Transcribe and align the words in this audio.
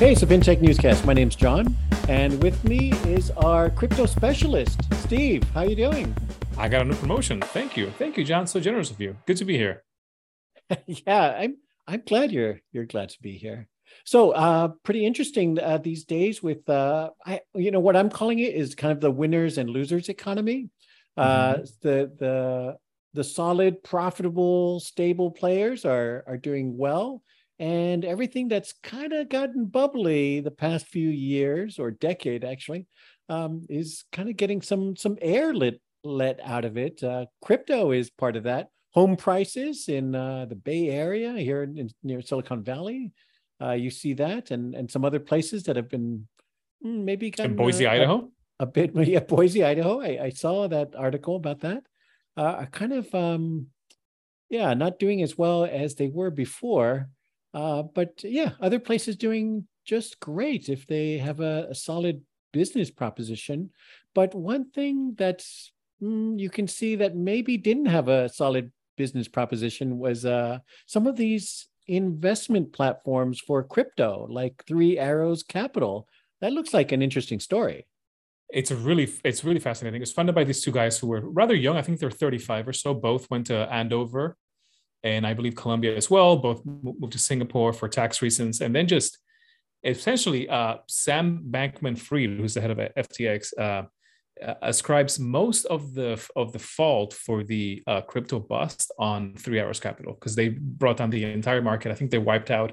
Hey, 0.00 0.12
it's 0.12 0.24
FinTech 0.24 0.62
Newscast. 0.62 1.04
My 1.04 1.12
name's 1.12 1.36
John, 1.36 1.76
and 2.08 2.42
with 2.42 2.64
me 2.64 2.92
is 3.06 3.30
our 3.32 3.68
crypto 3.68 4.06
specialist, 4.06 4.80
Steve. 4.94 5.44
How 5.52 5.60
are 5.60 5.66
you 5.66 5.76
doing? 5.76 6.16
I 6.56 6.70
got 6.70 6.80
a 6.80 6.84
new 6.86 6.94
promotion. 6.94 7.42
Thank 7.42 7.76
you, 7.76 7.90
thank 7.98 8.16
you, 8.16 8.24
John. 8.24 8.46
So 8.46 8.60
generous 8.60 8.90
of 8.90 8.98
you. 8.98 9.14
Good 9.26 9.36
to 9.36 9.44
be 9.44 9.58
here. 9.58 9.84
yeah, 10.86 11.36
I'm. 11.36 11.58
I'm 11.86 12.02
glad 12.06 12.32
you're 12.32 12.60
you're 12.72 12.86
glad 12.86 13.10
to 13.10 13.20
be 13.20 13.32
here. 13.32 13.68
So, 14.06 14.30
uh, 14.30 14.68
pretty 14.84 15.04
interesting 15.04 15.58
uh, 15.60 15.76
these 15.76 16.06
days 16.06 16.42
with 16.42 16.66
uh, 16.70 17.10
I, 17.26 17.42
you 17.54 17.70
know, 17.70 17.80
what 17.80 17.94
I'm 17.94 18.08
calling 18.08 18.38
it 18.38 18.54
is 18.54 18.74
kind 18.74 18.92
of 18.92 19.00
the 19.00 19.10
winners 19.10 19.58
and 19.58 19.68
losers 19.68 20.08
economy. 20.08 20.70
Uh, 21.18 21.56
mm-hmm. 21.56 21.62
the 21.82 22.10
the 22.18 22.76
the 23.12 23.24
solid, 23.24 23.82
profitable, 23.82 24.80
stable 24.80 25.30
players 25.30 25.84
are 25.84 26.24
are 26.26 26.38
doing 26.38 26.78
well, 26.78 27.22
and 27.60 28.06
everything 28.06 28.48
that's 28.48 28.72
kind 28.82 29.12
of 29.12 29.28
gotten 29.28 29.66
bubbly 29.66 30.40
the 30.40 30.50
past 30.50 30.86
few 30.86 31.10
years 31.10 31.78
or 31.78 31.90
decade 31.90 32.42
actually 32.42 32.86
um, 33.28 33.66
is 33.68 34.04
kind 34.12 34.30
of 34.30 34.36
getting 34.36 34.62
some 34.62 34.96
some 34.96 35.18
air 35.20 35.52
lit 35.52 35.80
let 36.02 36.40
out 36.42 36.64
of 36.64 36.78
it. 36.78 37.02
Uh, 37.02 37.26
crypto 37.42 37.90
is 37.92 38.08
part 38.08 38.34
of 38.34 38.44
that. 38.44 38.70
Home 38.94 39.14
prices 39.14 39.88
in 39.88 40.14
uh, 40.14 40.46
the 40.46 40.56
Bay 40.56 40.88
Area 40.88 41.34
here 41.34 41.62
in, 41.62 41.90
near 42.02 42.22
Silicon 42.22 42.64
Valley, 42.64 43.12
uh, 43.62 43.72
you 43.72 43.90
see 43.90 44.14
that, 44.14 44.50
and 44.50 44.74
and 44.74 44.90
some 44.90 45.04
other 45.04 45.20
places 45.20 45.64
that 45.64 45.76
have 45.76 45.90
been 45.90 46.26
mm, 46.84 47.04
maybe 47.04 47.32
in 47.38 47.56
Boise, 47.56 47.86
Idaho. 47.86 48.30
A, 48.58 48.64
a, 48.64 48.66
bit, 48.66 48.92
yeah, 49.06 49.20
Boise, 49.20 49.62
Idaho. 49.62 50.00
I, 50.00 50.24
I 50.24 50.30
saw 50.30 50.66
that 50.66 50.96
article 50.96 51.36
about 51.36 51.60
that. 51.60 51.84
Uh, 52.38 52.64
are 52.64 52.66
kind 52.66 52.94
of 52.94 53.14
um, 53.14 53.66
yeah, 54.48 54.72
not 54.72 54.98
doing 54.98 55.22
as 55.22 55.36
well 55.36 55.64
as 55.64 55.94
they 55.94 56.08
were 56.08 56.30
before. 56.30 57.10
Uh, 57.52 57.82
but 57.82 58.22
yeah, 58.22 58.52
other 58.60 58.78
places 58.78 59.16
doing 59.16 59.66
just 59.84 60.20
great 60.20 60.68
if 60.68 60.86
they 60.86 61.18
have 61.18 61.40
a, 61.40 61.66
a 61.70 61.74
solid 61.74 62.22
business 62.52 62.90
proposition. 62.90 63.70
But 64.14 64.34
one 64.34 64.70
thing 64.70 65.14
that 65.18 65.44
mm, 66.02 66.38
you 66.38 66.50
can 66.50 66.68
see 66.68 66.96
that 66.96 67.16
maybe 67.16 67.56
didn't 67.56 67.86
have 67.86 68.08
a 68.08 68.28
solid 68.28 68.72
business 68.96 69.28
proposition 69.28 69.98
was 69.98 70.24
uh, 70.24 70.58
some 70.86 71.06
of 71.06 71.16
these 71.16 71.68
investment 71.86 72.72
platforms 72.72 73.40
for 73.40 73.62
crypto, 73.64 74.26
like 74.30 74.64
Three 74.66 74.98
Arrows 74.98 75.42
Capital. 75.42 76.06
That 76.40 76.52
looks 76.52 76.72
like 76.72 76.92
an 76.92 77.02
interesting 77.02 77.40
story. 77.40 77.86
It's 78.52 78.72
really, 78.72 79.12
it's 79.24 79.44
really 79.44 79.60
fascinating. 79.60 80.02
It's 80.02 80.12
funded 80.12 80.34
by 80.34 80.44
these 80.44 80.62
two 80.62 80.72
guys 80.72 80.98
who 80.98 81.06
were 81.06 81.20
rather 81.20 81.54
young. 81.54 81.76
I 81.76 81.82
think 81.82 82.00
they're 82.00 82.10
35 82.10 82.68
or 82.68 82.72
so. 82.72 82.94
Both 82.94 83.30
went 83.30 83.46
to 83.46 83.72
Andover 83.72 84.36
and 85.02 85.26
I 85.26 85.34
believe 85.34 85.54
Columbia 85.54 85.96
as 85.96 86.10
well. 86.10 86.36
Both 86.36 86.62
moved 86.64 87.12
to 87.12 87.18
Singapore 87.18 87.72
for 87.72 87.88
tax 87.88 88.22
reasons, 88.22 88.60
and 88.60 88.74
then 88.74 88.86
just 88.86 89.18
essentially 89.84 90.48
uh, 90.48 90.76
Sam 90.88 91.44
Bankman-Fried, 91.50 92.38
who's 92.38 92.54
the 92.54 92.60
head 92.60 92.70
of 92.70 92.78
FTX, 92.78 93.58
uh, 93.58 93.82
uh, 94.44 94.54
ascribes 94.62 95.18
most 95.18 95.66
of 95.66 95.94
the 95.94 96.22
of 96.36 96.52
the 96.52 96.58
fault 96.58 97.12
for 97.12 97.42
the 97.42 97.82
uh, 97.86 98.00
crypto 98.00 98.38
bust 98.38 98.92
on 98.98 99.34
Three 99.36 99.58
Arrows 99.58 99.80
Capital 99.80 100.14
because 100.14 100.34
they 100.34 100.48
brought 100.48 100.96
down 100.96 101.10
the 101.10 101.24
entire 101.24 101.62
market. 101.62 101.92
I 101.92 101.94
think 101.94 102.10
they 102.10 102.18
wiped 102.18 102.50
out 102.50 102.72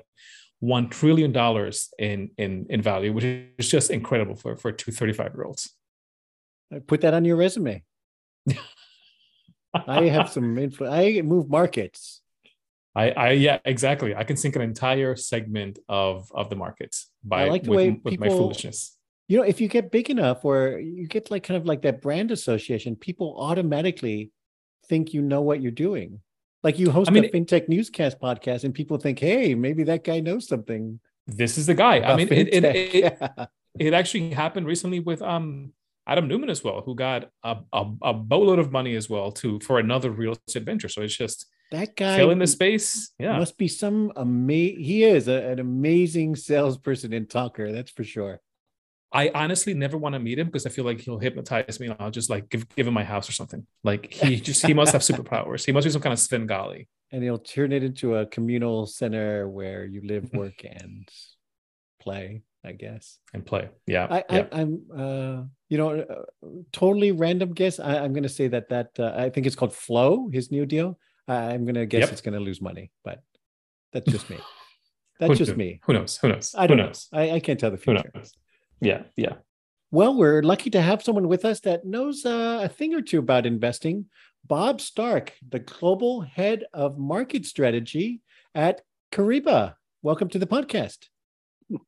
one 0.59 0.89
trillion 0.89 1.31
dollars 1.31 1.89
in 1.99 2.31
in 2.37 2.67
in 2.69 2.81
value, 2.81 3.11
which 3.13 3.25
is 3.25 3.69
just 3.69 3.91
incredible 3.91 4.35
for 4.35 4.55
for 4.55 4.71
two 4.71 4.91
35 4.91 5.33
year 5.33 5.43
olds. 5.43 5.73
Put 6.87 7.01
that 7.01 7.13
on 7.13 7.25
your 7.25 7.35
resume. 7.35 7.83
I 9.87 10.05
have 10.05 10.29
some 10.29 10.57
info. 10.57 10.89
I 10.89 11.21
move 11.21 11.49
markets. 11.49 12.21
I, 12.95 13.11
I 13.11 13.31
yeah, 13.31 13.59
exactly. 13.63 14.15
I 14.15 14.23
can 14.23 14.37
sink 14.37 14.55
an 14.55 14.63
entire 14.63 15.15
segment 15.15 15.77
of 15.87 16.31
of 16.33 16.49
the 16.49 16.55
markets 16.55 17.11
by 17.23 17.43
I 17.43 17.49
like 17.49 17.63
the 17.63 17.69
with, 17.69 17.77
way 17.77 17.89
with 17.91 18.11
people, 18.13 18.27
my 18.27 18.33
foolishness. 18.33 18.97
You 19.27 19.37
know, 19.37 19.43
if 19.43 19.61
you 19.61 19.67
get 19.67 19.91
big 19.91 20.09
enough, 20.09 20.43
or 20.43 20.79
you 20.79 21.05
get 21.05 21.29
like 21.29 21.43
kind 21.43 21.57
of 21.57 21.65
like 21.65 21.83
that 21.83 22.01
brand 22.01 22.31
association, 22.31 22.95
people 22.95 23.35
automatically 23.37 24.31
think 24.87 25.13
you 25.13 25.21
know 25.21 25.41
what 25.41 25.61
you're 25.61 25.71
doing. 25.71 26.21
Like 26.63 26.79
you 26.79 26.89
host 26.89 27.11
I 27.11 27.13
mean, 27.13 27.25
a 27.25 27.29
fintech 27.29 27.69
newscast 27.69 28.19
podcast, 28.19 28.63
and 28.63 28.73
people 28.73 28.97
think, 28.97 29.19
"Hey, 29.19 29.53
maybe 29.53 29.83
that 29.83 30.03
guy 30.03 30.19
knows 30.19 30.47
something." 30.47 30.99
This 31.27 31.57
is 31.57 31.67
the 31.67 31.75
guy. 31.75 31.99
I 31.99 32.15
mean, 32.15 32.29
it, 32.31 32.53
it, 32.53 32.63
it, 32.63 32.93
yeah. 32.95 33.45
it 33.77 33.93
actually 33.93 34.31
happened 34.31 34.65
recently 34.65 35.01
with 35.01 35.21
um 35.21 35.73
Adam 36.07 36.27
Neumann 36.27 36.49
as 36.49 36.63
well, 36.63 36.81
who 36.81 36.95
got 36.95 37.29
a, 37.43 37.57
a, 37.73 37.85
a, 38.01 38.13
boatload 38.13 38.59
of 38.59 38.71
money 38.71 38.95
as 38.95 39.09
well 39.09 39.31
to 39.33 39.59
for 39.59 39.77
another 39.79 40.09
real 40.09 40.37
estate 40.47 40.63
venture. 40.63 40.87
So 40.87 41.01
it's 41.01 41.15
just 41.15 41.47
that 41.71 41.97
guy 41.97 42.15
filling 42.15 42.39
the 42.39 42.47
space. 42.47 43.11
Yeah, 43.19 43.37
must 43.37 43.57
be 43.57 43.67
some 43.67 44.13
amazing. 44.15 44.79
He 44.79 45.03
is 45.03 45.27
a, 45.27 45.49
an 45.49 45.59
amazing 45.59 46.37
salesperson 46.37 47.13
and 47.13 47.29
talker. 47.29 47.71
That's 47.73 47.91
for 47.91 48.05
sure. 48.05 48.39
I 49.11 49.31
honestly 49.33 49.73
never 49.73 49.97
want 49.97 50.13
to 50.13 50.19
meet 50.19 50.39
him 50.39 50.47
because 50.47 50.65
I 50.65 50.69
feel 50.69 50.85
like 50.85 50.99
he'll 50.99 51.19
hypnotize 51.19 51.79
me 51.79 51.87
and 51.87 51.95
I'll 51.99 52.11
just 52.11 52.29
like 52.29 52.49
give 52.49 52.67
give 52.75 52.87
him 52.87 52.93
my 52.93 53.03
house 53.03 53.27
or 53.27 53.33
something. 53.33 53.65
Like 53.83 54.13
he 54.13 54.39
just 54.39 54.65
he 54.65 54.73
must 54.73 54.93
have 54.93 55.01
superpowers. 55.01 55.65
He 55.65 55.71
must 55.73 55.85
be 55.85 55.91
some 55.91 56.01
kind 56.01 56.13
of 56.13 56.19
Svengali. 56.19 56.87
And 57.11 57.23
he'll 57.23 57.37
turn 57.37 57.71
it 57.71 57.83
into 57.83 58.15
a 58.15 58.25
communal 58.25 58.85
center 58.85 59.47
where 59.47 59.85
you 59.85 60.01
live, 60.03 60.29
work, 60.33 60.63
and 60.63 61.07
play. 62.01 62.43
I 62.65 62.73
guess. 62.73 63.19
And 63.33 63.45
play. 63.45 63.69
Yeah. 63.85 64.07
I, 64.09 64.23
yeah. 64.29 64.45
Am 64.51 64.81
uh, 64.93 65.43
you 65.69 65.77
know, 65.77 65.99
uh, 65.99 66.47
totally 66.71 67.11
random 67.11 67.53
guess. 67.53 67.79
I, 67.79 67.95
am 68.05 68.13
going 68.13 68.23
to 68.23 68.29
say 68.29 68.47
that 68.47 68.69
that 68.69 68.91
uh, 68.99 69.13
I 69.15 69.29
think 69.29 69.45
it's 69.47 69.55
called 69.55 69.73
Flow, 69.73 70.29
his 70.31 70.51
new 70.51 70.65
deal. 70.65 70.97
I'm 71.27 71.65
going 71.65 71.75
to 71.75 71.85
guess 71.85 72.01
yep. 72.01 72.11
it's 72.11 72.21
going 72.21 72.35
to 72.35 72.39
lose 72.39 72.61
money, 72.61 72.91
but 73.03 73.21
that's 73.91 74.09
just 74.09 74.29
me. 74.29 74.37
That's 75.19 75.39
just 75.39 75.57
me. 75.57 75.79
Who 75.85 75.93
knows? 75.93 76.17
Who 76.17 76.27
knows? 76.27 76.53
I 76.55 76.67
don't 76.67 76.77
Who 76.77 76.83
knows? 76.83 77.07
know. 77.11 77.19
I, 77.19 77.31
I 77.31 77.39
can't 77.39 77.59
tell 77.59 77.71
the 77.71 77.77
future. 77.77 78.11
Yeah. 78.81 79.01
Yeah. 79.15 79.37
Well, 79.89 80.15
we're 80.15 80.43
lucky 80.43 80.69
to 80.69 80.79
have 80.81 81.01
someone 81.01 81.27
with 81.27 81.43
us 81.43 81.59
that 81.61 81.85
knows 81.85 82.23
uh, 82.23 82.59
a 82.61 82.69
thing 82.69 82.93
or 82.93 83.01
two 83.01 83.17
about 83.17 83.47
investing. 83.47 84.05
Bob 84.45 84.79
Stark, 84.79 85.33
the 85.47 85.57
global 85.57 86.21
head 86.21 86.65
of 86.71 86.99
market 86.99 87.47
strategy 87.47 88.21
at 88.53 88.81
Kyriba. 89.11 89.73
Welcome 90.03 90.29
to 90.29 90.39
the 90.39 90.45
podcast. 90.45 91.07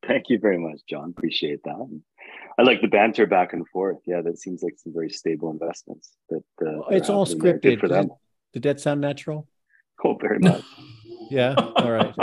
Thank 0.08 0.30
you 0.30 0.40
very 0.40 0.58
much, 0.58 0.80
John. 0.90 1.14
Appreciate 1.16 1.64
that. 1.66 2.02
I 2.60 2.64
like 2.64 2.82
the 2.82 2.88
banter 2.88 3.26
back 3.26 3.54
and 3.54 3.66
forth. 3.70 4.00
Yeah, 4.06 4.22
that 4.22 4.38
seems 4.38 4.62
like 4.62 4.74
some 4.78 4.92
very 4.94 5.10
stable 5.10 5.50
investments. 5.50 6.12
That 6.30 6.44
uh, 6.62 6.82
it's 6.90 7.10
all 7.10 7.26
scripted 7.26 7.80
for 7.80 7.88
them. 7.88 8.10
Did 8.52 8.64
that 8.64 8.82
sound 8.82 9.00
natural? 9.00 9.48
Oh, 10.04 10.18
very 10.20 10.40
much. 10.40 10.66
yeah. 11.32 11.54
All 11.56 11.92
right. 11.92 12.14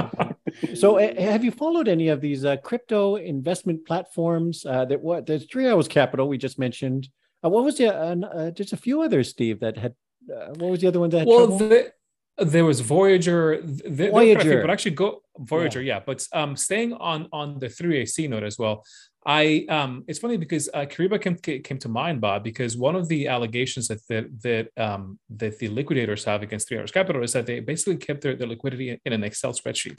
so, 0.74 0.98
uh, 0.98 1.18
have 1.18 1.42
you 1.42 1.50
followed 1.50 1.88
any 1.88 2.08
of 2.08 2.20
these 2.20 2.44
uh, 2.44 2.58
crypto 2.58 3.16
investment 3.16 3.86
platforms? 3.86 4.66
Uh, 4.66 4.84
that 4.84 5.00
what 5.00 5.24
there's 5.24 5.46
Three 5.46 5.66
Arrows 5.66 5.88
Capital 5.88 6.28
we 6.28 6.36
just 6.36 6.58
mentioned. 6.58 7.08
Uh, 7.42 7.48
what 7.48 7.64
was 7.64 7.78
the? 7.78 7.94
Uh, 7.94 8.50
there's 8.54 8.74
a 8.74 8.76
few 8.76 9.00
others, 9.00 9.30
Steve, 9.30 9.60
that 9.60 9.78
had. 9.78 9.94
what 10.26 10.70
was 10.70 10.80
the 10.82 10.88
other 10.88 11.00
one 11.00 11.08
that? 11.10 11.26
well, 11.26 11.46
the, 11.46 11.92
there 12.38 12.64
was 12.64 12.80
Voyager. 12.80 13.60
Voyager, 13.62 14.60
but 14.60 14.70
actually 14.70 14.92
go 14.92 15.22
Voyager, 15.38 15.82
yeah. 15.82 15.96
yeah. 15.96 16.02
But 16.04 16.26
um, 16.32 16.56
staying 16.56 16.92
on 16.94 17.28
on 17.32 17.58
the 17.58 17.68
three 17.68 17.98
AC 17.98 18.28
note 18.28 18.42
as 18.42 18.58
well. 18.58 18.84
I 19.24 19.66
um, 19.68 20.04
it's 20.06 20.20
funny 20.20 20.36
because 20.36 20.68
uh, 20.72 20.86
Kyriba 20.86 21.20
came, 21.20 21.36
came 21.36 21.78
to 21.78 21.88
mind, 21.88 22.20
Bob, 22.20 22.44
because 22.44 22.76
one 22.76 22.94
of 22.94 23.08
the 23.08 23.26
allegations 23.26 23.88
that 23.88 24.00
that 24.08 24.42
that, 24.42 24.68
um, 24.76 25.18
that 25.30 25.58
the 25.58 25.68
liquidators 25.68 26.24
have 26.24 26.42
against 26.42 26.68
Three 26.68 26.76
Arrows 26.76 26.92
Capital 26.92 27.22
is 27.22 27.32
that 27.32 27.46
they 27.46 27.60
basically 27.60 27.96
kept 27.96 28.20
their, 28.20 28.36
their 28.36 28.46
liquidity 28.46 29.00
in 29.04 29.12
an 29.12 29.24
Excel 29.24 29.52
spreadsheet, 29.52 29.98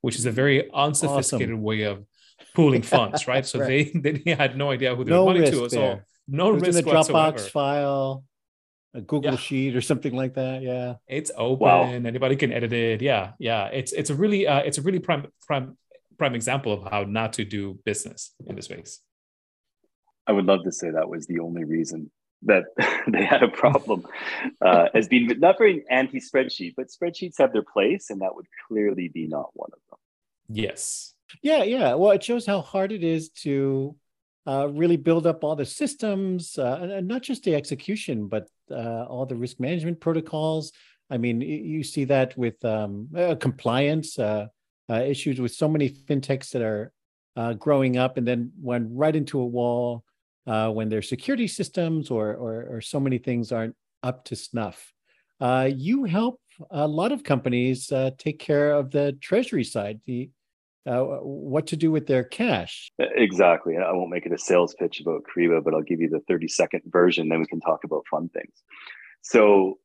which 0.00 0.16
is 0.16 0.24
a 0.24 0.30
very 0.30 0.70
unsophisticated 0.72 1.54
awesome. 1.54 1.62
way 1.62 1.82
of 1.82 2.06
pooling 2.54 2.82
funds, 2.96 3.28
right? 3.28 3.44
So 3.44 3.60
right. 3.60 3.92
they 3.92 4.12
they 4.24 4.32
had 4.32 4.56
no 4.56 4.70
idea 4.70 4.94
who 4.94 5.04
they 5.04 5.10
no 5.10 5.24
were 5.24 5.34
money 5.34 5.50
to. 5.50 5.68
So 5.68 6.00
no 6.26 6.50
risk 6.50 6.78
in 6.78 6.88
a 6.88 6.90
Dropbox 6.90 7.12
whatsoever. 7.12 7.38
file 7.38 8.24
a 8.94 9.00
Google 9.00 9.32
yeah. 9.32 9.36
Sheet 9.36 9.76
or 9.76 9.80
something 9.80 10.14
like 10.14 10.34
that. 10.34 10.62
Yeah, 10.62 10.94
it's 11.08 11.30
open. 11.36 11.66
Wow. 11.66 11.82
Anybody 11.84 12.36
can 12.36 12.52
edit 12.52 12.72
it. 12.72 13.02
Yeah, 13.02 13.32
yeah. 13.38 13.66
It's 13.66 13.92
it's 13.92 14.10
a 14.10 14.14
really 14.14 14.46
uh, 14.46 14.60
it's 14.60 14.78
a 14.78 14.82
really 14.82 15.00
prime 15.00 15.26
prime 15.46 15.76
prime 16.16 16.34
example 16.34 16.72
of 16.72 16.90
how 16.90 17.02
not 17.02 17.32
to 17.34 17.44
do 17.44 17.78
business 17.84 18.32
in 18.46 18.54
this 18.56 18.66
space. 18.66 19.00
I 20.26 20.32
would 20.32 20.46
love 20.46 20.64
to 20.64 20.72
say 20.72 20.90
that 20.90 21.08
was 21.08 21.26
the 21.26 21.40
only 21.40 21.64
reason 21.64 22.10
that 22.42 22.64
they 23.08 23.24
had 23.24 23.42
a 23.42 23.48
problem 23.48 24.06
uh, 24.64 24.88
as 24.94 25.08
being 25.08 25.26
not 25.38 25.58
very 25.58 25.84
anti 25.90 26.20
spreadsheet, 26.20 26.74
but 26.76 26.86
spreadsheets 26.88 27.38
have 27.38 27.52
their 27.52 27.64
place, 27.64 28.10
and 28.10 28.20
that 28.20 28.34
would 28.34 28.46
clearly 28.68 29.08
be 29.08 29.26
not 29.26 29.50
one 29.54 29.70
of 29.72 29.78
them. 29.90 29.98
Yes. 30.48 31.14
Yeah, 31.42 31.64
yeah. 31.64 31.94
Well, 31.94 32.12
it 32.12 32.22
shows 32.22 32.46
how 32.46 32.60
hard 32.60 32.92
it 32.92 33.02
is 33.02 33.30
to 33.30 33.96
uh, 34.46 34.68
really 34.70 34.96
build 34.96 35.26
up 35.26 35.42
all 35.42 35.56
the 35.56 35.64
systems, 35.64 36.58
uh, 36.58 36.78
and 36.80 37.08
not 37.08 37.22
just 37.22 37.42
the 37.44 37.54
execution, 37.54 38.28
but 38.28 38.46
uh, 38.70 39.04
all 39.04 39.26
the 39.26 39.36
risk 39.36 39.60
management 39.60 40.00
protocols. 40.00 40.72
I 41.10 41.18
mean, 41.18 41.40
you 41.40 41.84
see 41.84 42.04
that 42.04 42.36
with 42.36 42.64
um, 42.64 43.08
uh, 43.16 43.34
compliance 43.36 44.18
uh, 44.18 44.46
uh, 44.90 44.94
issues 44.94 45.40
with 45.40 45.52
so 45.52 45.68
many 45.68 45.88
fintechs 45.88 46.50
that 46.50 46.62
are 46.62 46.92
growing 47.58 47.96
up 47.96 48.16
and 48.16 48.26
then 48.26 48.52
went 48.60 48.88
right 48.90 49.14
into 49.14 49.40
a 49.40 49.46
wall 49.46 50.04
when 50.44 50.88
their 50.88 51.02
security 51.02 51.48
systems 51.48 52.10
or, 52.10 52.34
or, 52.34 52.76
or 52.76 52.80
so 52.80 53.00
many 53.00 53.18
things 53.18 53.52
aren't 53.52 53.76
up 54.02 54.24
to 54.24 54.36
snuff. 54.36 54.92
you 55.68 56.04
help 56.04 56.40
a 56.70 56.86
lot 56.86 57.12
of 57.12 57.24
companies 57.24 57.92
take 58.18 58.38
care 58.38 58.72
of 58.72 58.90
the 58.90 59.12
treasury 59.20 59.64
side, 59.64 60.00
the 60.06 60.30
uh, 60.86 61.00
what 61.00 61.66
to 61.68 61.76
do 61.76 61.90
with 61.90 62.06
their 62.06 62.24
cash. 62.24 62.90
Exactly. 62.98 63.76
I 63.76 63.92
won't 63.92 64.10
make 64.10 64.26
it 64.26 64.32
a 64.32 64.38
sales 64.38 64.74
pitch 64.78 65.00
about 65.00 65.22
Kyriba, 65.24 65.64
but 65.64 65.74
I'll 65.74 65.82
give 65.82 66.00
you 66.00 66.08
the 66.08 66.20
30 66.28 66.48
second 66.48 66.82
version. 66.86 67.28
Then 67.28 67.40
we 67.40 67.46
can 67.46 67.60
talk 67.60 67.84
about 67.84 68.04
fun 68.10 68.28
things. 68.28 68.62
So, 69.22 69.78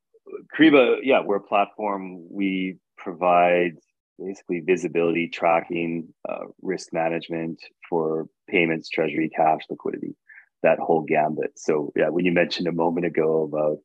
Kyriba, 0.58 0.98
yeah, 1.04 1.22
we're 1.24 1.38
a 1.38 1.44
platform. 1.44 2.26
We 2.30 2.78
provide 2.98 3.74
basically 4.20 4.60
visibility, 4.60 5.30
tracking, 5.30 6.14
uh, 6.28 6.46
risk 6.62 6.92
management 6.92 7.60
for 7.90 8.28
payments, 8.50 8.90
treasury, 8.90 9.30
cash, 9.34 9.62
liquidity, 9.70 10.16
that 10.64 10.80
whole 10.80 11.02
gambit. 11.02 11.58
So, 11.58 11.94
yeah, 11.96 12.10
when 12.10 12.26
you 12.26 12.34
mentioned 12.34 12.68
a 12.68 12.74
moment 12.74 13.06
ago 13.06 13.44
about 13.44 13.78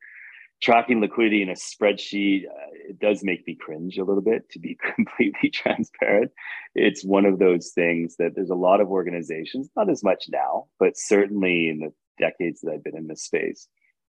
tracking 0.63 1.01
liquidity 1.01 1.43
in 1.43 1.49
a 1.49 1.55
spreadsheet 1.55 2.47
uh, 2.47 2.71
it 2.89 2.99
does 2.99 3.23
make 3.23 3.47
me 3.47 3.55
cringe 3.55 3.99
a 3.99 4.05
little 4.05 4.23
bit 4.23 4.49
to 4.51 4.59
be 4.59 4.77
completely 4.95 5.51
transparent. 5.51 6.31
It's 6.75 7.05
one 7.05 7.25
of 7.25 7.39
those 7.39 7.73
things 7.75 8.17
that 8.19 8.35
there's 8.35 8.51
a 8.51 8.55
lot 8.55 8.81
of 8.81 8.89
organizations 8.89 9.69
not 9.77 9.91
as 9.91 10.03
much 10.03 10.25
now 10.31 10.67
but 10.79 10.97
certainly 10.97 11.69
in 11.69 11.81
the 11.81 11.93
decades 12.17 12.61
that 12.61 12.71
i've 12.71 12.85
been 12.85 12.97
in 12.97 13.09
this 13.09 13.25
space 13.25 13.67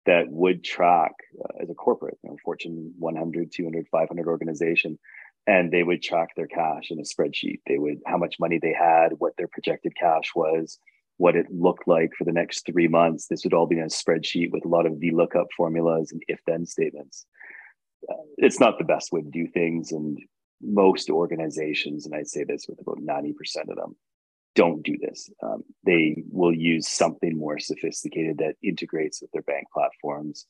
that 0.06 0.25
would 0.30 0.63
track 0.63 1.13
uh, 1.42 1.63
as 1.63 1.69
a 1.69 1.74
corporate 1.74 2.18
you 2.24 2.30
know, 2.30 2.36
fortune 2.44 2.94
100 3.00 3.51
200 3.54 3.88
500 3.89 4.28
organization 4.28 5.00
and 5.48 5.72
they 5.72 5.84
would 5.84 6.01
track 6.01 6.30
their 6.36 6.48
cash 6.48 6.89
in 6.89 7.00
a 7.00 7.04
spreadsheet. 7.04 7.60
They 7.68 7.78
would 7.78 8.00
how 8.06 8.18
much 8.18 8.36
money 8.39 8.60
they 8.62 8.74
had 8.74 9.13
what 9.18 9.34
their 9.38 9.48
projected 9.48 9.94
cash 10.00 10.31
was 10.36 10.80
what 11.18 11.36
it 11.36 11.45
looked 11.51 11.88
like 11.88 12.12
for 12.18 12.24
the 12.24 12.31
next 12.31 12.65
three 12.65 12.88
months. 12.88 13.27
This 13.27 13.44
would 13.44 13.54
all 13.54 13.68
be 13.68 13.77
in 13.77 13.83
a 13.83 13.88
spreadsheet 13.88 14.51
with 14.51 14.65
a 14.65 14.69
lot 14.69 14.86
of 14.86 14.94
VLOOKUP 14.94 15.45
formulas 15.56 16.12
and 16.12 16.21
if 16.27 16.39
then 16.48 16.65
statements. 16.65 17.25
Uh, 18.10 18.15
it's 18.38 18.60
not 18.60 18.77
the 18.77 18.83
best 18.83 19.12
way 19.12 19.21
to 19.21 19.30
do 19.30 19.48
things. 19.48 19.92
And 19.92 20.18
most 20.62 21.10
organizations, 21.10 22.06
and 22.06 22.15
I'd 22.15 22.27
say 22.27 22.44
this 22.44 22.65
with 22.68 22.80
about 22.80 23.00
90% 23.00 23.33
of 23.69 23.75
them, 23.75 23.95
don't 24.56 24.83
do 24.83 24.98
this. 25.00 25.30
Um, 25.42 25.63
they 25.86 26.24
will 26.30 26.54
use 26.54 26.88
something 26.88 27.38
more 27.38 27.60
sophisticated 27.60 28.38
that 28.38 28.56
integrates 28.63 29.21
with 29.21 29.31
their 29.31 29.42
bank 29.42 29.65
platforms, 29.74 30.45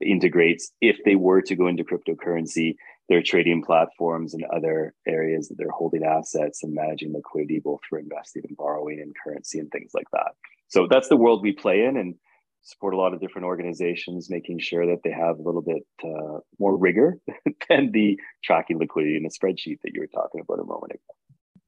integrates 0.00 0.72
if 0.80 0.98
they 1.04 1.14
were 1.14 1.40
to 1.42 1.54
go 1.54 1.68
into 1.68 1.84
cryptocurrency 1.84 2.76
their 3.08 3.22
trading 3.22 3.62
platforms 3.62 4.34
and 4.34 4.44
other 4.44 4.94
areas 5.06 5.48
that 5.48 5.58
they're 5.58 5.70
holding 5.70 6.04
assets 6.04 6.62
and 6.62 6.74
managing 6.74 7.12
liquidity, 7.12 7.60
both 7.60 7.80
for 7.88 7.98
investing 7.98 8.42
and 8.48 8.56
borrowing 8.56 9.00
and 9.00 9.14
currency 9.22 9.58
and 9.58 9.70
things 9.70 9.92
like 9.94 10.10
that. 10.12 10.32
So 10.68 10.86
that's 10.90 11.08
the 11.08 11.16
world 11.16 11.42
we 11.42 11.52
play 11.52 11.84
in 11.84 11.96
and 11.96 12.14
support 12.62 12.94
a 12.94 12.96
lot 12.96 13.12
of 13.12 13.20
different 13.20 13.44
organizations, 13.44 14.30
making 14.30 14.58
sure 14.58 14.86
that 14.86 15.02
they 15.04 15.10
have 15.10 15.38
a 15.38 15.42
little 15.42 15.60
bit 15.62 15.86
uh, 16.02 16.38
more 16.58 16.76
rigor 16.76 17.18
than 17.68 17.92
the 17.92 18.18
tracking 18.42 18.78
liquidity 18.78 19.16
in 19.16 19.26
a 19.26 19.28
spreadsheet 19.28 19.80
that 19.82 19.92
you 19.92 20.00
were 20.00 20.06
talking 20.06 20.40
about 20.40 20.60
a 20.60 20.64
moment 20.64 20.92
ago. 20.92 21.60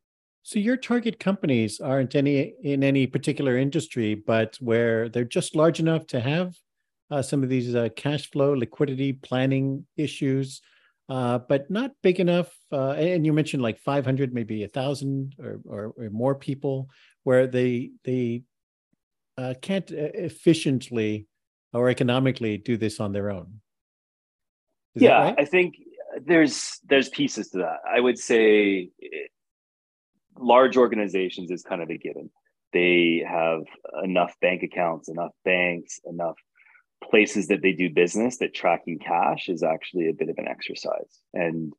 So 0.43 0.59
your 0.59 0.77
target 0.77 1.19
companies 1.19 1.81
aren't 1.81 2.15
any 2.15 2.55
in 2.63 2.85
any 2.85 3.07
particular 3.07 3.59
industry, 3.59 4.15
but 4.15 4.57
where 4.61 5.09
they're 5.09 5.25
just 5.25 5.57
large 5.57 5.81
enough 5.81 6.07
to 6.09 6.21
have 6.21 6.55
uh, 7.11 7.21
some 7.21 7.43
of 7.43 7.49
these 7.49 7.75
uh, 7.75 7.89
cash 7.97 8.31
flow, 8.31 8.53
liquidity 8.53 9.13
planning 9.13 9.87
issues, 9.97 10.63
uh, 11.09 11.39
but 11.39 11.71
not 11.71 11.93
big 12.03 12.21
enough. 12.21 12.53
Uh, 12.73 12.91
and 12.93 13.25
you 13.25 13.33
mentioned 13.33 13.63
like 13.63 13.79
500, 13.79 14.35
maybe 14.35 14.65
a 14.65 14.69
thousand 14.69 15.35
or, 15.39 15.61
or, 15.65 15.95
or, 15.97 16.11
more 16.11 16.35
people 16.35 16.91
where 17.23 17.47
they 17.47 17.91
they 18.05 18.43
uh, 19.39 19.55
can't 19.61 19.91
uh, 19.91 20.11
efficiently 20.15 21.27
or 21.73 21.89
economically 21.89 22.59
do 22.59 22.77
this 22.77 22.99
on 23.01 23.13
their 23.13 23.31
own. 23.31 23.61
Is 24.95 25.03
yeah, 25.03 25.19
right? 25.23 25.35
I 25.39 25.45
think 25.45 25.77
there's 26.25 26.81
there's 26.89 27.09
pieces 27.09 27.51
to 27.51 27.59
that. 27.59 27.79
I 27.89 28.01
would 28.01 28.19
say 28.19 28.91
it, 28.99 29.31
large 30.39 30.77
organizations 30.77 31.51
is 31.51 31.63
kind 31.63 31.83
of 31.83 31.91
a 31.91 31.99
given. 31.99 32.31
They 32.73 33.25
have 33.27 33.63
enough 34.03 34.35
bank 34.41 34.63
accounts, 34.63 35.09
enough 35.09 35.33
banks, 35.45 36.01
enough 36.05 36.37
places 37.03 37.49
that 37.49 37.63
they 37.63 37.73
do 37.73 37.91
business 37.91 38.39
that 38.39 38.55
tracking 38.55 38.99
cash 38.99 39.49
is 39.49 39.63
actually 39.63 40.09
a 40.09 40.15
bit 40.15 40.29
of 40.29 40.39
an 40.39 40.49
exercise. 40.49 41.21
And 41.35 41.73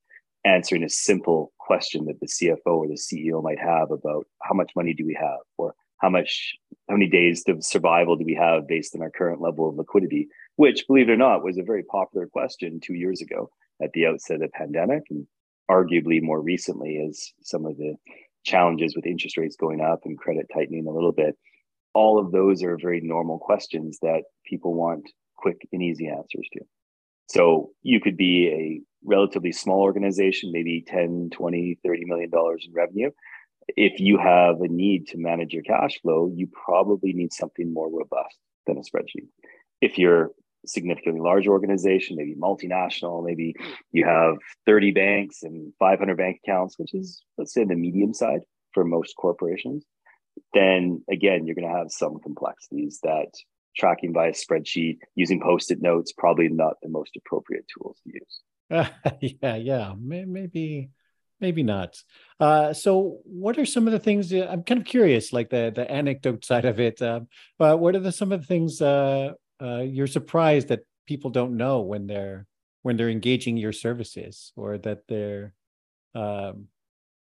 answering 0.45 0.83
a 0.83 0.89
simple 0.89 1.51
question 1.57 2.05
that 2.05 2.19
the 2.19 2.27
CFO 2.27 2.77
or 2.77 2.87
the 2.87 2.93
CEO 2.93 3.43
might 3.43 3.59
have 3.59 3.91
about 3.91 4.25
how 4.43 4.53
much 4.53 4.71
money 4.75 4.93
do 4.93 5.05
we 5.05 5.17
have 5.19 5.39
or 5.57 5.75
how 5.97 6.09
much 6.09 6.55
how 6.87 6.95
many 6.95 7.09
days 7.09 7.43
of 7.47 7.63
survival 7.63 8.15
do 8.15 8.23
we 8.23 8.35
have 8.35 8.67
based 8.67 8.95
on 8.95 9.01
our 9.01 9.09
current 9.09 9.41
level 9.41 9.67
of 9.67 9.75
liquidity 9.75 10.27
which 10.55 10.85
believe 10.87 11.09
it 11.09 11.13
or 11.13 11.17
not 11.17 11.43
was 11.43 11.57
a 11.57 11.63
very 11.63 11.83
popular 11.83 12.27
question 12.27 12.79
2 12.79 12.93
years 12.93 13.21
ago 13.21 13.49
at 13.81 13.91
the 13.93 14.05
outset 14.05 14.35
of 14.35 14.41
the 14.41 14.47
pandemic 14.49 15.03
and 15.09 15.27
arguably 15.69 16.21
more 16.21 16.41
recently 16.41 17.03
as 17.07 17.33
some 17.41 17.65
of 17.65 17.75
the 17.77 17.95
challenges 18.45 18.95
with 18.95 19.05
interest 19.05 19.37
rates 19.37 19.57
going 19.57 19.81
up 19.81 20.01
and 20.05 20.17
credit 20.17 20.45
tightening 20.53 20.87
a 20.87 20.91
little 20.91 21.11
bit 21.11 21.35
all 21.97 22.19
of 22.19 22.31
those 22.31 22.61
are 22.61 22.77
very 22.77 23.01
normal 23.01 23.39
questions 23.39 23.97
that 24.03 24.21
people 24.45 24.75
want 24.75 25.09
quick 25.35 25.67
and 25.73 25.81
easy 25.81 26.07
answers 26.07 26.47
to. 26.53 26.59
So 27.27 27.71
you 27.81 27.99
could 27.99 28.15
be 28.15 28.47
a 28.49 28.81
relatively 29.03 29.51
small 29.51 29.81
organization, 29.81 30.51
maybe 30.51 30.83
10, 30.85 31.31
20, 31.33 31.79
30 31.83 32.05
million 32.05 32.29
dollars 32.29 32.65
in 32.67 32.73
revenue. 32.73 33.09
If 33.69 33.99
you 33.99 34.19
have 34.19 34.61
a 34.61 34.67
need 34.67 35.07
to 35.07 35.17
manage 35.17 35.53
your 35.53 35.63
cash 35.63 35.99
flow, 36.01 36.31
you 36.35 36.47
probably 36.65 37.13
need 37.13 37.33
something 37.33 37.73
more 37.73 37.89
robust 37.89 38.37
than 38.67 38.77
a 38.77 38.81
spreadsheet. 38.81 39.27
If 39.81 39.97
you're 39.97 40.29
significantly 40.67 41.21
large 41.21 41.47
organization, 41.47 42.15
maybe 42.15 42.35
multinational, 42.35 43.25
maybe 43.25 43.55
you 43.91 44.05
have 44.05 44.35
30 44.67 44.91
banks 44.91 45.41
and 45.41 45.73
500 45.79 46.15
bank 46.15 46.41
accounts, 46.43 46.77
which 46.77 46.93
is, 46.93 47.23
let's 47.39 47.55
say, 47.55 47.63
the 47.63 47.75
medium 47.75 48.13
side 48.13 48.41
for 48.73 48.85
most 48.85 49.15
corporations, 49.17 49.83
then 50.53 51.03
again, 51.09 51.45
you're 51.45 51.55
going 51.55 51.67
to 51.67 51.77
have 51.77 51.91
some 51.91 52.19
complexities 52.19 52.99
that 53.03 53.29
tracking 53.77 54.11
by 54.11 54.27
a 54.27 54.31
spreadsheet 54.31 54.97
using 55.15 55.39
post-it 55.39 55.81
notes 55.81 56.11
probably 56.11 56.49
not 56.49 56.75
the 56.81 56.89
most 56.89 57.11
appropriate 57.15 57.65
tools 57.67 57.97
to 58.03 58.13
use. 58.13 58.41
Uh, 58.69 59.11
yeah, 59.41 59.55
yeah, 59.55 59.93
maybe, 59.99 60.89
maybe 61.39 61.63
not. 61.63 61.95
Uh, 62.39 62.73
so, 62.73 63.19
what 63.23 63.57
are 63.57 63.65
some 63.65 63.87
of 63.87 63.93
the 63.93 63.99
things? 63.99 64.33
Uh, 64.33 64.47
I'm 64.49 64.63
kind 64.63 64.81
of 64.81 64.87
curious, 64.87 65.31
like 65.31 65.49
the 65.49 65.71
the 65.73 65.89
anecdote 65.89 66.43
side 66.43 66.65
of 66.65 66.79
it. 66.79 67.01
Uh, 67.01 67.21
but 67.57 67.79
what 67.79 67.95
are 67.95 67.99
the 67.99 68.11
some 68.11 68.31
of 68.31 68.41
the 68.41 68.47
things 68.47 68.81
uh, 68.81 69.33
uh, 69.61 69.81
you're 69.81 70.07
surprised 70.07 70.69
that 70.69 70.81
people 71.05 71.29
don't 71.29 71.57
know 71.57 71.81
when 71.81 72.07
they're 72.07 72.45
when 72.81 72.97
they're 72.97 73.09
engaging 73.09 73.57
your 73.57 73.73
services, 73.73 74.51
or 74.55 74.77
that 74.79 75.07
they're 75.07 75.53
um, 76.15 76.67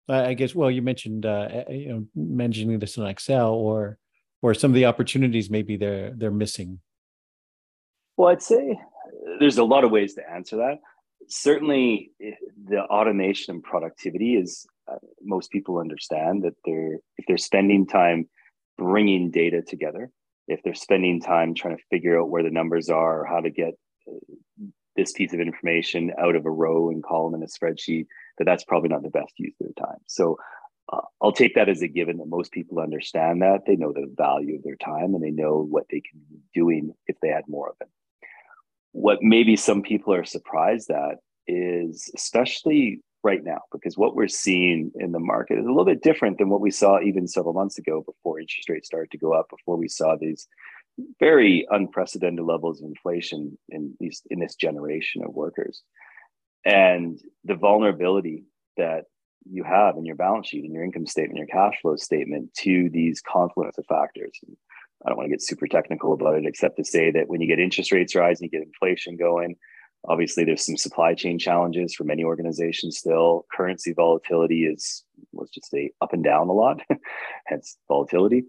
I 0.08 0.34
guess. 0.34 0.55
Well, 0.55 0.70
you 0.70 0.82
mentioned 0.82 1.27
uh, 1.27 1.48
eh, 1.51 1.65
eh, 1.69 1.72
you 1.72 1.89
know 1.89 2.06
mentioning 2.15 2.79
this 2.79 2.96
in 2.96 3.06
Excel, 3.06 3.53
or 3.53 3.98
or 4.43 4.55
some 4.55 4.70
of 4.70 4.75
the 4.75 4.86
opportunities 4.86 5.51
maybe 5.51 5.77
they're 5.77 6.13
they're 6.17 6.31
missing. 6.31 6.81
Well, 8.17 8.29
I'd 8.29 8.43
say 8.43 8.79
there's 9.39 9.58
a 9.58 9.65
lot 9.65 9.84
of 9.84 9.91
ways 9.91 10.15
to 10.15 10.31
answer 10.31 10.56
that. 10.56 10.79
Certainly, 11.29 12.13
eh, 12.22 12.32
the 12.69 12.82
automation 12.82 13.55
and 13.55 13.63
productivity 13.63 14.34
is 14.36 14.67
uh, 14.91 14.96
most 15.22 15.51
people 15.51 15.79
understand 15.79 16.43
that 16.44 16.55
they're 16.65 16.98
if 17.19 17.25
they're 17.27 17.39
spending 17.39 17.86
time 17.86 18.29
bringing 18.79 19.31
data 19.31 19.63
together, 19.63 20.10
if 20.48 20.63
they're 20.63 20.75
spending 20.75 21.20
time 21.20 21.55
trying 21.55 21.77
to 21.77 21.82
figure 21.91 22.20
out 22.20 22.31
where 22.31 22.43
the 22.43 22.51
numbers 22.51 22.89
are, 22.89 23.20
or 23.20 23.27
how 23.27 23.41
to 23.41 23.51
get 23.51 23.75
uh, 24.08 24.17
this 24.96 25.13
piece 25.13 25.32
of 25.32 25.41
information 25.41 26.13
out 26.19 26.34
of 26.34 26.46
a 26.46 26.51
row 26.51 26.91
and 26.91 27.05
column 27.05 27.34
in 27.34 27.43
a 27.43 27.46
spreadsheet, 27.46 28.06
that 28.41 28.47
that's 28.47 28.65
probably 28.65 28.89
not 28.89 29.03
the 29.03 29.11
best 29.11 29.35
use 29.37 29.55
of 29.61 29.67
their 29.67 29.87
time. 29.87 29.99
So 30.06 30.39
uh, 30.91 31.03
I'll 31.20 31.31
take 31.31 31.55
that 31.55 31.69
as 31.69 31.82
a 31.82 31.89
given 31.89 32.17
that 32.17 32.27
most 32.27 32.53
people 32.53 32.81
understand 32.81 33.43
that 33.43 33.67
they 33.67 33.77
know 33.77 33.93
the 33.93 34.11
value 34.17 34.56
of 34.56 34.63
their 34.63 34.77
time 34.77 35.15
and 35.15 35.23
they 35.23 35.31
know 35.31 35.63
what 35.63 35.85
they 35.91 36.01
can 36.01 36.20
be 36.31 36.39
doing 36.55 36.94
if 37.06 37.17
they 37.20 37.29
had 37.29 37.44
more 37.47 37.69
of 37.69 37.77
it. 37.82 37.89
What 38.93 39.19
maybe 39.20 39.56
some 39.56 39.82
people 39.82 40.15
are 40.15 40.25
surprised 40.25 40.91
at 40.91 41.19
is 41.47 42.11
especially 42.17 43.03
right 43.23 43.44
now, 43.44 43.61
because 43.70 43.99
what 43.99 44.17
we're 44.17 44.27
seeing 44.27 44.91
in 44.94 45.13
the 45.13 45.20
market 45.20 45.59
is 45.59 45.67
a 45.67 45.69
little 45.69 45.85
bit 45.85 46.03
different 46.03 46.39
than 46.39 46.49
what 46.49 46.63
we 46.63 46.70
saw 46.70 46.99
even 46.99 47.29
several 47.29 47.53
months 47.53 47.77
ago 47.77 48.03
before 48.06 48.41
interest 48.41 48.70
rates 48.70 48.87
started 48.87 49.11
to 49.11 49.19
go 49.19 49.35
up, 49.35 49.51
before 49.51 49.77
we 49.77 49.87
saw 49.87 50.17
these 50.17 50.49
very 51.19 51.67
unprecedented 51.70 52.43
levels 52.43 52.81
of 52.81 52.89
inflation 52.89 53.59
in 53.69 53.94
these 54.01 54.23
in 54.31 54.41
this 54.41 54.55
generation 54.55 55.23
of 55.23 55.35
workers 55.35 55.82
and 56.64 57.19
the 57.44 57.55
vulnerability 57.55 58.44
that 58.76 59.05
you 59.50 59.64
have 59.64 59.96
in 59.96 60.05
your 60.05 60.17
balance 60.17 60.48
sheet 60.48 60.64
and 60.64 60.72
your 60.72 60.84
income 60.84 61.06
statement 61.06 61.38
your 61.38 61.46
cash 61.46 61.81
flow 61.81 61.96
statement 61.96 62.52
to 62.55 62.90
these 62.93 63.20
confluence 63.20 63.79
of 63.79 63.86
factors. 63.86 64.32
I 65.05 65.08
don't 65.08 65.17
want 65.17 65.29
to 65.29 65.31
get 65.31 65.43
super 65.43 65.67
technical 65.67 66.12
about 66.12 66.36
it 66.36 66.44
except 66.46 66.76
to 66.76 66.84
say 66.84 67.10
that 67.12 67.29
when 67.29 67.40
you 67.40 67.48
get 67.48 67.58
interest 67.58 67.90
rates 67.90 68.14
rising 68.14 68.50
you 68.52 68.58
get 68.58 68.67
inflation 68.67 69.17
going 69.17 69.56
obviously 70.08 70.44
there's 70.44 70.64
some 70.64 70.76
supply 70.76 71.14
chain 71.14 71.38
challenges 71.38 71.94
for 71.94 72.05
many 72.05 72.24
organizations 72.24 72.98
still. 72.98 73.46
Currency 73.52 73.93
volatility 73.93 74.64
is 74.64 75.05
let's 75.32 75.50
just 75.50 75.70
say 75.70 75.90
up 76.00 76.12
and 76.12 76.24
down 76.24 76.48
a 76.48 76.52
lot. 76.52 76.81
Hence 77.46 77.76
volatility 77.88 78.44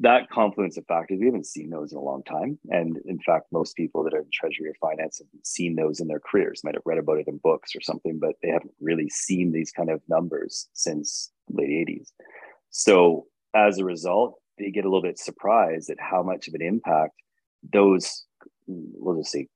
that 0.00 0.30
confluence 0.30 0.78
of 0.78 0.86
factors, 0.86 1.18
we 1.20 1.26
haven't 1.26 1.46
seen 1.46 1.68
those 1.68 1.92
in 1.92 1.98
a 1.98 2.02
long 2.02 2.22
time. 2.22 2.58
And 2.70 2.96
in 3.04 3.18
fact, 3.18 3.52
most 3.52 3.76
people 3.76 4.02
that 4.04 4.14
are 4.14 4.20
in 4.20 4.28
treasury 4.32 4.68
or 4.68 4.74
finance 4.80 5.18
have 5.18 5.28
seen 5.44 5.76
those 5.76 6.00
in 6.00 6.08
their 6.08 6.20
careers, 6.20 6.62
might 6.64 6.74
have 6.74 6.82
read 6.86 6.98
about 6.98 7.18
it 7.18 7.28
in 7.28 7.36
books 7.36 7.76
or 7.76 7.82
something, 7.82 8.18
but 8.18 8.36
they 8.42 8.48
haven't 8.48 8.72
really 8.80 9.10
seen 9.10 9.52
these 9.52 9.70
kind 9.70 9.90
of 9.90 10.00
numbers 10.08 10.68
since 10.72 11.30
late 11.50 11.86
80s. 11.86 12.12
So 12.70 13.26
as 13.54 13.78
a 13.78 13.84
result, 13.84 14.40
they 14.58 14.70
get 14.70 14.84
a 14.84 14.88
little 14.88 15.02
bit 15.02 15.18
surprised 15.18 15.90
at 15.90 16.00
how 16.00 16.22
much 16.22 16.48
of 16.48 16.54
an 16.54 16.62
impact 16.62 17.14
those, 17.70 18.24
we'll 18.66 19.18
just 19.18 19.32
say, 19.32 19.48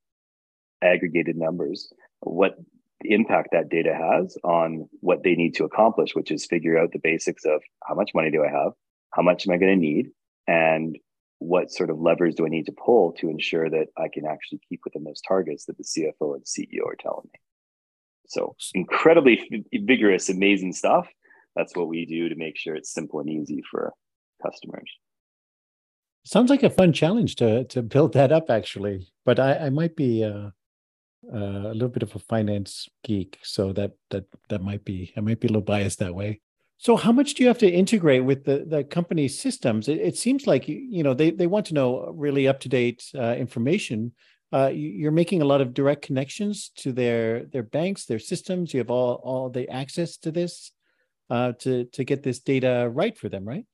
aggregated 0.83 1.37
numbers, 1.37 1.91
what 2.19 2.55
impact 3.01 3.49
that 3.51 3.69
data 3.69 3.95
has 3.95 4.37
on 4.43 4.87
what 4.99 5.23
they 5.23 5.33
need 5.33 5.55
to 5.55 5.63
accomplish, 5.63 6.13
which 6.13 6.31
is 6.31 6.45
figure 6.45 6.77
out 6.77 6.91
the 6.91 6.99
basics 6.99 7.45
of 7.45 7.61
how 7.83 7.95
much 7.95 8.11
money 8.13 8.29
do 8.29 8.43
I 8.43 8.49
have, 8.49 8.73
how 9.11 9.23
much 9.23 9.47
am 9.47 9.53
I 9.53 9.57
going 9.57 9.73
to 9.73 9.79
need, 9.79 10.11
and 10.47 10.97
what 11.39 11.71
sort 11.71 11.89
of 11.89 11.99
levers 11.99 12.35
do 12.35 12.45
I 12.45 12.49
need 12.49 12.65
to 12.67 12.71
pull 12.71 13.13
to 13.13 13.29
ensure 13.29 13.69
that 13.69 13.87
I 13.97 14.07
can 14.07 14.25
actually 14.25 14.61
keep 14.67 14.81
within 14.83 15.03
those 15.03 15.21
targets 15.21 15.65
that 15.65 15.77
the 15.77 15.83
CFO 15.83 16.35
and 16.35 16.43
CEO 16.45 16.85
are 16.87 16.95
telling 16.95 17.29
me. 17.33 17.39
So 18.27 18.55
incredibly 18.73 19.63
vigorous, 19.73 20.29
amazing 20.29 20.73
stuff. 20.73 21.07
That's 21.55 21.75
what 21.75 21.87
we 21.87 22.05
do 22.05 22.29
to 22.29 22.35
make 22.35 22.57
sure 22.57 22.75
it's 22.75 22.93
simple 22.93 23.19
and 23.19 23.29
easy 23.29 23.61
for 23.69 23.93
customers. 24.43 24.89
Sounds 26.25 26.49
like 26.49 26.63
a 26.63 26.69
fun 26.69 26.91
challenge 26.91 27.35
to 27.35 27.65
to 27.65 27.83
build 27.83 28.13
that 28.13 28.31
up, 28.31 28.49
actually. 28.49 29.07
But 29.25 29.39
I, 29.39 29.67
I 29.67 29.69
might 29.69 29.95
be 29.95 30.23
uh, 30.23 30.49
uh, 31.31 31.69
a 31.69 31.73
little 31.73 31.89
bit 31.89 32.01
of 32.01 32.15
a 32.15 32.19
finance 32.19 32.89
geek, 33.03 33.37
so 33.43 33.71
that 33.73 33.91
that 34.09 34.25
that 34.49 34.63
might 34.63 34.83
be 34.83 35.13
I 35.15 35.21
might 35.21 35.39
be 35.39 35.47
a 35.47 35.51
little 35.51 35.61
biased 35.61 35.99
that 35.99 36.15
way. 36.15 36.41
So, 36.77 36.97
how 36.97 37.11
much 37.11 37.33
do 37.33 37.43
you 37.43 37.47
have 37.47 37.57
to 37.59 37.69
integrate 37.69 38.23
with 38.25 38.43
the 38.43 38.65
the 38.67 38.83
company's 38.83 39.39
systems? 39.39 39.87
It, 39.87 39.99
it 39.99 40.17
seems 40.17 40.45
like 40.45 40.67
you, 40.67 41.03
know 41.03 41.13
they 41.13 41.31
they 41.31 41.47
want 41.47 41.67
to 41.67 41.73
know 41.73 42.11
really 42.15 42.47
up 42.47 42.59
to 42.61 42.69
date 42.69 43.03
uh, 43.15 43.35
information. 43.35 44.13
Uh, 44.51 44.71
you're 44.73 45.11
making 45.11 45.41
a 45.41 45.45
lot 45.45 45.61
of 45.61 45.73
direct 45.73 46.01
connections 46.01 46.71
to 46.77 46.91
their 46.91 47.45
their 47.45 47.63
banks, 47.63 48.05
their 48.05 48.19
systems. 48.19 48.73
You 48.73 48.79
have 48.79 48.91
all 48.91 49.15
all 49.23 49.49
the 49.49 49.69
access 49.69 50.17
to 50.17 50.31
this 50.31 50.71
uh, 51.29 51.53
to 51.59 51.85
to 51.85 52.03
get 52.03 52.23
this 52.23 52.39
data 52.39 52.89
right 52.91 53.17
for 53.17 53.29
them, 53.29 53.45
right? 53.45 53.65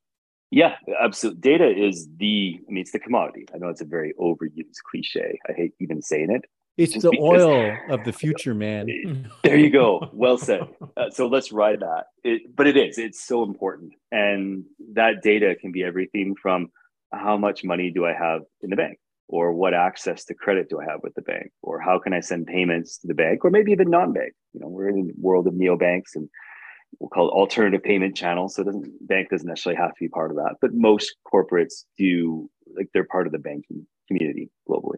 Yeah, 0.51 0.75
absolutely. 1.01 1.39
Data 1.39 1.70
is 1.70 2.10
the, 2.17 2.60
I 2.67 2.72
mean, 2.72 2.81
it's 2.81 2.91
the 2.91 3.00
commodity. 3.00 3.46
I 3.53 3.58
know 3.58 3.70
it's 3.70 3.79
a 3.79 3.86
very 3.86 4.13
overused 4.20 4.84
cliche. 4.89 5.39
I 5.50 5.53
hate 5.53 5.72
even 5.79 6.01
saying 6.01 6.29
it. 6.29 6.43
It's 6.77 6.93
the 6.93 7.15
oil 7.19 7.75
of 7.89 8.03
the 8.05 8.13
future, 8.13 8.53
man. 8.53 9.29
there 9.43 9.57
you 9.57 9.69
go. 9.69 10.09
Well 10.13 10.37
said. 10.37 10.61
Uh, 10.97 11.09
so 11.09 11.27
let's 11.27 11.51
ride 11.51 11.81
that. 11.81 12.05
It, 12.23 12.55
but 12.55 12.67
it 12.67 12.77
is, 12.77 12.97
it's 12.97 13.25
so 13.25 13.43
important. 13.43 13.93
And 14.11 14.65
that 14.93 15.21
data 15.21 15.55
can 15.59 15.71
be 15.71 15.83
everything 15.83 16.35
from 16.41 16.71
how 17.13 17.37
much 17.37 17.63
money 17.63 17.91
do 17.91 18.05
I 18.05 18.13
have 18.13 18.41
in 18.61 18.69
the 18.69 18.75
bank? 18.75 18.97
Or 19.27 19.53
what 19.53 19.73
access 19.73 20.25
to 20.25 20.33
credit 20.33 20.69
do 20.69 20.81
I 20.81 20.85
have 20.85 21.01
with 21.03 21.13
the 21.15 21.21
bank? 21.21 21.51
Or 21.61 21.79
how 21.79 21.99
can 21.99 22.13
I 22.13 22.19
send 22.19 22.47
payments 22.47 22.97
to 22.99 23.07
the 23.07 23.13
bank? 23.13 23.45
Or 23.45 23.49
maybe 23.49 23.71
even 23.71 23.89
non 23.89 24.11
bank. 24.11 24.33
You 24.53 24.59
know, 24.59 24.67
we're 24.67 24.89
in 24.89 25.07
the 25.07 25.13
world 25.17 25.47
of 25.47 25.53
neobanks 25.53 26.15
and 26.15 26.29
we'll 26.99 27.09
call 27.09 27.29
it 27.29 27.33
alternative 27.33 27.83
payment 27.83 28.15
channels. 28.15 28.55
So 28.55 28.63
doesn't 28.63 29.07
bank 29.07 29.29
doesn't 29.29 29.47
necessarily 29.47 29.81
have 29.81 29.91
to 29.91 29.99
be 29.99 30.09
part 30.09 30.31
of 30.31 30.37
that, 30.37 30.55
but 30.61 30.73
most 30.73 31.15
corporates 31.31 31.85
do 31.97 32.49
like 32.75 32.87
they're 32.93 33.05
part 33.05 33.25
of 33.25 33.33
the 33.33 33.39
banking 33.39 33.85
community 34.07 34.49
globally. 34.69 34.97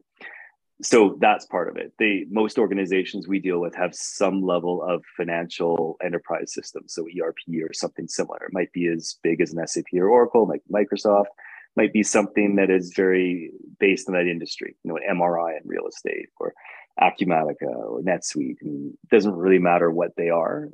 So 0.81 1.17
that's 1.21 1.45
part 1.45 1.69
of 1.69 1.77
it. 1.77 1.93
They 1.99 2.25
most 2.29 2.57
organizations 2.57 3.27
we 3.27 3.39
deal 3.39 3.59
with 3.59 3.75
have 3.75 3.93
some 3.93 4.41
level 4.41 4.83
of 4.83 5.03
financial 5.15 5.97
enterprise 6.03 6.53
system, 6.53 6.83
so 6.87 7.05
ERP 7.05 7.37
or 7.63 7.73
something 7.73 8.07
similar. 8.07 8.43
It 8.45 8.53
might 8.53 8.73
be 8.73 8.87
as 8.87 9.17
big 9.23 9.39
as 9.39 9.53
an 9.53 9.65
SAP 9.65 9.85
or 9.93 10.09
Oracle, 10.09 10.47
like 10.47 10.61
Microsoft, 10.71 11.27
might 11.75 11.93
be 11.93 12.03
something 12.03 12.55
that 12.55 12.69
is 12.69 12.93
very 12.95 13.51
based 13.79 14.07
in 14.07 14.15
that 14.15 14.27
industry, 14.27 14.75
you 14.83 14.91
know, 14.91 14.99
MRI 15.09 15.57
in 15.57 15.67
real 15.67 15.87
estate 15.87 16.29
or 16.39 16.53
Acumatica 16.99 17.63
or 17.63 18.01
NetSuite. 18.01 18.61
Mean, 18.61 18.97
it 19.03 19.09
doesn't 19.09 19.35
really 19.35 19.59
matter 19.59 19.91
what 19.91 20.11
they 20.17 20.29
are 20.29 20.69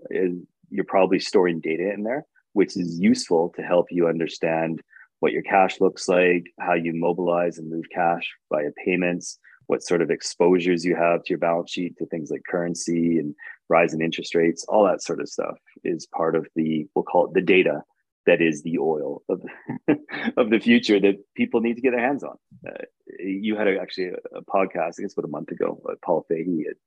you're 0.70 0.86
probably 0.86 1.20
storing 1.20 1.60
data 1.60 1.92
in 1.94 2.04
there, 2.04 2.26
which 2.54 2.78
is 2.78 3.00
useful 3.00 3.52
to 3.56 3.62
help 3.62 3.88
you 3.90 4.08
understand 4.08 4.82
what 5.20 5.32
your 5.32 5.42
cash 5.42 5.82
looks 5.82 6.08
like, 6.08 6.46
how 6.60 6.74
you 6.74 6.94
mobilize 6.94 7.58
and 7.58 7.70
move 7.70 7.86
cash 7.94 8.24
via 8.52 8.70
payments, 8.86 9.38
what 9.70 9.84
sort 9.84 10.02
of 10.02 10.10
exposures 10.10 10.84
you 10.84 10.96
have 10.96 11.24
to 11.24 11.30
your 11.30 11.38
balance 11.38 11.70
sheet 11.70 11.96
to 11.96 12.06
things 12.08 12.32
like 12.32 12.42
currency 12.50 13.20
and 13.20 13.36
rise 13.70 13.94
in 13.94 14.02
interest 14.02 14.34
rates, 14.34 14.66
all 14.68 14.84
that 14.84 15.04
sort 15.04 15.22
of 15.22 15.30
stuff 15.30 15.60
is 15.84 16.08
part 16.08 16.36
of 16.36 16.48
the, 16.56 16.88
we'll 16.96 17.04
call 17.04 17.28
it 17.28 17.36
the 17.36 17.42
data 17.42 17.84
that 18.26 18.42
is 18.42 18.64
the 18.64 18.80
oil 18.80 19.22
of, 19.30 19.44
of 20.38 20.50
the 20.50 20.60
future 20.60 21.00
that 21.00 21.18
people 21.36 21.62
need 21.62 21.76
to 21.76 21.84
get 21.84 21.92
their 21.92 22.02
hands 22.02 22.24
on. 22.24 22.36
Uh, 22.68 22.82
you 23.20 23.56
had 23.56 23.68
a, 23.68 23.80
actually 23.80 24.08
a, 24.08 24.38
a, 24.40 24.42
podcast, 24.42 24.96
I 24.98 25.04
guess 25.04 25.14
about 25.14 25.30
a 25.30 25.32
month 25.32 25.52
ago, 25.52 25.80
uh, 25.88 25.94
Paul 26.04 26.26
Fahey 26.28 26.66
at 26.68 26.78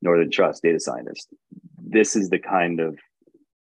Northern 0.00 0.30
Trust, 0.30 0.62
data 0.62 0.78
scientist. 0.78 1.34
This 1.76 2.14
is 2.14 2.30
the 2.30 2.38
kind 2.38 2.78
of 2.78 3.00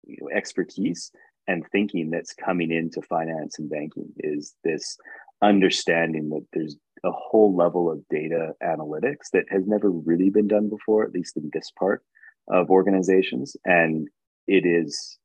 you 0.04 0.16
know, 0.20 0.36
expertise 0.36 1.12
and 1.46 1.64
thinking 1.70 2.10
that's 2.10 2.34
coming 2.34 2.72
into 2.72 3.00
finance 3.00 3.60
and 3.60 3.70
banking 3.70 4.12
is 4.18 4.56
this 4.64 4.96
understanding 5.40 6.30
that 6.30 6.44
there's 6.52 6.74
a 7.06 7.12
whole 7.12 7.54
level 7.56 7.90
of 7.90 8.06
data 8.10 8.52
analytics 8.62 9.30
that 9.32 9.44
has 9.50 9.66
never 9.66 9.90
really 9.90 10.30
been 10.30 10.48
done 10.48 10.68
before, 10.68 11.04
at 11.04 11.12
least 11.12 11.36
in 11.36 11.50
this 11.52 11.70
part 11.78 12.02
of 12.48 12.70
organizations. 12.70 13.56
And 13.64 14.08
it 14.46 14.64
is, 14.66 15.18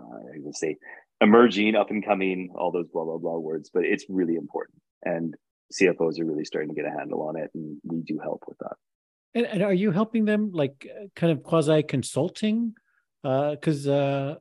uh, 0.00 0.04
I 0.06 0.38
would 0.38 0.56
say, 0.56 0.76
emerging, 1.20 1.74
up 1.74 1.90
and 1.90 2.04
coming, 2.04 2.50
all 2.54 2.72
those 2.72 2.88
blah, 2.92 3.04
blah, 3.04 3.18
blah 3.18 3.38
words, 3.38 3.70
but 3.72 3.84
it's 3.84 4.06
really 4.08 4.36
important. 4.36 4.80
And 5.04 5.34
CFOs 5.72 6.18
are 6.20 6.24
really 6.24 6.44
starting 6.44 6.70
to 6.70 6.74
get 6.74 6.86
a 6.86 6.96
handle 6.96 7.22
on 7.22 7.36
it. 7.36 7.50
And 7.54 7.78
we 7.84 8.00
do 8.02 8.18
help 8.18 8.44
with 8.48 8.58
that. 8.58 8.76
And, 9.34 9.46
and 9.46 9.62
are 9.62 9.74
you 9.74 9.90
helping 9.90 10.24
them 10.24 10.50
like 10.52 10.86
kind 11.14 11.32
of 11.32 11.42
quasi 11.42 11.82
consulting 11.82 12.74
because 13.22 13.88
uh, 13.88 14.36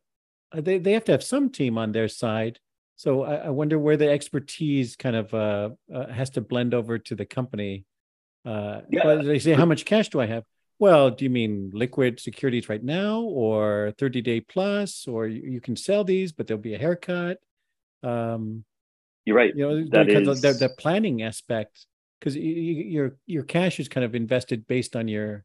uh, 0.51 0.61
they 0.61 0.77
they 0.77 0.93
have 0.93 1.03
to 1.05 1.11
have 1.11 1.23
some 1.23 1.49
team 1.49 1.77
on 1.77 1.91
their 1.91 2.07
side. 2.07 2.59
So 2.97 3.23
I, 3.23 3.35
I 3.35 3.49
wonder 3.49 3.79
where 3.79 3.95
the 3.95 4.09
expertise 4.09 4.95
kind 4.95 5.15
of 5.15 5.33
uh, 5.33 5.69
uh, 5.93 6.07
has 6.11 6.31
to 6.31 6.41
blend 6.41 6.73
over 6.73 6.97
to 6.97 7.15
the 7.15 7.25
company. 7.25 7.85
Uh, 8.43 8.81
yeah. 8.89 9.15
They 9.15 9.39
say, 9.39 9.53
how 9.53 9.65
much 9.65 9.85
cash 9.85 10.09
do 10.09 10.19
I 10.19 10.25
have? 10.25 10.43
Well, 10.79 11.09
do 11.09 11.23
you 11.23 11.29
mean 11.29 11.71
liquid 11.73 12.19
securities 12.19 12.69
right 12.69 12.83
now, 12.83 13.21
or 13.21 13.93
thirty 13.97 14.21
day 14.21 14.41
plus, 14.41 15.07
or 15.07 15.27
you, 15.27 15.41
you 15.53 15.61
can 15.61 15.75
sell 15.75 16.03
these, 16.03 16.31
but 16.31 16.45
there'll 16.45 16.61
be 16.61 16.75
a 16.75 16.77
haircut? 16.77 17.39
Um, 18.03 18.63
You're 19.25 19.35
right. 19.35 19.55
You 19.55 19.67
know, 19.67 19.85
that 19.89 20.09
is... 20.09 20.41
the, 20.41 20.53
the 20.53 20.69
planning 20.77 21.23
aspect 21.23 21.87
because 22.19 22.35
you, 22.35 22.43
your 22.43 23.17
your 23.25 23.43
cash 23.43 23.79
is 23.79 23.89
kind 23.89 24.05
of 24.05 24.13
invested 24.13 24.67
based 24.67 24.95
on 24.95 25.07
your 25.07 25.43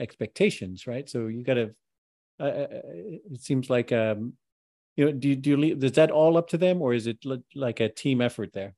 expectations, 0.00 0.86
right? 0.86 1.08
So 1.08 1.28
you 1.28 1.42
got 1.44 1.54
to 1.54 1.74
uh, 2.38 2.66
it 3.32 3.40
seems 3.40 3.70
like 3.70 3.90
um, 3.90 4.34
you 4.96 5.06
know, 5.06 5.12
do 5.12 5.28
you, 5.28 5.36
do 5.36 5.50
you 5.50 5.56
leave, 5.56 5.82
is 5.82 5.92
that 5.92 6.10
all 6.10 6.36
up 6.36 6.48
to 6.48 6.58
them, 6.58 6.80
or 6.80 6.94
is 6.94 7.06
it 7.06 7.24
like 7.54 7.80
a 7.80 7.88
team 7.88 8.20
effort 8.20 8.52
there? 8.52 8.74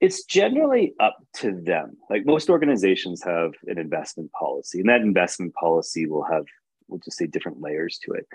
It's 0.00 0.24
generally 0.24 0.94
up 1.00 1.16
to 1.38 1.60
them. 1.60 1.96
Like 2.08 2.24
most 2.24 2.48
organizations 2.48 3.22
have 3.24 3.52
an 3.66 3.78
investment 3.78 4.30
policy, 4.32 4.80
and 4.80 4.88
that 4.88 5.00
investment 5.00 5.54
policy 5.54 6.06
will 6.06 6.24
have, 6.24 6.44
we'll 6.86 7.00
just 7.00 7.18
say, 7.18 7.26
different 7.26 7.60
layers 7.60 7.98
to 8.04 8.12
it. 8.12 8.26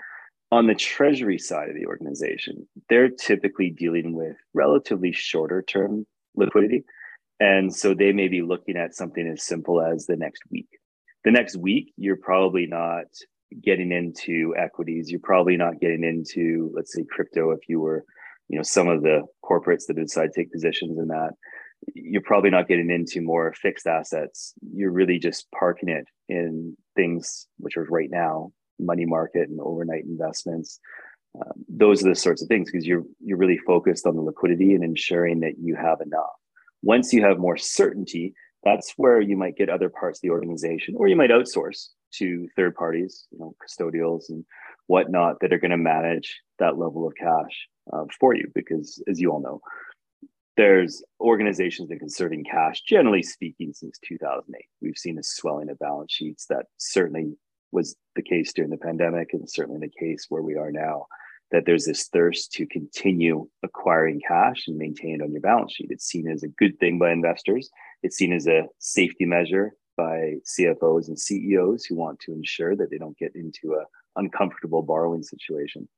On 0.52 0.66
the 0.66 0.74
treasury 0.74 1.38
side 1.38 1.70
of 1.70 1.74
the 1.74 1.86
organization, 1.86 2.68
they're 2.88 3.08
typically 3.08 3.70
dealing 3.70 4.12
with 4.12 4.36
relatively 4.52 5.10
shorter 5.10 5.62
term 5.62 6.06
liquidity. 6.36 6.84
And 7.40 7.74
so 7.74 7.94
they 7.94 8.12
may 8.12 8.28
be 8.28 8.42
looking 8.42 8.76
at 8.76 8.94
something 8.94 9.26
as 9.26 9.42
simple 9.42 9.82
as 9.82 10.06
the 10.06 10.16
next 10.16 10.42
week. 10.50 10.68
The 11.24 11.32
next 11.32 11.56
week, 11.56 11.92
you're 11.96 12.16
probably 12.16 12.66
not 12.66 13.06
getting 13.62 13.92
into 13.92 14.54
equities. 14.56 15.10
You're 15.10 15.20
probably 15.22 15.56
not 15.56 15.80
getting 15.80 16.04
into, 16.04 16.70
let's 16.74 16.94
say, 16.94 17.04
crypto 17.08 17.50
if 17.50 17.68
you 17.68 17.80
were, 17.80 18.04
you 18.48 18.56
know, 18.56 18.62
some 18.62 18.88
of 18.88 19.02
the 19.02 19.22
corporates 19.44 19.86
that 19.86 19.96
decide 19.96 20.32
to 20.32 20.40
take 20.40 20.52
positions 20.52 20.98
in 20.98 21.08
that. 21.08 21.30
You're 21.94 22.22
probably 22.22 22.50
not 22.50 22.68
getting 22.68 22.90
into 22.90 23.20
more 23.20 23.52
fixed 23.52 23.86
assets. 23.86 24.54
You're 24.72 24.90
really 24.90 25.18
just 25.18 25.50
parking 25.50 25.88
it 25.88 26.06
in 26.28 26.76
things 26.96 27.46
which 27.58 27.76
are 27.76 27.84
right 27.84 28.10
now 28.10 28.52
money 28.78 29.04
market 29.04 29.48
and 29.48 29.60
overnight 29.60 30.04
investments. 30.04 30.80
Um, 31.36 31.64
those 31.68 32.04
are 32.04 32.08
the 32.08 32.14
sorts 32.14 32.42
of 32.42 32.48
things 32.48 32.70
because 32.70 32.86
you're 32.86 33.04
you're 33.20 33.38
really 33.38 33.58
focused 33.58 34.06
on 34.06 34.14
the 34.14 34.22
liquidity 34.22 34.74
and 34.74 34.84
ensuring 34.84 35.40
that 35.40 35.54
you 35.60 35.74
have 35.74 36.00
enough. 36.00 36.30
Once 36.82 37.12
you 37.12 37.22
have 37.24 37.38
more 37.38 37.56
certainty, 37.56 38.34
that's 38.64 38.94
where 38.96 39.20
you 39.20 39.36
might 39.36 39.56
get 39.56 39.68
other 39.68 39.88
parts 39.88 40.18
of 40.18 40.22
the 40.22 40.30
organization, 40.30 40.94
or 40.96 41.08
you 41.08 41.16
might 41.16 41.30
outsource 41.30 41.88
to 42.14 42.48
third 42.56 42.74
parties, 42.74 43.26
you 43.30 43.38
know, 43.38 43.54
custodials 43.62 44.28
and 44.28 44.44
whatnot 44.86 45.36
that 45.40 45.52
are 45.52 45.58
going 45.58 45.70
to 45.70 45.76
manage 45.76 46.40
that 46.58 46.78
level 46.78 47.06
of 47.06 47.14
cash 47.16 47.68
uh, 47.92 48.04
for 48.18 48.34
you. 48.34 48.50
Because 48.54 49.02
as 49.08 49.20
you 49.20 49.30
all 49.30 49.40
know, 49.40 49.60
there's 50.56 51.02
organizations 51.20 51.88
that 51.88 51.98
conserving 51.98 52.44
cash, 52.44 52.82
generally 52.86 53.22
speaking, 53.22 53.72
since 53.72 53.98
2008. 54.06 54.64
We've 54.80 54.96
seen 54.96 55.18
a 55.18 55.22
swelling 55.22 55.68
of 55.68 55.78
balance 55.78 56.12
sheets 56.12 56.46
that 56.46 56.66
certainly 56.76 57.36
was 57.72 57.96
the 58.14 58.22
case 58.22 58.52
during 58.52 58.70
the 58.70 58.76
pandemic 58.76 59.30
and 59.32 59.50
certainly 59.50 59.80
the 59.80 60.06
case 60.06 60.26
where 60.28 60.42
we 60.42 60.56
are 60.56 60.70
now 60.70 61.06
that 61.50 61.66
there's 61.66 61.84
this 61.84 62.08
thirst 62.08 62.52
to 62.52 62.66
continue 62.66 63.48
acquiring 63.62 64.20
cash 64.26 64.66
and 64.66 64.76
maintain 64.76 65.20
it 65.20 65.22
on 65.22 65.32
your 65.32 65.40
balance 65.40 65.72
sheet. 65.72 65.88
It's 65.90 66.06
seen 66.06 66.28
as 66.28 66.42
a 66.42 66.48
good 66.48 66.78
thing 66.78 66.98
by 66.98 67.12
investors. 67.12 67.70
It's 68.04 68.18
seen 68.18 68.34
as 68.34 68.46
a 68.46 68.68
safety 68.78 69.24
measure 69.24 69.72
by 69.96 70.34
CFOs 70.44 71.08
and 71.08 71.18
CEOs 71.18 71.86
who 71.86 71.96
want 71.96 72.20
to 72.20 72.32
ensure 72.32 72.76
that 72.76 72.90
they 72.90 72.98
don't 72.98 73.16
get 73.16 73.34
into 73.34 73.72
a 73.72 73.86
uncomfortable 74.20 74.82
borrowing 74.82 75.22
situation. 75.22 75.88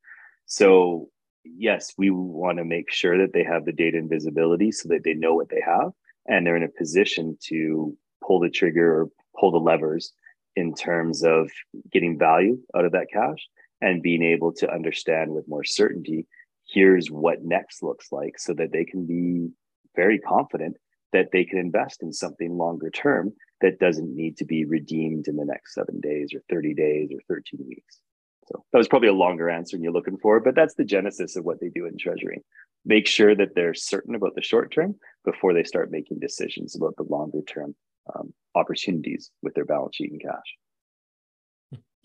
So, 0.45 1.09
yes, 1.43 1.93
we 1.97 2.09
want 2.09 2.59
to 2.59 2.63
make 2.63 2.93
sure 2.93 3.17
that 3.17 3.33
they 3.33 3.43
have 3.43 3.65
the 3.65 3.73
data 3.73 3.97
and 3.97 4.09
visibility 4.09 4.71
so 4.71 4.87
that 4.87 5.03
they 5.03 5.15
know 5.15 5.35
what 5.35 5.49
they 5.49 5.61
have 5.65 5.91
and 6.25 6.47
they're 6.47 6.55
in 6.55 6.63
a 6.63 6.69
position 6.69 7.37
to 7.49 7.93
pull 8.25 8.39
the 8.39 8.49
trigger 8.49 9.01
or 9.01 9.09
pull 9.37 9.51
the 9.51 9.57
levers 9.57 10.13
in 10.55 10.73
terms 10.73 11.25
of 11.25 11.51
getting 11.91 12.17
value 12.17 12.57
out 12.73 12.85
of 12.85 12.93
that 12.93 13.07
cash 13.11 13.49
and 13.81 14.01
being 14.01 14.23
able 14.23 14.53
to 14.53 14.71
understand 14.73 15.31
with 15.31 15.45
more 15.49 15.65
certainty 15.65 16.25
here's 16.69 17.11
what 17.11 17.43
next 17.43 17.83
looks 17.83 18.11
like 18.11 18.39
so 18.39 18.53
that 18.53 18.71
they 18.71 18.83
can 18.83 19.05
be 19.05 19.49
very 19.95 20.19
confident 20.19 20.75
that 21.13 21.29
they 21.31 21.45
can 21.45 21.57
invest 21.57 22.03
in 22.03 22.11
something 22.11 22.57
longer 22.57 22.89
term 22.89 23.33
that 23.61 23.79
doesn't 23.79 24.15
need 24.15 24.37
to 24.37 24.45
be 24.45 24.65
redeemed 24.65 25.27
in 25.27 25.35
the 25.35 25.45
next 25.45 25.73
seven 25.73 25.99
days 25.99 26.33
or 26.33 26.41
30 26.49 26.73
days 26.73 27.09
or 27.11 27.19
13 27.27 27.65
weeks. 27.67 27.99
So 28.47 28.63
that 28.71 28.77
was 28.77 28.87
probably 28.87 29.09
a 29.09 29.13
longer 29.13 29.49
answer 29.49 29.75
than 29.75 29.83
you're 29.83 29.93
looking 29.93 30.17
for, 30.17 30.39
but 30.39 30.55
that's 30.55 30.75
the 30.75 30.85
genesis 30.85 31.35
of 31.35 31.43
what 31.43 31.59
they 31.59 31.69
do 31.69 31.85
in 31.85 31.97
treasury. 31.97 32.43
Make 32.85 33.07
sure 33.07 33.35
that 33.35 33.55
they're 33.55 33.73
certain 33.73 34.15
about 34.15 34.35
the 34.35 34.41
short 34.41 34.73
term 34.73 34.95
before 35.25 35.53
they 35.53 35.63
start 35.63 35.91
making 35.91 36.19
decisions 36.19 36.75
about 36.75 36.95
the 36.97 37.03
longer 37.03 37.41
term 37.41 37.75
um, 38.15 38.33
opportunities 38.55 39.31
with 39.41 39.53
their 39.53 39.65
balance 39.65 39.95
sheet 39.95 40.11
and 40.11 40.21
cash. 40.21 40.55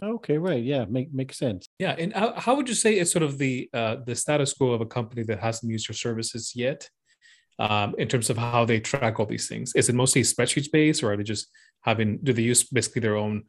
Okay, 0.03 0.37
right. 0.37 0.63
Yeah, 0.63 0.85
make 0.87 1.15
makes 1.15 1.39
sense. 1.39 1.67
Yeah, 1.79 1.95
and 1.97 2.13
how, 2.13 2.33
how 2.33 2.57
would 2.57 2.69
you 2.69 2.75
say 2.75 2.95
it's 2.95 3.13
sort 3.13 3.23
of 3.23 3.39
the 3.39 3.71
uh, 3.73 3.97
the 4.05 4.17
status 4.17 4.53
quo 4.53 4.73
of 4.73 4.81
a 4.81 4.87
company 4.87 5.23
that 5.25 5.39
hasn't 5.39 5.71
used 5.71 5.89
your 5.89 5.95
services 5.95 6.55
yet, 6.57 6.89
um, 7.59 7.95
in 7.99 8.09
terms 8.09 8.31
of 8.31 8.39
how 8.39 8.65
they 8.65 8.81
track 8.81 9.19
all 9.19 9.27
these 9.27 9.49
things? 9.49 9.73
Is 9.75 9.89
it 9.89 9.95
mostly 9.95 10.23
spreadsheets 10.23 10.71
based, 10.71 11.03
or 11.03 11.13
are 11.13 11.17
they 11.17 11.23
just 11.23 11.49
having? 11.83 12.19
Do 12.23 12.33
they 12.33 12.43
use 12.43 12.65
basically 12.65 13.01
their 13.01 13.17
own 13.17 13.45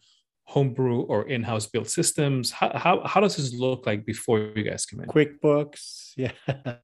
homebrew 0.45 1.01
or 1.01 1.27
in-house 1.27 1.67
built 1.67 1.89
systems? 1.89 2.51
How, 2.51 2.71
how, 2.75 3.01
how 3.05 3.21
does 3.21 3.37
this 3.37 3.53
look 3.53 3.85
like 3.85 4.05
before 4.05 4.39
you 4.39 4.63
guys 4.63 4.85
come 4.85 4.99
in? 4.99 5.07
QuickBooks, 5.07 6.13
yeah. 6.17 6.31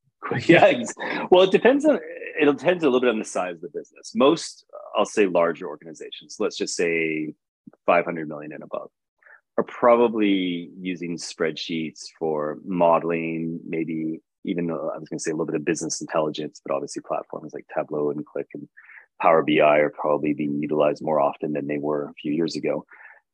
yeah, 0.46 0.84
well, 1.32 1.44
it 1.44 1.52
depends 1.52 1.86
on 1.86 2.00
it 2.40 2.46
depends 2.46 2.84
a 2.84 2.88
little 2.88 3.02
bit 3.02 3.10
on 3.10 3.20
the 3.20 3.26
size 3.26 3.56
of 3.56 3.62
the 3.62 3.70
business. 3.70 4.14
Most, 4.16 4.66
I'll 4.96 5.06
say, 5.06 5.28
larger 5.28 5.68
organizations, 5.68 6.38
let's 6.40 6.58
just 6.58 6.76
say 6.76 7.34
500 7.86 8.30
million 8.30 8.54
and 8.54 8.64
above, 8.64 8.90
are 9.58 9.64
probably 9.64 10.72
using 10.80 11.18
spreadsheets 11.18 12.06
for 12.18 12.60
modeling, 12.64 13.60
maybe 13.68 14.22
even 14.46 14.68
though 14.68 14.92
I 14.94 14.98
was 14.98 15.10
going 15.10 15.20
to 15.20 15.24
say 15.24 15.32
a 15.32 15.34
little 15.34 15.46
bit 15.46 15.56
of 15.56 15.66
business 15.66 16.02
intelligence, 16.02 16.62
but 16.66 16.74
obviously 16.74 17.02
platforms 17.02 17.54
like 17.54 17.66
Tableau 17.76 18.10
and 18.10 18.26
Qlik 18.26 18.46
and 18.54 18.68
Power 19.22 19.44
BI 19.44 19.62
are 19.62 19.90
probably 19.90 20.34
being 20.34 20.62
utilized 20.62 21.04
more 21.04 21.20
often 21.20 21.54
than 21.54 21.68
they 21.68 21.78
were 21.78 22.06
a 22.06 22.14
few 22.14 22.32
years 22.32 22.56
ago. 22.56 22.86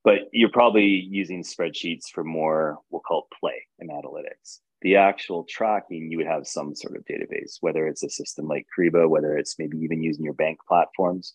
But 0.03 0.29
you're 0.31 0.49
probably 0.49 0.85
using 0.85 1.43
spreadsheets 1.43 2.09
for 2.13 2.23
more 2.23 2.79
we'll 2.89 3.01
call 3.01 3.27
it 3.31 3.37
play 3.39 3.63
and 3.79 3.89
analytics. 3.89 4.59
The 4.81 4.97
actual 4.97 5.45
tracking 5.49 6.11
you 6.11 6.17
would 6.17 6.27
have 6.27 6.47
some 6.47 6.75
sort 6.75 6.95
of 6.95 7.05
database 7.05 7.57
whether 7.61 7.87
it's 7.87 8.03
a 8.03 8.09
system 8.09 8.47
like 8.47 8.67
Kyriba 8.77 9.09
whether 9.09 9.37
it's 9.37 9.57
maybe 9.57 9.77
even 9.77 10.01
using 10.01 10.23
your 10.23 10.33
bank 10.33 10.59
platforms. 10.67 11.33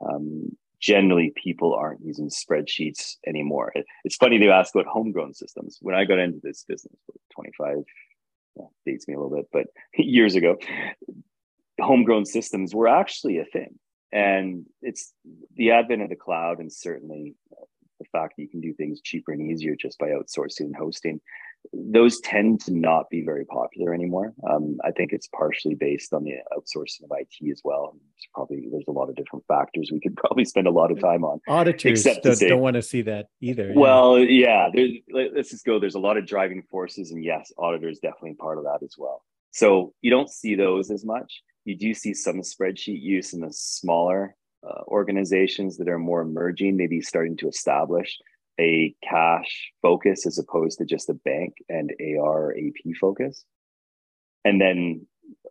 Um, 0.00 0.56
generally 0.80 1.32
people 1.36 1.74
aren't 1.74 2.04
using 2.04 2.28
spreadsheets 2.28 3.16
anymore. 3.26 3.72
It, 3.74 3.84
it's 4.04 4.16
funny 4.16 4.38
they 4.38 4.48
ask 4.48 4.74
about 4.74 4.86
homegrown 4.86 5.34
systems. 5.34 5.78
When 5.80 5.94
i 5.94 6.04
got 6.04 6.18
into 6.18 6.40
this 6.42 6.64
business 6.68 6.94
25 7.34 7.84
well, 8.58 8.72
dates 8.84 9.08
me 9.08 9.14
a 9.14 9.18
little 9.18 9.34
bit 9.34 9.46
but 9.52 9.66
years 9.96 10.34
ago 10.34 10.58
homegrown 11.80 12.24
systems 12.26 12.74
were 12.74 12.88
actually 12.88 13.38
a 13.38 13.44
thing. 13.44 13.78
And 14.10 14.66
it's 14.80 15.12
the 15.54 15.72
advent 15.72 16.02
of 16.02 16.08
the 16.08 16.16
cloud 16.16 16.60
and 16.60 16.72
certainly 16.72 17.34
the 17.98 18.06
fact 18.10 18.34
that 18.36 18.42
you 18.42 18.48
can 18.48 18.60
do 18.60 18.72
things 18.72 19.00
cheaper 19.02 19.32
and 19.32 19.50
easier 19.50 19.74
just 19.76 19.98
by 19.98 20.08
outsourcing 20.08 20.60
and 20.60 20.76
hosting 20.76 21.20
those 21.72 22.20
tend 22.20 22.60
to 22.60 22.72
not 22.72 23.10
be 23.10 23.22
very 23.22 23.44
popular 23.44 23.92
anymore. 23.92 24.32
Um, 24.48 24.78
i 24.84 24.90
think 24.90 25.12
it's 25.12 25.28
partially 25.28 25.74
based 25.74 26.12
on 26.14 26.24
the 26.24 26.34
outsourcing 26.56 27.04
of 27.04 27.10
it 27.12 27.50
as 27.50 27.60
well. 27.64 27.92
There's 27.92 28.28
probably 28.34 28.68
there's 28.70 28.84
a 28.88 28.92
lot 28.92 29.08
of 29.08 29.16
different 29.16 29.44
factors 29.46 29.90
we 29.92 30.00
could 30.00 30.16
probably 30.22 30.44
spend 30.44 30.66
a 30.66 30.70
lot 30.70 30.90
of 30.90 31.00
time 31.00 31.24
on 31.24 31.40
auditors 31.48 32.04
don't, 32.04 32.36
say, 32.36 32.48
don't 32.48 32.60
want 32.60 32.74
to 32.74 32.82
see 32.82 33.02
that 33.02 33.26
either 33.40 33.72
well 33.74 34.18
yeah, 34.18 34.68
yeah 34.74 35.00
let's 35.34 35.50
just 35.50 35.64
go 35.64 35.78
there's 35.78 35.94
a 35.94 36.00
lot 36.00 36.16
of 36.16 36.26
driving 36.26 36.62
forces 36.70 37.10
and 37.10 37.22
yes 37.22 37.52
auditors 37.58 37.98
definitely 37.98 38.34
part 38.34 38.58
of 38.58 38.64
that 38.64 38.82
as 38.82 38.94
well. 38.96 39.22
So 39.50 39.94
you 40.02 40.10
don't 40.10 40.30
see 40.30 40.54
those 40.54 40.90
as 40.90 41.04
much. 41.04 41.42
You 41.64 41.76
do 41.76 41.94
see 41.94 42.14
some 42.14 42.42
spreadsheet 42.42 43.00
use 43.02 43.32
in 43.32 43.40
the 43.40 43.52
smaller 43.52 44.36
uh, 44.66 44.82
organizations 44.88 45.76
that 45.78 45.88
are 45.88 45.98
more 45.98 46.20
emerging, 46.20 46.76
maybe 46.76 47.00
starting 47.00 47.36
to 47.38 47.48
establish 47.48 48.16
a 48.60 48.94
cash 49.02 49.72
focus 49.82 50.26
as 50.26 50.38
opposed 50.38 50.78
to 50.78 50.84
just 50.84 51.08
a 51.08 51.14
bank 51.14 51.54
and 51.68 51.92
AR 52.20 52.52
AP 52.52 52.94
focus. 53.00 53.44
And 54.44 54.60
then 54.60 55.06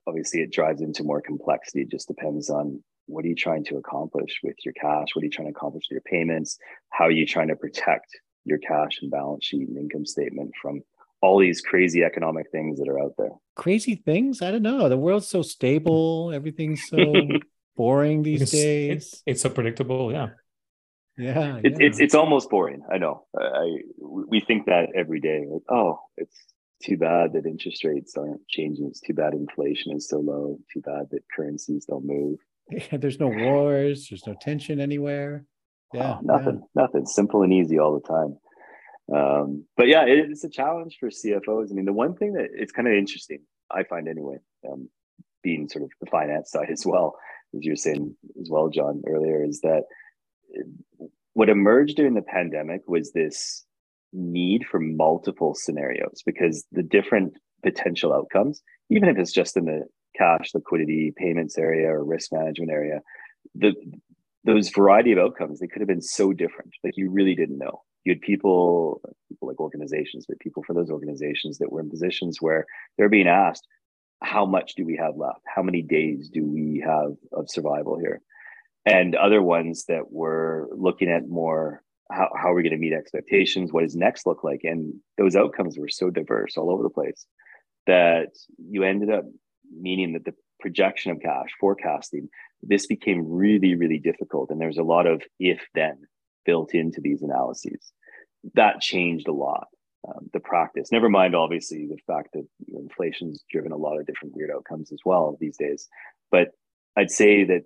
obviously 0.05 0.41
it 0.41 0.51
drives 0.51 0.81
into 0.81 1.03
more 1.03 1.21
complexity. 1.21 1.81
It 1.81 1.91
just 1.91 2.07
depends 2.07 2.49
on 2.49 2.83
what 3.05 3.23
are 3.23 3.27
you 3.27 3.35
trying 3.35 3.63
to 3.65 3.77
accomplish 3.77 4.39
with 4.43 4.55
your 4.65 4.73
cash? 4.73 5.07
What 5.13 5.21
are 5.21 5.25
you 5.25 5.31
trying 5.31 5.47
to 5.47 5.53
accomplish 5.53 5.83
with 5.89 5.95
your 5.95 6.01
payments? 6.01 6.57
How 6.89 7.05
are 7.05 7.11
you 7.11 7.25
trying 7.25 7.47
to 7.47 7.55
protect 7.55 8.07
your 8.43 8.57
cash 8.57 8.99
and 9.01 9.09
balance 9.11 9.45
sheet 9.45 9.67
and 9.67 9.77
income 9.77 10.05
statement 10.05 10.51
from 10.61 10.81
all 11.21 11.39
these 11.39 11.61
crazy 11.61 12.03
economic 12.03 12.51
things 12.51 12.79
that 12.79 12.89
are 12.89 12.99
out 12.99 13.13
there? 13.17 13.31
Crazy 13.55 13.95
things? 13.95 14.41
I 14.41 14.51
don't 14.51 14.61
know. 14.61 14.89
The 14.89 14.97
world's 14.97 15.27
so 15.27 15.41
stable, 15.41 16.31
everything's 16.33 16.87
so 16.87 16.97
boring 17.77 18.23
these 18.23 18.41
it's, 18.41 18.51
days. 18.51 18.97
It's, 18.97 19.23
it's 19.25 19.41
so 19.41 19.49
predictable. 19.49 20.11
Yeah. 20.11 20.29
Yeah, 21.17 21.59
it, 21.63 21.73
yeah. 21.79 21.87
It's 21.87 21.99
it's 21.99 22.15
almost 22.15 22.49
boring. 22.49 22.81
I 22.91 22.97
know. 22.97 23.25
I 23.35 23.79
we 23.99 24.39
think 24.39 24.67
that 24.67 24.89
every 24.95 25.19
day. 25.19 25.45
Like, 25.49 25.63
oh, 25.69 25.99
it's 26.15 26.37
too 26.83 26.97
bad 26.97 27.33
that 27.33 27.45
interest 27.45 27.83
rates 27.83 28.15
aren't 28.15 28.47
changing. 28.47 28.87
It's 28.87 29.01
too 29.01 29.13
bad 29.13 29.33
inflation 29.33 29.95
is 29.95 30.07
so 30.07 30.19
low. 30.19 30.59
Too 30.71 30.81
bad 30.81 31.07
that 31.11 31.23
currencies 31.35 31.85
don't 31.85 32.05
move. 32.05 32.39
Yeah, 32.69 32.97
there's 32.97 33.17
no 33.17 33.29
wars. 33.29 34.09
There's 34.09 34.27
no 34.27 34.35
tension 34.41 34.81
anywhere. 34.81 35.45
Yeah, 35.93 36.17
oh, 36.17 36.21
nothing. 36.21 36.61
Yeah. 36.75 36.81
Nothing. 36.83 37.05
Simple 37.05 37.43
and 37.43 37.53
easy 37.53 37.79
all 37.79 37.97
the 37.97 38.05
time. 38.05 38.37
Um, 39.15 39.65
but 39.77 39.87
yeah, 39.87 40.03
it, 40.03 40.29
it's 40.29 40.43
a 40.43 40.49
challenge 40.49 40.97
for 40.99 41.09
CFOs. 41.09 41.71
I 41.71 41.73
mean, 41.73 41.85
the 41.85 41.93
one 41.93 42.15
thing 42.15 42.33
that 42.33 42.49
it's 42.53 42.73
kind 42.73 42.87
of 42.87 42.93
interesting, 42.93 43.39
I 43.71 43.83
find 43.83 44.09
anyway, 44.09 44.39
um, 44.69 44.89
being 45.43 45.69
sort 45.69 45.85
of 45.85 45.91
the 46.01 46.09
finance 46.09 46.51
side 46.51 46.69
as 46.69 46.85
well, 46.85 47.15
as 47.55 47.63
you 47.63 47.71
were 47.71 47.77
saying 47.77 48.15
as 48.41 48.49
well, 48.49 48.67
John, 48.67 49.01
earlier, 49.07 49.43
is 49.43 49.61
that 49.61 49.83
what 51.33 51.49
emerged 51.49 51.97
during 51.97 52.13
the 52.13 52.21
pandemic 52.21 52.81
was 52.87 53.11
this 53.11 53.65
need 54.13 54.65
for 54.65 54.79
multiple 54.79 55.53
scenarios 55.55 56.21
because 56.25 56.65
the 56.71 56.83
different 56.83 57.33
potential 57.63 58.13
outcomes, 58.13 58.61
even 58.89 59.09
if 59.09 59.17
it's 59.17 59.33
just 59.33 59.57
in 59.57 59.65
the 59.65 59.83
cash, 60.17 60.51
liquidity, 60.53 61.13
payments 61.15 61.57
area 61.57 61.89
or 61.89 62.03
risk 62.03 62.31
management 62.31 62.71
area, 62.71 63.01
the 63.55 63.73
those 64.43 64.69
variety 64.69 65.11
of 65.11 65.17
outcomes 65.17 65.59
they 65.59 65.67
could 65.67 65.81
have 65.81 65.89
been 65.89 66.01
so 66.01 66.31
different 66.31 66.71
like 66.81 66.93
you 66.95 67.09
really 67.09 67.35
didn't 67.35 67.57
know 67.57 67.81
you 68.05 68.13
had 68.13 68.21
people 68.21 69.01
people 69.27 69.47
like 69.47 69.59
organizations 69.59 70.25
but 70.25 70.39
people 70.39 70.63
for 70.63 70.73
those 70.73 70.89
organizations 70.89 71.57
that 71.57 71.69
were 71.69 71.81
in 71.81 71.89
positions 71.89 72.37
where 72.39 72.65
they're 72.97 73.09
being 73.09 73.27
asked 73.27 73.67
how 74.21 74.45
much 74.45 74.75
do 74.75 74.85
we 74.85 74.97
have 74.97 75.15
left? 75.15 75.41
How 75.45 75.61
many 75.61 75.81
days 75.81 76.29
do 76.29 76.45
we 76.45 76.83
have 76.85 77.13
of 77.33 77.49
survival 77.49 77.97
here? 77.99 78.21
And 78.87 79.15
other 79.15 79.41
ones 79.41 79.85
that 79.85 80.11
were 80.11 80.69
looking 80.71 81.09
at 81.09 81.27
more 81.27 81.83
how, 82.09 82.29
how 82.35 82.51
are 82.51 82.55
we 82.55 82.63
going 82.63 82.71
to 82.71 82.77
meet 82.77 82.93
expectations? 82.93 83.73
What 83.73 83.83
does 83.83 83.95
next 83.95 84.25
look 84.25 84.43
like? 84.43 84.61
And 84.63 84.93
those 85.17 85.35
outcomes 85.35 85.77
were 85.77 85.89
so 85.89 86.09
diverse 86.09 86.55
all 86.55 86.71
over 86.71 86.83
the 86.83 86.89
place 86.89 87.25
that 87.85 88.29
you 88.57 88.83
ended 88.83 89.11
up 89.11 89.25
meaning 89.77 90.13
that 90.13 90.25
the 90.25 90.33
projection 90.59 91.11
of 91.11 91.19
cash, 91.21 91.49
forecasting, 91.59 92.29
this 92.61 92.87
became 92.87 93.27
really, 93.27 93.75
really 93.75 93.99
difficult. 93.99 94.49
And 94.49 94.59
there's 94.59 94.77
a 94.77 94.83
lot 94.83 95.05
of 95.05 95.21
if 95.39 95.61
then 95.75 95.97
built 96.45 96.73
into 96.73 97.01
these 97.01 97.21
analyses. 97.21 97.91
That 98.53 98.79
changed 98.79 99.27
a 99.27 99.33
lot 99.33 99.67
um, 100.07 100.29
the 100.33 100.39
practice. 100.39 100.91
Never 100.91 101.09
mind, 101.09 101.35
obviously, 101.35 101.87
the 101.87 101.97
fact 102.07 102.29
that 102.33 102.47
you 102.65 102.73
know, 102.73 102.79
inflation's 102.79 103.43
driven 103.51 103.71
a 103.71 103.77
lot 103.77 103.99
of 103.99 104.05
different 104.05 104.35
weird 104.35 104.51
outcomes 104.51 104.91
as 104.91 104.99
well 105.05 105.37
these 105.39 105.57
days. 105.57 105.87
But 106.31 106.49
I'd 106.95 107.11
say 107.11 107.43
that 107.43 107.63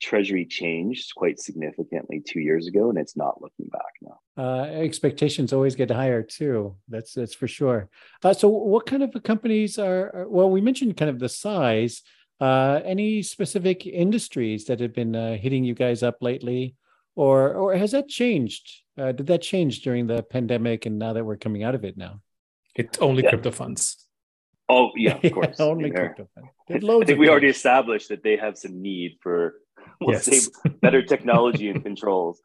Treasury 0.00 0.46
changed 0.46 1.14
quite 1.14 1.38
significantly 1.38 2.20
two 2.20 2.40
years 2.40 2.66
ago, 2.66 2.88
and 2.88 2.98
it's 2.98 3.16
not 3.16 3.40
looking 3.40 3.66
back 3.66 3.92
now. 4.00 4.18
Uh, 4.36 4.62
expectations 4.64 5.52
always 5.52 5.74
get 5.74 5.90
higher 5.90 6.22
too. 6.22 6.76
That's 6.88 7.12
that's 7.12 7.34
for 7.34 7.46
sure. 7.46 7.90
Uh, 8.24 8.32
so, 8.32 8.48
what 8.48 8.86
kind 8.86 9.02
of 9.02 9.22
companies 9.22 9.78
are, 9.78 10.10
are? 10.14 10.28
Well, 10.28 10.50
we 10.50 10.60
mentioned 10.60 10.96
kind 10.96 11.10
of 11.10 11.18
the 11.18 11.28
size. 11.28 12.02
Uh, 12.40 12.80
any 12.84 13.20
specific 13.22 13.86
industries 13.86 14.64
that 14.64 14.80
have 14.80 14.94
been 14.94 15.14
uh, 15.14 15.36
hitting 15.36 15.62
you 15.62 15.74
guys 15.74 16.02
up 16.02 16.16
lately, 16.22 16.74
or 17.14 17.54
or 17.54 17.76
has 17.76 17.90
that 17.90 18.08
changed? 18.08 18.82
Uh, 18.96 19.12
did 19.12 19.26
that 19.26 19.42
change 19.42 19.82
during 19.82 20.06
the 20.06 20.22
pandemic 20.22 20.86
and 20.86 20.98
now 20.98 21.12
that 21.12 21.24
we're 21.24 21.36
coming 21.36 21.62
out 21.62 21.74
of 21.74 21.84
it 21.84 21.96
now? 21.96 22.20
It's 22.74 22.98
only 22.98 23.22
yeah. 23.22 23.30
crypto 23.30 23.50
funds. 23.50 24.06
Oh 24.70 24.90
yeah, 24.96 25.18
of 25.22 25.32
course. 25.34 25.56
yeah, 25.58 25.64
only 25.66 25.90
crypto 25.90 26.28
funds. 26.34 26.50
I 26.70 27.04
think 27.04 27.18
we 27.18 27.28
already 27.28 27.48
established 27.48 28.08
that 28.08 28.22
they 28.22 28.36
have 28.36 28.56
some 28.56 28.80
need 28.80 29.18
for 29.20 29.59
we'll 30.00 30.14
yes. 30.14 30.24
say 30.24 30.70
better 30.80 31.02
technology 31.02 31.68
and 31.68 31.82
controls. 31.82 32.40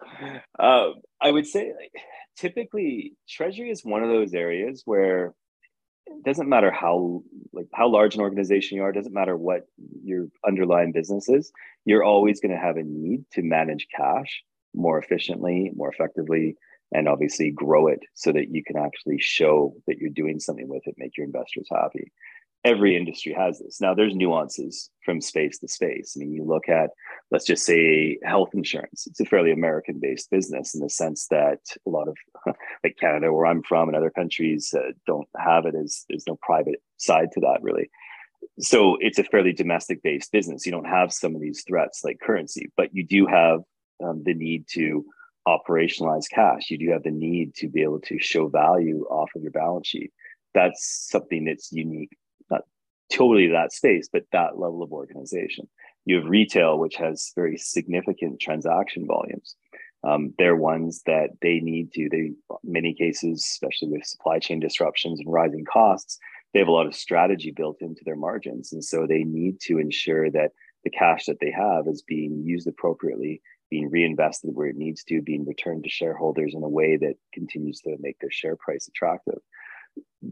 Uh, 0.60 0.89
I 1.21 1.32
would 1.32 1.48
say 1.48 1.74
like, 1.80 1.91
typically 2.36 3.13
treasury 3.30 3.69
is 3.69 3.84
one 3.84 4.04
of 4.04 4.10
those 4.10 4.34
areas 4.34 4.84
where 4.86 5.34
it 6.08 6.24
doesn't 6.24 6.50
matter 6.50 6.71
how 6.71 7.24
like 7.54 7.67
how 7.74 7.89
large 7.89 8.15
an 8.15 8.21
organization 8.21 8.78
you 8.78 8.84
are 8.84 8.91
doesn't 8.91 9.13
matter 9.13 9.36
what 9.36 9.67
your 10.04 10.28
underlying 10.45 10.91
business 10.91 11.28
is 11.30 11.52
you're 11.86 12.04
always 12.04 12.39
going 12.39 12.52
to 12.52 12.62
have 12.62 12.78
a 12.78 12.84
need 12.84 13.26
to 13.32 13.41
manage 13.41 13.88
cash 13.95 14.43
more 14.76 15.00
efficiently 15.00 15.71
more 15.76 15.89
effectively 15.89 16.56
and 16.91 17.08
obviously 17.08 17.52
grow 17.52 17.88
it 17.88 18.00
so 18.13 18.32
that 18.32 18.50
you 18.54 18.63
can 18.63 18.78
actually 18.78 19.17
show 19.19 19.74
that 19.88 19.98
you're 19.98 20.12
doing 20.12 20.39
something 20.39 20.67
with 20.67 20.84
it 20.86 20.95
make 20.98 21.17
your 21.17 21.26
investors 21.26 21.67
happy 21.71 22.12
every 22.65 22.97
industry 22.97 23.32
has 23.32 23.60
this. 23.60 23.80
Now, 23.80 23.93
there's 23.93 24.15
nuances 24.15 24.89
from 25.06 25.21
space 25.21 25.60
to 25.60 25.67
space. 25.67 26.15
I 26.15 26.19
mean, 26.19 26.34
you 26.34 26.43
look 26.43 26.67
at, 26.67 26.89
let's 27.30 27.45
just 27.45 27.63
say, 27.63 28.17
health 28.23 28.49
insurance. 28.56 29.06
It's 29.06 29.19
a 29.19 29.25
fairly 29.25 29.51
American 29.51 29.99
based 30.01 30.32
business 30.32 30.73
in 30.73 30.82
the 30.82 30.89
sense 30.89 31.28
that 31.30 31.60
a 31.86 31.89
lot 31.89 32.08
of, 32.08 32.17
like 32.84 32.97
Canada, 32.99 33.32
where 33.32 33.45
I'm 33.45 33.62
from, 33.62 33.88
and 33.88 33.95
other 33.95 34.10
countries 34.10 34.73
uh, 34.75 34.91
don't 35.06 35.28
have 35.38 35.65
it 35.65 35.75
there's 35.75 36.28
no 36.28 36.38
private 36.41 36.82
side 36.97 37.30
to 37.34 37.39
that 37.41 37.60
really. 37.62 37.89
So 38.60 38.97
it's 38.99 39.19
a 39.19 39.23
fairly 39.23 39.54
domestic 39.54 40.01
based 40.01 40.32
business. 40.32 40.65
You 40.65 40.71
don't 40.71 40.86
have 40.86 41.13
some 41.13 41.36
of 41.36 41.41
these 41.41 41.63
threats 41.67 42.04
like 42.04 42.19
currency, 42.19 42.71
but 42.75 42.89
you 42.93 43.06
do 43.06 43.28
have 43.28 43.60
um, 44.04 44.23
the 44.23 44.34
need 44.34 44.65
to 44.71 45.06
operationalize 45.47 46.30
cash. 46.32 46.71
You 46.71 46.80
do 46.80 46.91
have 46.91 47.04
the 47.04 47.12
need 47.12 47.54
to 47.56 47.67
be 47.67 47.84
able 47.84 48.01
to 48.01 48.17
show 48.17 48.47
value 48.47 49.06
off 49.10 49.30
of 49.36 49.43
your 49.43 49.51
balance 49.51 49.88
sheet. 49.88 50.12
That's 50.54 51.08
something 51.12 51.45
that's 51.45 51.71
unique 51.71 52.17
totally 53.12 53.48
that 53.48 53.72
space, 53.72 54.10
but 54.12 54.24
that 54.32 54.58
level 54.58 54.84
of 54.84 54.91
organization. 54.91 55.68
You 56.06 56.18
have 56.18 56.26
retail, 56.26 56.78
which 56.78 56.96
has 56.98 57.32
very 57.36 57.58
significant 57.58 58.39
transaction 58.39 59.08
volumes. 59.08 59.56
Um, 60.04 60.34
they're 60.38 60.56
ones 60.56 61.02
that 61.08 61.32
they 61.41 61.60
need 61.60 61.91
to. 61.94 62.10
They, 62.10 62.32
many 62.63 62.94
cases, 62.94 63.44
especially 63.44 63.89
with 63.89 64.06
supply 64.06 64.39
chain 64.39 64.60
disruptions 64.60 65.20
and 65.20 65.32
rising 65.32 65.65
costs, 65.65 66.20
they 66.54 66.60
have 66.60 66.68
a 66.68 66.72
lot 66.72 66.86
of 66.86 66.96
strategy 66.96 67.52
built 67.52 67.78
into 67.82 68.02
their 68.06 68.15
margins, 68.15 68.72
and 68.72 68.84
so 68.84 69.06
they 69.08 69.24
need 69.24 69.60
to 69.62 69.80
ensure 69.80 70.30
that 70.32 70.52
the 70.84 70.91
cash 70.91 71.26
that 71.26 71.39
they 71.41 71.52
have 71.52 71.88
is 71.88 72.04
being 72.04 72.44
used 72.46 72.68
appropriately, 72.68 73.41
being 73.72 73.89
reinvested 73.89 74.52
where 74.54 74.68
it 74.68 74.78
needs 74.78 75.04
to, 75.06 75.22
being 75.24 75.46
returned 75.46 75.84
to 75.84 75.89
shareholders 75.89 76.54
in 76.54 76.63
a 76.63 76.70
way 76.70 76.98
that 76.98 77.15
continues 77.34 77.82
to 77.82 77.98
make 78.00 78.20
their 78.20 78.32
share 78.32 78.56
price 78.56 78.88
attractive 78.88 79.39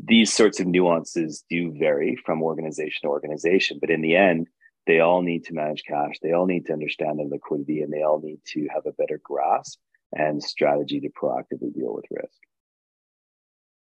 these 0.05 0.33
sorts 0.33 0.59
of 0.59 0.67
nuances 0.67 1.43
do 1.49 1.73
vary 1.77 2.15
from 2.15 2.41
organization 2.41 3.01
to 3.03 3.07
organization, 3.07 3.77
but 3.79 3.89
in 3.89 4.01
the 4.01 4.15
end, 4.15 4.47
they 4.85 4.99
all 4.99 5.21
need 5.21 5.45
to 5.45 5.53
manage 5.53 5.83
cash. 5.87 6.15
They 6.21 6.33
all 6.33 6.45
need 6.45 6.65
to 6.65 6.73
understand 6.73 7.19
the 7.19 7.23
liquidity 7.23 7.81
and 7.81 7.91
they 7.91 8.03
all 8.03 8.19
need 8.19 8.39
to 8.47 8.67
have 8.73 8.85
a 8.85 8.91
better 8.91 9.19
grasp 9.23 9.79
and 10.11 10.43
strategy 10.43 10.99
to 10.99 11.09
proactively 11.09 11.73
deal 11.73 11.93
with 11.93 12.05
risk. 12.11 12.37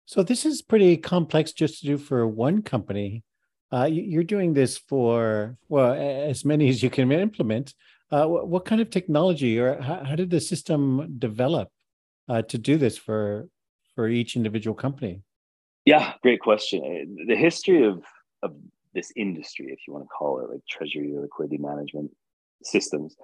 So, 0.04 0.22
this 0.22 0.44
is 0.44 0.62
pretty 0.62 0.96
complex 0.96 1.52
just 1.52 1.80
to 1.80 1.86
do 1.86 1.98
for 1.98 2.26
one 2.26 2.62
company. 2.62 3.24
Uh, 3.72 3.84
you're 3.84 4.24
doing 4.24 4.52
this 4.52 4.76
for, 4.76 5.56
well, 5.68 5.94
as 5.94 6.44
many 6.44 6.68
as 6.68 6.82
you 6.82 6.90
can 6.90 7.10
implement. 7.10 7.74
Uh, 8.10 8.26
what, 8.26 8.66
kind 8.66 8.82
of 8.82 8.90
technology 8.90 9.58
or 9.58 9.80
how, 9.80 10.04
how 10.04 10.14
did 10.14 10.28
the 10.28 10.40
system 10.40 11.16
develop 11.18 11.70
uh, 12.28 12.42
to 12.42 12.58
do 12.58 12.76
this 12.76 12.98
for, 12.98 13.48
for 13.94 14.06
each 14.08 14.36
individual 14.36 14.74
company? 14.74 15.22
Yeah, 15.84 16.14
great 16.22 16.40
question. 16.40 16.80
Uh, 16.84 17.24
the 17.26 17.36
history 17.36 17.84
of 17.86 18.02
of 18.42 18.54
this 18.94 19.12
industry, 19.16 19.66
if 19.70 19.80
you 19.86 19.92
want 19.92 20.04
to 20.04 20.08
call 20.08 20.40
it 20.40 20.50
like 20.50 20.60
treasury 20.68 21.14
or 21.14 21.22
liquidity 21.22 21.58
management 21.58 22.10
systems, 22.62 23.16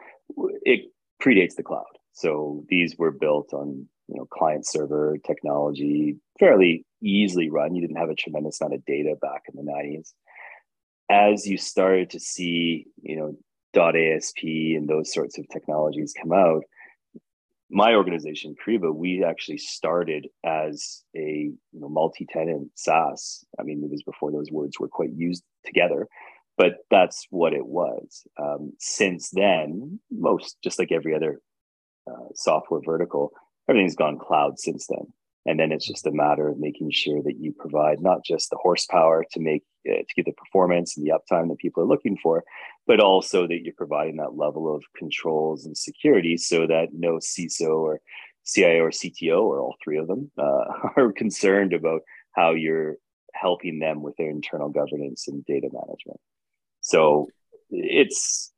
it 0.63 0.91
predates 1.23 1.55
the 1.57 1.63
cloud. 1.63 1.85
So 2.13 2.65
these 2.69 2.97
were 2.97 3.11
built 3.11 3.53
on 3.53 3.89
you 4.09 4.17
know 4.17 4.27
client 4.27 4.67
server 4.67 5.19
technology, 5.25 6.17
fairly 6.39 6.85
easily 7.03 7.51
run. 7.51 7.75
You 7.75 7.83
didn't 7.83 7.99
have 7.99 8.11
a 8.11 8.15
tremendous 8.15 8.61
amount 8.61 8.75
of 8.75 8.85
data 8.87 9.15
back 9.21 9.43
in 9.49 9.55
the 9.57 9.71
90s. 9.71 10.13
As 11.11 11.47
you 11.47 11.57
started 11.57 12.11
to 12.11 12.21
see, 12.21 12.87
you 13.03 13.17
know, 13.17 13.37
dot 13.73 13.97
.ASP 13.97 14.43
and 14.43 14.89
those 14.89 15.13
sorts 15.13 15.39
of 15.39 15.49
technologies 15.49 16.15
come 16.21 16.33
out, 16.33 16.65
my 17.71 17.95
organization, 17.95 18.55
Kyriba, 18.55 18.95
we 18.95 19.25
actually 19.25 19.59
started 19.59 20.29
as 20.45 21.03
a 21.17 21.51
you 21.73 21.81
know, 21.81 21.89
multi-tenant 21.89 22.71
SaaS. 22.75 23.45
I 23.59 23.63
mean, 23.63 23.83
it 23.85 23.91
was 23.91 24.03
before 24.03 24.33
those 24.33 24.51
words 24.51 24.79
were 24.79 24.89
quite 24.89 25.13
used 25.15 25.45
together, 25.65 26.09
but 26.57 26.79
that's 26.91 27.27
what 27.31 27.53
it 27.53 27.67
was. 27.67 28.27
Um, 28.41 28.73
since 28.79 29.31
then, 29.31 30.01
most 30.11 30.57
just 30.63 30.79
like 30.79 30.93
every 30.93 31.15
other 31.15 31.41
uh, 32.11 32.29
software 32.35 32.81
vertical, 32.85 33.33
everything's 33.69 33.97
gone 33.97 34.19
cloud 34.19 34.59
since 34.59 34.87
then 34.87 35.13
and 35.49 35.59
then 35.59 35.73
it's 35.73 35.87
just 35.87 36.07
a 36.07 36.13
matter 36.13 36.49
of 36.49 36.59
making 36.59 36.91
sure 36.91 37.23
that 37.23 37.39
you 37.39 37.53
provide 37.59 38.01
not 38.01 38.25
just 38.25 38.51
the 38.51 38.59
horsepower 38.61 39.25
to 39.33 39.41
make 39.41 39.65
uh, 39.89 39.95
to 39.97 40.15
get 40.15 40.27
the 40.27 40.33
performance 40.33 40.97
and 40.97 41.07
the 41.07 41.13
uptime 41.13 41.49
that 41.49 41.59
people 41.59 41.83
are 41.83 41.87
looking 41.87 42.17
for 42.23 42.45
but 42.87 43.01
also 43.01 43.47
that 43.47 43.63
you're 43.63 43.75
providing 43.75 44.17
that 44.17 44.37
level 44.37 44.75
of 44.75 44.83
controls 44.97 45.65
and 45.65 45.77
security 45.77 46.37
so 46.37 46.67
that 46.67 46.89
no 46.93 47.15
ciso 47.15 47.79
or 47.79 48.01
cio 48.45 48.81
or 48.81 48.91
cto 48.91 49.43
or 49.43 49.61
all 49.61 49.77
three 49.83 49.99
of 49.99 50.07
them 50.07 50.31
uh, 50.39 50.65
are 50.97 51.13
concerned 51.13 51.73
about 51.73 52.03
how 52.33 52.51
you're 52.51 52.97
helping 53.35 53.79
them 53.79 54.03
with 54.03 54.17
their 54.17 54.31
internal 54.31 54.69
governance 54.69 55.29
and 55.29 55.45
data 55.45 55.69
management. 55.73 56.21
So 56.81 57.29
it's 57.71 58.53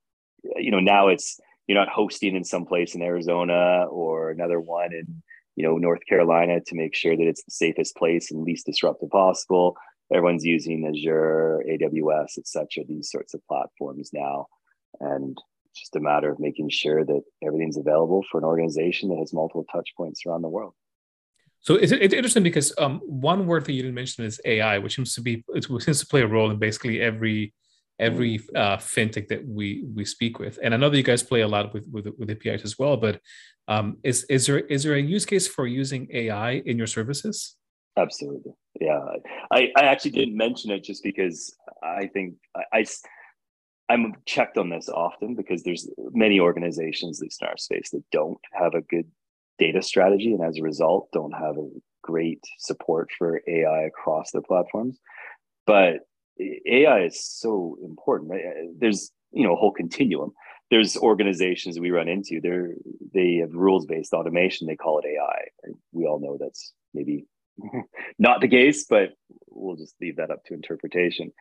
you 0.56 0.70
know 0.70 0.80
now 0.80 1.08
it's 1.08 1.40
you're 1.66 1.78
not 1.78 1.88
hosting 1.88 2.36
in 2.36 2.44
some 2.44 2.64
place 2.64 2.94
in 2.94 3.02
arizona 3.02 3.84
or 3.90 4.30
another 4.30 4.60
one 4.60 4.92
in 4.92 5.22
you 5.56 5.64
know 5.64 5.76
North 5.76 6.04
Carolina 6.08 6.60
to 6.60 6.74
make 6.74 6.94
sure 6.94 7.16
that 7.16 7.26
it's 7.26 7.44
the 7.44 7.50
safest 7.50 7.96
place 7.96 8.30
and 8.30 8.42
least 8.42 8.66
disruptive 8.66 9.10
possible. 9.10 9.76
Everyone's 10.12 10.44
using 10.44 10.86
Azure, 10.86 11.64
AWS, 11.70 12.38
etc. 12.38 12.84
These 12.88 13.10
sorts 13.10 13.34
of 13.34 13.46
platforms 13.46 14.10
now, 14.12 14.46
and 15.00 15.38
it's 15.70 15.80
just 15.80 15.96
a 15.96 16.00
matter 16.00 16.30
of 16.30 16.40
making 16.40 16.68
sure 16.70 17.04
that 17.04 17.22
everything's 17.44 17.76
available 17.76 18.24
for 18.30 18.38
an 18.38 18.44
organization 18.44 19.08
that 19.10 19.18
has 19.18 19.32
multiple 19.32 19.66
touch 19.70 19.90
points 19.96 20.22
around 20.26 20.42
the 20.42 20.48
world. 20.48 20.74
So 21.60 21.74
it's, 21.74 21.92
it's 21.92 22.14
interesting 22.14 22.42
because 22.42 22.72
um, 22.78 23.00
one 23.04 23.46
word 23.46 23.66
that 23.66 23.72
you 23.72 23.82
didn't 23.82 23.94
mention 23.94 24.24
is 24.24 24.40
AI, 24.44 24.78
which 24.78 24.96
seems 24.96 25.14
to 25.14 25.20
be 25.20 25.44
it 25.48 25.64
seems 25.64 26.00
to 26.00 26.06
play 26.06 26.22
a 26.22 26.26
role 26.26 26.50
in 26.50 26.58
basically 26.58 27.00
every 27.00 27.52
every 28.00 28.40
uh, 28.56 28.78
fintech 28.78 29.28
that 29.28 29.46
we 29.46 29.84
we 29.94 30.04
speak 30.04 30.38
with. 30.38 30.58
And 30.62 30.74
I 30.74 30.76
know 30.76 30.90
that 30.90 30.96
you 30.96 31.02
guys 31.02 31.22
play 31.22 31.42
a 31.42 31.48
lot 31.48 31.72
with 31.72 31.84
with, 31.90 32.08
with 32.18 32.30
APIs 32.30 32.64
as 32.64 32.78
well, 32.78 32.96
but 32.96 33.20
um, 33.68 33.98
is 34.02 34.24
is 34.24 34.46
there 34.46 34.58
is 34.58 34.82
there 34.82 34.94
a 34.94 35.00
use 35.00 35.24
case 35.24 35.46
for 35.46 35.66
using 35.66 36.08
AI 36.12 36.62
in 36.66 36.76
your 36.76 36.86
services? 36.86 37.56
Absolutely, 37.96 38.52
yeah. 38.80 39.00
I, 39.52 39.70
I 39.76 39.82
actually 39.82 40.12
didn't 40.12 40.36
mention 40.36 40.70
it 40.70 40.82
just 40.84 41.02
because 41.02 41.54
I 41.82 42.06
think 42.06 42.34
I, 42.72 42.84
I 43.88 43.94
am 43.94 44.14
checked 44.26 44.56
on 44.56 44.70
this 44.70 44.88
often 44.88 45.34
because 45.34 45.62
there's 45.62 45.88
many 46.12 46.40
organizations, 46.40 47.20
at 47.20 47.24
least 47.24 47.42
in 47.42 47.48
our 47.48 47.56
space, 47.56 47.90
that 47.90 48.04
don't 48.10 48.38
have 48.52 48.74
a 48.74 48.80
good 48.82 49.08
data 49.58 49.82
strategy, 49.82 50.32
and 50.32 50.42
as 50.42 50.58
a 50.58 50.62
result, 50.62 51.08
don't 51.12 51.32
have 51.32 51.58
a 51.58 51.68
great 52.02 52.42
support 52.58 53.10
for 53.18 53.42
AI 53.46 53.82
across 53.82 54.30
their 54.30 54.42
platforms. 54.42 54.98
But 55.66 56.00
AI 56.66 57.04
is 57.04 57.24
so 57.24 57.76
important. 57.84 58.32
Uh, 58.32 58.72
there's 58.78 59.10
you 59.32 59.44
know 59.46 59.54
a 59.54 59.56
whole 59.56 59.72
continuum. 59.72 60.32
There's 60.70 60.96
organizations 60.96 61.80
we 61.80 61.90
run 61.90 62.08
into. 62.08 62.40
They're 62.40 62.74
they 63.12 63.36
have 63.36 63.52
rules 63.52 63.86
based 63.86 64.12
automation. 64.12 64.66
They 64.66 64.76
call 64.76 65.00
it 65.00 65.06
ai 65.06 65.72
we 65.92 66.06
all 66.06 66.20
know 66.20 66.38
that's 66.40 66.72
maybe 66.94 67.26
not 68.18 68.40
the 68.40 68.48
case 68.48 68.86
but 68.88 69.10
we'll 69.48 69.76
just 69.76 69.94
leave 70.00 70.16
that 70.16 70.30
up 70.30 70.44
to 70.44 70.54
interpretation. 70.54 71.32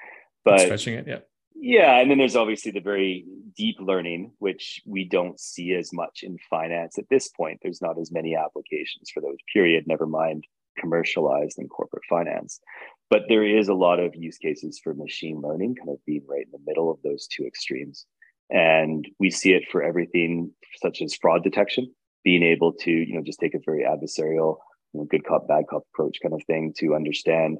But 0.43 0.61
stretching 0.61 0.95
it 0.95 1.07
yeah. 1.07 1.19
Yeah 1.55 1.99
and 1.99 2.09
then 2.09 2.17
there's 2.17 2.35
obviously 2.35 2.71
the 2.71 2.79
very 2.79 3.25
deep 3.55 3.77
learning 3.79 4.31
which 4.39 4.81
we 4.85 5.05
don't 5.05 5.39
see 5.39 5.73
as 5.73 5.91
much 5.93 6.23
in 6.23 6.37
finance 6.49 6.97
at 6.97 7.09
this 7.09 7.29
point. 7.29 7.59
There's 7.61 7.81
not 7.81 7.99
as 7.99 8.11
many 8.11 8.35
applications 8.35 9.09
for 9.13 9.21
those 9.21 9.37
period 9.53 9.85
never 9.87 10.05
mind 10.05 10.45
commercialized 10.77 11.59
in 11.59 11.67
corporate 11.67 12.03
finance 12.09 12.61
but 13.09 13.23
there 13.27 13.43
is 13.43 13.67
a 13.67 13.73
lot 13.73 13.99
of 13.99 14.15
use 14.15 14.37
cases 14.37 14.79
for 14.83 14.93
machine 14.93 15.41
learning 15.41 15.75
kind 15.75 15.89
of 15.89 15.97
being 16.05 16.23
right 16.27 16.45
in 16.45 16.51
the 16.51 16.65
middle 16.65 16.91
of 16.91 17.01
those 17.03 17.27
two 17.27 17.45
extremes. 17.45 18.05
And 18.49 19.07
we 19.19 19.29
see 19.29 19.53
it 19.53 19.63
for 19.71 19.83
everything 19.83 20.51
such 20.81 21.01
as 21.01 21.15
fraud 21.15 21.43
detection 21.43 21.93
being 22.23 22.43
able 22.43 22.73
to 22.73 22.91
you 22.91 23.15
know 23.15 23.23
just 23.23 23.39
take 23.39 23.53
a 23.53 23.59
very 23.65 23.83
adversarial 23.83 24.57
you 24.93 24.99
know, 24.99 25.05
good 25.05 25.25
cop 25.25 25.47
bad 25.47 25.65
cop 25.69 25.83
approach 25.93 26.17
kind 26.21 26.33
of 26.33 26.41
thing 26.47 26.73
to 26.77 26.95
understand 26.95 27.57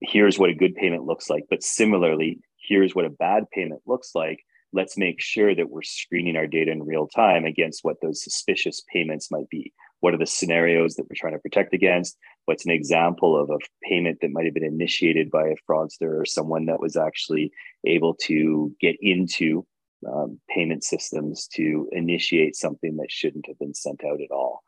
here's 0.00 0.38
what 0.38 0.50
a 0.50 0.54
good 0.54 0.76
payment 0.76 1.04
looks 1.04 1.28
like. 1.28 1.44
But 1.50 1.62
similarly 1.62 2.40
here's 2.68 2.94
what 2.94 3.04
a 3.04 3.10
bad 3.10 3.44
payment 3.52 3.82
looks 3.86 4.12
like. 4.14 4.40
Let's 4.72 4.98
make 4.98 5.20
sure 5.20 5.54
that 5.54 5.70
we're 5.70 5.82
screening 5.82 6.36
our 6.36 6.46
data 6.46 6.70
in 6.70 6.82
real 6.82 7.08
time 7.08 7.46
against 7.46 7.80
what 7.82 7.96
those 8.02 8.22
suspicious 8.22 8.82
payments 8.92 9.30
might 9.30 9.48
be. 9.48 9.72
What 10.00 10.14
are 10.14 10.18
the 10.18 10.26
scenarios 10.26 10.94
that 10.94 11.04
we're 11.04 11.16
trying 11.16 11.32
to 11.32 11.38
protect 11.38 11.72
against 11.72 12.18
what's 12.48 12.64
an 12.64 12.72
example 12.72 13.38
of 13.38 13.50
a 13.50 13.58
payment 13.86 14.16
that 14.22 14.32
might 14.32 14.46
have 14.46 14.54
been 14.54 14.64
initiated 14.64 15.30
by 15.30 15.48
a 15.48 15.70
fraudster 15.70 16.18
or 16.18 16.24
someone 16.24 16.64
that 16.64 16.80
was 16.80 16.96
actually 16.96 17.52
able 17.84 18.14
to 18.14 18.74
get 18.80 18.96
into 19.02 19.66
um, 20.10 20.40
payment 20.48 20.82
systems 20.82 21.46
to 21.46 21.86
initiate 21.92 22.56
something 22.56 22.96
that 22.96 23.10
shouldn't 23.10 23.46
have 23.46 23.58
been 23.58 23.74
sent 23.74 24.02
out 24.02 24.22
at 24.22 24.30
all. 24.30 24.62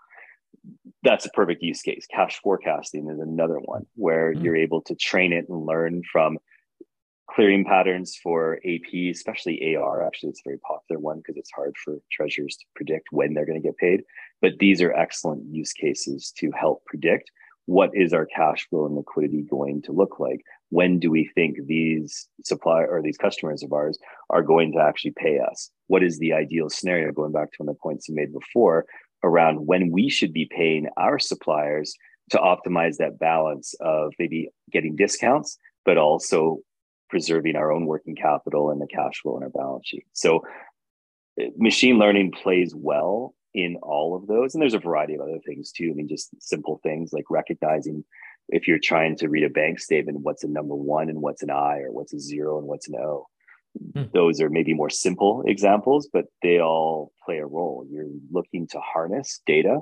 that's 1.02 1.24
a 1.24 1.30
perfect 1.30 1.62
use 1.62 1.80
case. 1.80 2.06
Cash 2.14 2.38
forecasting 2.42 3.08
is 3.08 3.18
another 3.18 3.58
one 3.60 3.86
where 3.94 4.34
mm-hmm. 4.34 4.44
you're 4.44 4.56
able 4.56 4.82
to 4.82 4.94
train 4.94 5.32
it 5.32 5.46
and 5.48 5.64
learn 5.64 6.02
from 6.12 6.36
clearing 7.30 7.64
patterns 7.64 8.14
for 8.22 8.58
AP, 8.58 8.92
especially 9.10 9.74
AR. 9.74 10.06
Actually, 10.06 10.30
it's 10.30 10.42
a 10.44 10.50
very 10.50 10.58
popular 10.58 11.00
one 11.00 11.16
because 11.18 11.38
it's 11.38 11.50
hard 11.56 11.74
for 11.82 11.96
treasurers 12.12 12.58
to 12.58 12.66
predict 12.76 13.06
when 13.10 13.32
they're 13.32 13.46
going 13.46 13.62
to 13.62 13.66
get 13.66 13.78
paid. 13.78 14.02
But 14.42 14.58
these 14.58 14.82
are 14.82 14.92
excellent 14.92 15.44
use 15.50 15.72
cases 15.72 16.30
to 16.36 16.50
help 16.50 16.84
predict 16.84 17.30
what 17.70 17.90
is 17.94 18.12
our 18.12 18.26
cash 18.26 18.66
flow 18.68 18.84
and 18.84 18.96
liquidity 18.96 19.42
going 19.42 19.80
to 19.80 19.92
look 19.92 20.18
like? 20.18 20.40
When 20.70 20.98
do 20.98 21.08
we 21.08 21.30
think 21.36 21.56
these 21.66 22.28
supply 22.44 22.80
or 22.80 23.00
these 23.00 23.16
customers 23.16 23.62
of 23.62 23.72
ours 23.72 23.96
are 24.28 24.42
going 24.42 24.72
to 24.72 24.80
actually 24.80 25.12
pay 25.12 25.38
us? 25.38 25.70
What 25.86 26.02
is 26.02 26.18
the 26.18 26.32
ideal 26.32 26.68
scenario? 26.68 27.12
Going 27.12 27.30
back 27.30 27.52
to 27.52 27.56
one 27.58 27.68
of 27.68 27.76
the 27.76 27.80
points 27.80 28.08
you 28.08 28.16
made 28.16 28.32
before 28.32 28.86
around 29.22 29.68
when 29.68 29.92
we 29.92 30.10
should 30.10 30.32
be 30.32 30.50
paying 30.50 30.88
our 30.96 31.20
suppliers 31.20 31.94
to 32.30 32.38
optimize 32.38 32.96
that 32.96 33.20
balance 33.20 33.72
of 33.80 34.14
maybe 34.18 34.50
getting 34.72 34.96
discounts, 34.96 35.56
but 35.84 35.96
also 35.96 36.58
preserving 37.08 37.54
our 37.54 37.70
own 37.70 37.86
working 37.86 38.16
capital 38.16 38.72
and 38.72 38.80
the 38.80 38.88
cash 38.88 39.20
flow 39.22 39.36
in 39.36 39.44
our 39.44 39.48
balance 39.48 39.86
sheet. 39.86 40.06
So 40.12 40.42
uh, 41.40 41.44
machine 41.56 42.00
learning 42.00 42.32
plays 42.32 42.74
well 42.74 43.32
in 43.54 43.76
all 43.82 44.14
of 44.14 44.26
those. 44.26 44.54
And 44.54 44.62
there's 44.62 44.74
a 44.74 44.78
variety 44.78 45.14
of 45.14 45.20
other 45.20 45.40
things 45.44 45.72
too. 45.72 45.90
I 45.90 45.94
mean, 45.94 46.08
just 46.08 46.30
simple 46.40 46.80
things 46.82 47.12
like 47.12 47.24
recognizing 47.30 48.04
if 48.48 48.66
you're 48.66 48.78
trying 48.78 49.16
to 49.16 49.28
read 49.28 49.44
a 49.44 49.50
bank 49.50 49.80
statement, 49.80 50.20
what's 50.22 50.44
a 50.44 50.48
number 50.48 50.74
one 50.74 51.08
and 51.08 51.20
what's 51.20 51.42
an 51.42 51.50
I, 51.50 51.78
or 51.78 51.92
what's 51.92 52.12
a 52.12 52.20
zero 52.20 52.58
and 52.58 52.66
what's 52.66 52.88
an 52.88 52.96
O. 52.96 53.26
Hmm. 53.94 54.04
Those 54.12 54.40
are 54.40 54.50
maybe 54.50 54.74
more 54.74 54.90
simple 54.90 55.44
examples, 55.46 56.08
but 56.12 56.26
they 56.42 56.60
all 56.60 57.12
play 57.24 57.38
a 57.38 57.46
role. 57.46 57.86
You're 57.88 58.08
looking 58.30 58.66
to 58.68 58.80
harness 58.80 59.40
data 59.46 59.80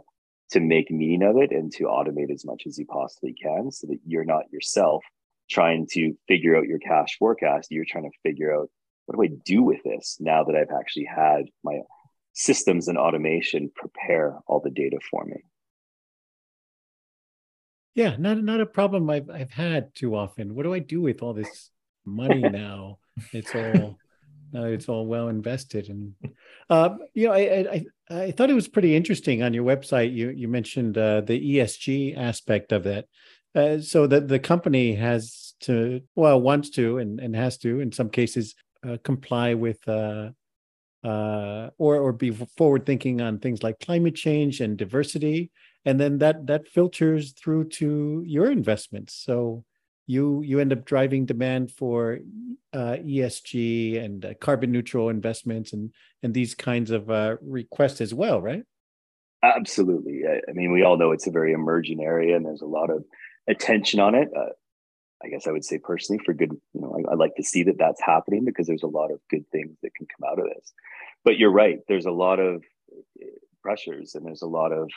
to 0.51 0.61
make 0.61 0.91
meaning 0.91 1.23
of 1.23 1.37
it 1.37 1.53
and 1.53 1.73
to 1.73 1.85
automate 1.85 2.33
as 2.33 2.45
much 2.45 2.65
as 2.67 2.79
you 2.79 2.87
possibly 2.87 3.35
can 3.35 3.71
so 3.71 3.87
that 3.87 3.99
you're 4.07 4.25
not 4.25 4.51
yourself 4.53 5.03
trying 5.51 5.87
to 5.93 6.15
figure 6.27 6.57
out 6.57 6.67
your 6.67 6.79
cash 6.79 7.17
forecast. 7.19 7.69
You're 7.71 7.85
trying 7.89 8.11
to 8.11 8.19
figure 8.23 8.55
out 8.55 8.71
what 9.07 9.17
do 9.17 9.23
I 9.23 9.39
do 9.45 9.63
with 9.63 9.83
this 9.85 10.19
now 10.21 10.45
that 10.45 10.55
I've 10.55 10.77
actually 10.79 11.07
had 11.07 11.47
my 11.65 11.81
systems 12.39 12.87
and 12.87 12.97
automation 12.97 13.69
prepare 13.75 14.39
all 14.47 14.61
the 14.61 14.71
data 14.71 14.99
for 15.11 15.25
me. 15.25 15.43
Yeah, 17.97 18.15
not 18.17 18.39
not 18.39 18.61
a 18.61 18.67
problem 18.67 19.11
I've 19.11 19.29
I've 19.29 19.51
had 19.51 19.93
too 19.95 20.15
often. 20.15 20.55
What 20.55 20.63
do 20.63 20.73
I 20.73 20.79
do 20.79 21.01
with 21.01 21.21
all 21.21 21.35
this 21.35 21.71
money 22.07 22.43
now? 22.49 22.99
it's 23.33 23.53
all 23.55 23.99
uh, 24.55 24.63
it's 24.63 24.89
all 24.89 25.05
well 25.07 25.29
invested, 25.29 25.89
and 25.89 26.15
uh, 26.71 26.91
you 27.13 27.27
know, 27.27 27.35
I, 27.35 27.41
I 27.73 27.87
I 28.09 28.31
thought 28.31 28.51
it 28.51 28.55
was 28.55 28.69
pretty 28.69 28.95
interesting 28.95 29.43
on 29.43 29.53
your 29.53 29.65
website. 29.65 30.15
You 30.15 30.31
you 30.31 30.47
mentioned 30.47 30.97
uh, 30.97 31.23
the 31.23 31.57
ESG 31.57 32.17
aspect 32.17 32.71
of 32.71 32.85
that. 32.85 33.07
Uh, 33.55 33.81
so 33.81 34.07
that 34.07 34.29
the 34.29 34.39
company 34.39 34.95
has 34.95 35.55
to 35.61 36.03
well 36.15 36.41
wants 36.41 36.71
to 36.71 36.99
and, 36.99 37.19
and 37.19 37.35
has 37.35 37.59
to 37.59 37.81
in 37.81 37.91
some 37.91 38.11
cases 38.11 38.55
uh, 38.87 38.99
comply 39.03 39.55
with 39.55 39.81
uh, 39.89 40.29
uh, 41.05 41.71
or 41.79 41.97
or 41.97 42.13
be 42.13 42.31
forward 42.57 42.87
thinking 42.87 43.21
on 43.21 43.39
things 43.39 43.63
like 43.63 43.79
climate 43.81 44.15
change 44.15 44.61
and 44.61 44.77
diversity, 44.77 45.51
and 45.85 46.01
then 46.01 46.19
that 46.19 46.47
that 46.47 46.69
filters 46.69 47.33
through 47.33 47.69
to 47.69 48.23
your 48.27 48.51
investments. 48.51 49.15
So 49.15 49.65
you 50.07 50.43
you 50.43 50.59
end 50.59 50.73
up 50.73 50.85
driving 50.85 51.27
demand 51.27 51.71
for 51.71 52.19
uh, 52.73 52.97
ESG 53.01 54.03
and 54.03 54.25
uh, 54.25 54.35
carbon 54.41 54.73
neutral 54.73 55.11
investments 55.11 55.73
and 55.73 55.93
and 56.23 56.35
these 56.35 56.55
kinds 56.55 56.91
of 56.91 57.11
uh, 57.11 57.37
requests 57.41 58.01
as 58.01 58.13
well, 58.13 58.41
right? 58.41 58.63
Absolutely. 59.43 60.23
I, 60.29 60.41
I, 60.49 60.53
mean, 60.53 60.73
we 60.73 60.83
all 60.83 60.97
know 60.97 61.13
it's 61.13 61.29
a 61.29 61.31
very 61.31 61.53
emerging 61.53 62.03
area, 62.03 62.35
and 62.35 62.45
there's 62.45 62.63
a 62.63 62.67
lot 62.67 62.91
of 62.91 63.05
attention 63.49 64.01
on 64.01 64.17
it. 64.17 64.29
I 65.25 65.29
guess 65.29 65.47
I 65.47 65.53
would 65.53 65.65
say 65.65 65.79
personally 65.79 66.23
for 66.25 66.33
good, 66.33 66.53
you 66.73 66.81
know, 66.81 66.97
I, 66.97 67.13
I, 67.13 67.15
like 67.15 67.35
to 67.37 67.43
see 67.43 67.65
that 67.65 67.79
that's 67.79 68.01
happening 68.01 68.45
because 68.45 68.67
there's 68.67 68.85
a 68.85 68.89
lot 68.89 69.11
of 69.11 69.21
good 69.31 69.45
things 69.51 69.77
that 69.83 69.95
can 69.95 70.07
come 70.07 70.31
out 70.31 70.39
of 70.39 70.47
this. 70.47 70.73
But 71.25 71.39
you're 71.39 71.53
right. 71.53 71.79
There's 71.89 72.07
a 72.07 72.13
lot 72.13 72.39
of 72.39 72.63
eh, 73.21 73.27
pressures 73.63 74.15
and 74.15 74.25
there's 74.25 74.43
a 74.43 74.47
lot 74.47 74.73
of 74.73 74.89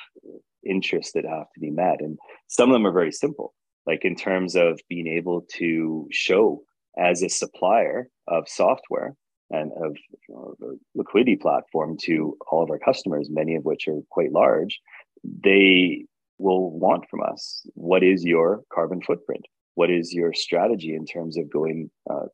interests 0.64 1.14
that 1.14 1.26
have 1.26 1.52
to 1.54 1.60
be 1.60 1.72
met. 1.72 2.02
And 2.02 2.20
some 2.48 2.70
of 2.70 2.74
them 2.74 2.86
are 2.86 2.92
very 2.92 3.12
simple, 3.12 3.54
like 3.88 4.06
in 4.06 4.16
terms 4.16 4.56
of 4.56 4.80
being 4.88 5.08
able 5.08 5.42
to 5.56 6.08
show 6.12 6.62
as 6.98 7.24
a 7.24 7.30
supplier 7.30 8.10
of 8.28 8.48
software 8.48 9.16
and 9.50 9.72
of 9.74 9.98
you 10.30 10.36
know, 10.36 10.56
the 10.60 10.80
liquidity 10.96 11.36
platform 11.36 11.98
to 12.04 12.38
all 12.50 12.64
of 12.64 12.70
our 12.70 12.80
customers, 12.80 13.30
many 13.30 13.56
of 13.56 13.66
which 13.66 13.88
are 13.88 14.00
quite 14.10 14.32
large, 14.32 14.80
they 15.24 16.06
will 16.38 16.72
want 16.72 17.08
from 17.10 17.22
us 17.22 17.62
what 17.74 18.04
is 18.04 18.24
your 18.24 18.62
carbon 18.74 19.02
footprint? 19.02 19.46
What 19.82 19.89
is 19.89 20.13
your 20.13 20.32
strategy 20.32 20.94
in 20.94 21.08
terms 21.08 21.38
of 21.38 21.50
going 21.50 21.89
uh, 22.08 22.28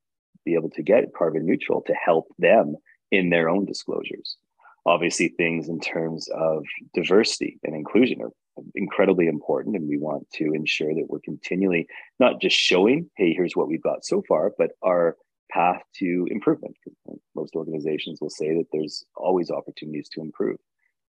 be 0.43 0.55
able 0.55 0.69
to 0.71 0.83
get 0.83 1.13
carbon 1.17 1.45
neutral 1.45 1.81
to 1.81 1.93
help 1.93 2.27
them 2.37 2.75
in 3.09 3.29
their 3.29 3.47
own 3.47 3.63
disclosures? 3.63 4.35
Obviously 4.85 5.29
things 5.29 5.69
in 5.69 5.79
terms 5.79 6.27
of 6.27 6.65
diversity 6.93 7.57
and 7.63 7.73
inclusion 7.73 8.21
are 8.21 8.33
incredibly 8.75 9.27
important 9.27 9.77
and 9.77 9.87
we 9.87 9.97
want 9.97 10.29
to 10.31 10.51
ensure 10.53 10.93
that 10.93 11.05
we're 11.07 11.19
continually 11.19 11.87
not 12.19 12.41
just 12.41 12.57
showing 12.57 13.09
hey 13.15 13.31
here's 13.31 13.55
what 13.55 13.67
we've 13.69 13.83
got 13.83 14.03
so 14.03 14.21
far 14.27 14.51
but 14.57 14.71
our 14.83 15.15
path 15.49 15.81
to 15.99 16.27
improvement. 16.29 16.75
Most 17.33 17.55
organizations 17.55 18.19
will 18.19 18.31
say 18.41 18.49
that 18.55 18.65
there's 18.73 19.05
always 19.15 19.51
opportunities 19.51 20.09
to 20.09 20.21
improve. 20.21 20.57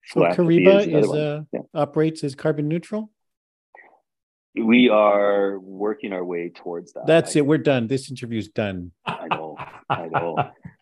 So 0.06 0.22
Kyriba 0.22 0.82
is, 0.82 1.06
is 1.06 1.12
uh, 1.12 1.42
yeah. 1.52 1.62
operates 1.74 2.24
as 2.24 2.36
carbon 2.36 2.68
neutral 2.70 3.12
we 4.56 4.90
are 4.90 5.60
working 5.60 6.14
our 6.14 6.24
way 6.24 6.52
towards 6.54 6.94
that. 6.94 7.06
That's 7.08 7.36
I 7.36 7.40
it. 7.40 7.46
We're 7.46 7.58
done. 7.58 7.88
This 7.88 8.10
interview's 8.10 8.50
done. 8.50 8.92
I 9.06 9.28
know. 9.28 9.58
I 9.90 10.08
know. 10.08 10.38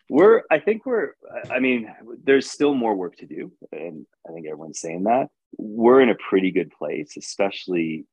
we're. 0.08 0.42
I 0.50 0.58
think 0.58 0.86
we're. 0.86 1.12
I 1.50 1.60
mean, 1.60 1.92
there's 2.24 2.50
still 2.50 2.74
more 2.74 2.94
work 2.94 3.16
to 3.18 3.26
do, 3.26 3.52
and 3.72 4.06
I 4.28 4.32
think 4.32 4.46
everyone's 4.46 4.80
saying 4.80 5.04
that. 5.04 5.28
We're 5.56 6.00
in 6.00 6.10
a 6.10 6.16
pretty 6.16 6.50
good 6.50 6.70
place, 6.70 7.16
especially 7.16 8.06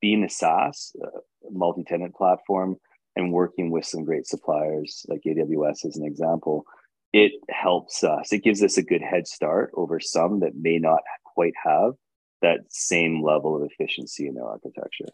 being 0.00 0.24
a 0.24 0.28
SaaS, 0.28 0.94
a 1.02 1.50
multi-tenant 1.50 2.14
platform, 2.14 2.76
and 3.16 3.32
working 3.32 3.70
with 3.70 3.86
some 3.86 4.04
great 4.04 4.26
suppliers 4.26 5.04
like 5.08 5.22
AWS 5.26 5.84
as 5.86 5.96
an 5.96 6.04
example. 6.04 6.64
It 7.12 7.32
helps 7.48 8.04
us. 8.04 8.32
It 8.32 8.44
gives 8.44 8.62
us 8.62 8.76
a 8.76 8.82
good 8.82 9.02
head 9.02 9.26
start 9.26 9.72
over 9.74 9.98
some 9.98 10.40
that 10.40 10.54
may 10.54 10.78
not 10.78 11.00
quite 11.24 11.54
have 11.64 11.94
that 12.42 12.60
same 12.68 13.22
level 13.22 13.56
of 13.56 13.70
efficiency 13.70 14.26
in 14.26 14.34
their 14.34 14.46
architecture. 14.46 15.08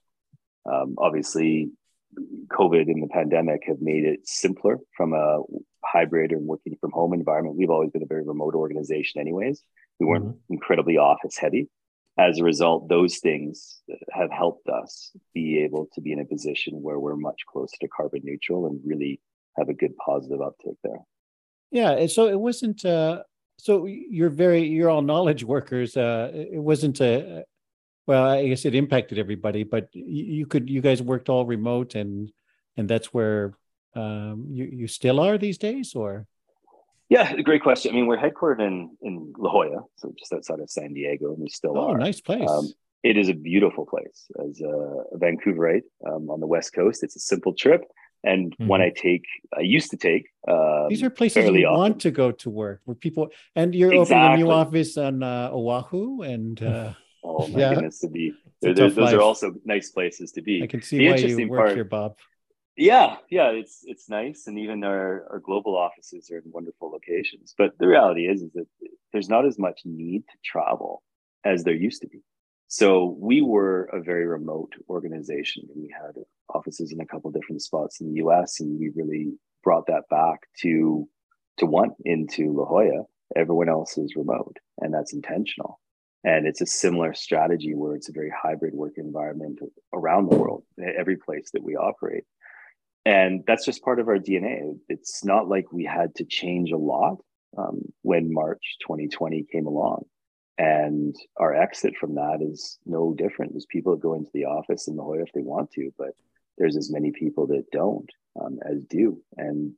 Um, 0.71 0.97
obviously, 0.99 1.71
COVID 2.49 2.83
and 2.83 3.03
the 3.03 3.09
pandemic 3.09 3.63
have 3.67 3.81
made 3.81 4.05
it 4.05 4.27
simpler 4.27 4.79
from 4.97 5.13
a 5.13 5.41
hybrid 5.85 6.33
and 6.33 6.47
working 6.47 6.77
from 6.81 6.93
home 6.93 7.13
environment. 7.13 7.57
We've 7.57 7.71
always 7.71 7.91
been 7.91 8.03
a 8.03 8.07
very 8.07 8.25
remote 8.25 8.55
organization, 8.55 9.21
anyways. 9.21 9.63
We 10.01 10.07
weren't 10.07 10.27
mm-hmm. 10.27 10.55
incredibly 10.55 10.99
office 10.99 11.37
heavy. 11.37 11.69
As 12.19 12.39
a 12.39 12.45
result, 12.45 12.89
those 12.89 13.19
things 13.19 13.83
have 14.11 14.31
helped 14.31 14.69
us 14.69 15.13
be 15.35 15.63
able 15.65 15.89
to 15.95 16.01
be 16.01 16.13
in 16.13 16.21
a 16.21 16.25
position 16.25 16.81
where 16.81 16.99
we're 16.99 17.17
much 17.17 17.43
closer 17.47 17.77
to 17.81 17.89
carbon 17.89 18.23
neutral 18.25 18.67
and 18.67 18.81
really 18.85 19.21
have 19.59 19.69
a 19.69 19.75
good 19.75 19.95
positive 19.99 20.39
uptick 20.39 20.77
there. 20.83 21.01
Yeah, 21.71 22.07
so 22.07 22.27
it 22.29 22.41
wasn't 22.41 22.85
uh, 22.85 23.25
so 23.59 23.87
you're 23.87 24.31
very 24.31 24.63
you're 24.63 24.91
all 24.91 25.03
knowledge 25.03 25.45
workers. 25.45 25.97
Uh, 25.97 26.31
it 26.33 26.63
wasn't 26.63 27.01
a 27.01 27.45
well, 28.07 28.25
I 28.25 28.49
guess 28.49 28.65
it 28.65 28.75
impacted 28.75 29.19
everybody, 29.19 29.65
but 29.65 29.89
you 29.93 30.47
could 30.47 30.71
you 30.71 30.81
guys 30.81 31.03
worked 31.03 31.29
all 31.29 31.45
remote 31.45 31.95
and 31.95 32.31
and 32.77 32.89
that's 32.89 33.13
where 33.13 33.55
um, 33.95 34.47
you 34.51 34.65
you 34.65 34.89
still 34.89 35.21
are 35.21 35.39
these 35.39 35.59
days, 35.59 35.95
or 35.95 36.27
yeah, 37.09 37.35
great 37.43 37.63
question. 37.63 37.93
I 37.93 37.95
mean, 37.95 38.07
we're 38.07 38.19
headquartered 38.19 38.61
in 38.61 38.97
in 39.03 39.33
La 39.39 39.51
Jolla, 39.51 39.85
so 39.97 40.13
just 40.19 40.33
outside 40.33 40.61
of 40.61 40.71
San 40.71 40.93
Diego, 40.93 41.33
and 41.33 41.39
we 41.39 41.49
still 41.49 41.79
oh, 41.79 41.91
are. 41.91 41.99
nice 41.99 42.21
place. 42.21 42.49
Um, 42.49 42.69
it 43.03 43.17
is 43.17 43.29
a 43.29 43.35
beautiful 43.35 43.87
place. 43.87 44.27
As 44.45 44.61
a, 44.61 44.67
a 44.67 45.19
Vancouverite 45.19 45.83
um, 46.07 46.29
on 46.29 46.41
the 46.41 46.47
West 46.47 46.75
Coast, 46.75 47.03
it's 47.03 47.17
a 47.17 47.21
simple 47.21 47.55
trip. 47.55 47.85
And 48.27 48.53
mm-hmm. 48.53 48.67
when 48.67 48.81
I 48.83 48.91
take, 48.91 49.25
I 49.57 49.61
used 49.61 49.91
to 49.93 49.97
take. 49.97 50.29
Um, 50.49 50.87
These 50.89 51.03
are 51.05 51.11
places 51.11 51.45
you 51.45 51.67
often. 51.67 51.79
want 51.79 52.01
to 52.01 52.11
go 52.11 52.33
to 52.33 52.51
work, 52.51 52.81
where 52.85 52.97
people, 52.97 53.29
and 53.55 53.75
you're 53.75 53.95
exactly. 53.95 54.17
opening 54.17 54.35
a 54.35 54.45
new 54.45 54.51
office 54.51 54.97
on 54.99 55.23
uh, 55.23 55.51
Oahu, 55.53 56.23
and 56.23 56.61
uh, 56.73 56.93
oh 57.25 57.47
my 57.47 57.61
yeah. 57.61 57.75
goodness, 57.75 58.01
to 58.01 58.09
be 58.09 58.35
those 58.61 58.97
life. 58.97 59.15
are 59.15 59.21
also 59.21 59.55
nice 59.65 59.91
places 59.91 60.33
to 60.33 60.43
be. 60.43 60.63
I 60.63 60.67
can 60.67 60.83
see 60.83 60.99
the 60.99 61.11
why 61.11 61.17
you 61.17 61.49
work 61.49 61.61
part, 61.61 61.75
here, 61.75 61.85
Bob. 61.85 62.19
Yeah, 62.77 63.17
yeah, 63.31 63.51
it's 63.51 63.81
it's 63.85 64.09
nice, 64.09 64.49
and 64.49 64.59
even 64.59 64.85
our 64.85 65.27
our 65.31 65.41
global 65.41 65.77
offices 65.77 66.31
are 66.31 66.39
in 66.39 66.45
wonderful 66.47 66.91
locations. 66.91 67.55
But 67.57 67.79
the 67.79 67.87
reality 67.87 68.27
is, 68.27 68.43
is 68.43 68.53
that 68.55 68.67
there's 69.13 69.29
not 69.29 69.47
as 69.47 69.59
much 69.59 69.81
need 69.85 70.25
to 70.29 70.37
travel 70.45 71.03
as 71.45 71.65
there 71.65 71.75
used 71.75 72.03
to 72.03 72.09
be. 72.09 72.21
So 72.69 73.17
we 73.21 73.43
were 73.43 73.85
a 73.93 74.03
very 74.03 74.27
remote 74.27 74.73
organization 74.89 75.65
and 75.73 75.83
we 75.83 75.95
had 75.95 76.23
offices 76.53 76.93
in 76.93 77.01
a 77.01 77.07
couple 77.07 77.31
different 77.31 77.63
spots 77.63 78.01
in 78.01 78.09
the 78.13 78.25
US 78.25 78.61
and 78.61 78.79
we 78.79 78.91
really 78.95 79.33
brought 79.63 79.87
that 79.87 80.09
back 80.11 80.41
to 80.63 81.09
to 81.59 81.67
one 81.67 81.91
into 82.05 82.53
La 82.53 82.65
Jolla. 82.65 83.05
Everyone 83.35 83.69
else 83.69 83.97
is 83.97 84.17
remote 84.17 84.57
and 84.79 84.93
that's 84.93 85.15
intentional. 85.15 85.81
And 86.25 86.47
it's 86.47 86.61
a 86.61 86.67
similar 86.67 87.15
strategy 87.15 87.75
where 87.75 87.95
it's 87.95 88.09
a 88.09 88.13
very 88.13 88.33
hybrid 88.37 88.75
work 88.75 88.95
environment 88.97 89.61
around 89.95 90.29
the 90.29 90.37
world, 90.37 90.65
every 90.99 91.17
place 91.17 91.51
that 91.53 91.63
we 91.63 91.77
operate. 91.77 92.25
And 93.05 93.45
that's 93.47 93.65
just 93.65 93.85
part 93.85 94.01
of 94.01 94.09
our 94.09 94.19
DNA. 94.19 94.77
It's 94.89 95.25
not 95.25 95.49
like 95.49 95.73
we 95.73 95.85
had 95.85 96.17
to 96.17 96.25
change 96.25 96.73
a 96.73 96.77
lot 96.77 97.19
um, 97.57 97.81
when 98.03 98.35
March 98.35 98.77
2020 98.83 99.47
came 99.53 99.67
along. 99.67 100.07
And 100.59 101.15
our 101.37 101.55
exit 101.55 101.95
from 102.01 102.15
that 102.15 102.39
is 102.41 102.79
no 102.87 103.15
different. 103.17 103.53
There's 103.53 103.67
people 103.67 103.93
that 103.93 104.03
go 104.03 104.15
into 104.15 104.31
the 104.33 104.47
office 104.47 104.89
in 104.89 104.97
La 104.97 105.05
Jolla 105.05 105.23
if 105.23 105.33
they 105.35 105.43
want 105.43 105.71
to, 105.73 105.93
but 105.99 106.13
there's 106.57 106.77
as 106.77 106.91
many 106.91 107.13
people 107.13 107.47
that 107.49 107.71
don't 107.71 108.09
um, 108.41 108.59
as 108.65 108.85
do. 108.85 109.21
And 109.37 109.75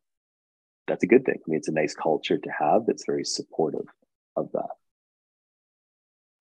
that's 0.87 1.03
a 1.03 1.09
good 1.09 1.25
thing. 1.25 1.35
I 1.37 1.51
mean, 1.51 1.59
it's 1.59 1.69
a 1.69 1.73
nice 1.73 1.95
culture 1.95 2.39
to 2.39 2.51
have 2.57 2.87
that's 2.87 3.05
very 3.07 3.25
supportive 3.25 3.87
of 4.37 4.51
that. 4.53 4.71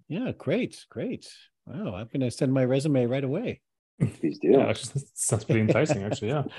Yeah, 0.07 0.31
great, 0.37 0.85
great. 0.89 1.27
Wow, 1.65 1.95
I'm 1.95 2.07
going 2.07 2.21
to 2.21 2.31
send 2.31 2.53
my 2.53 2.63
resume 2.63 3.05
right 3.07 3.23
away. 3.23 3.61
Please 4.19 4.37
do. 4.39 4.49
Yeah, 4.51 4.67
actually, 4.67 5.01
sounds 5.15 5.43
pretty 5.43 5.61
enticing. 5.61 6.03
Actually, 6.03 6.29
yeah. 6.29 6.43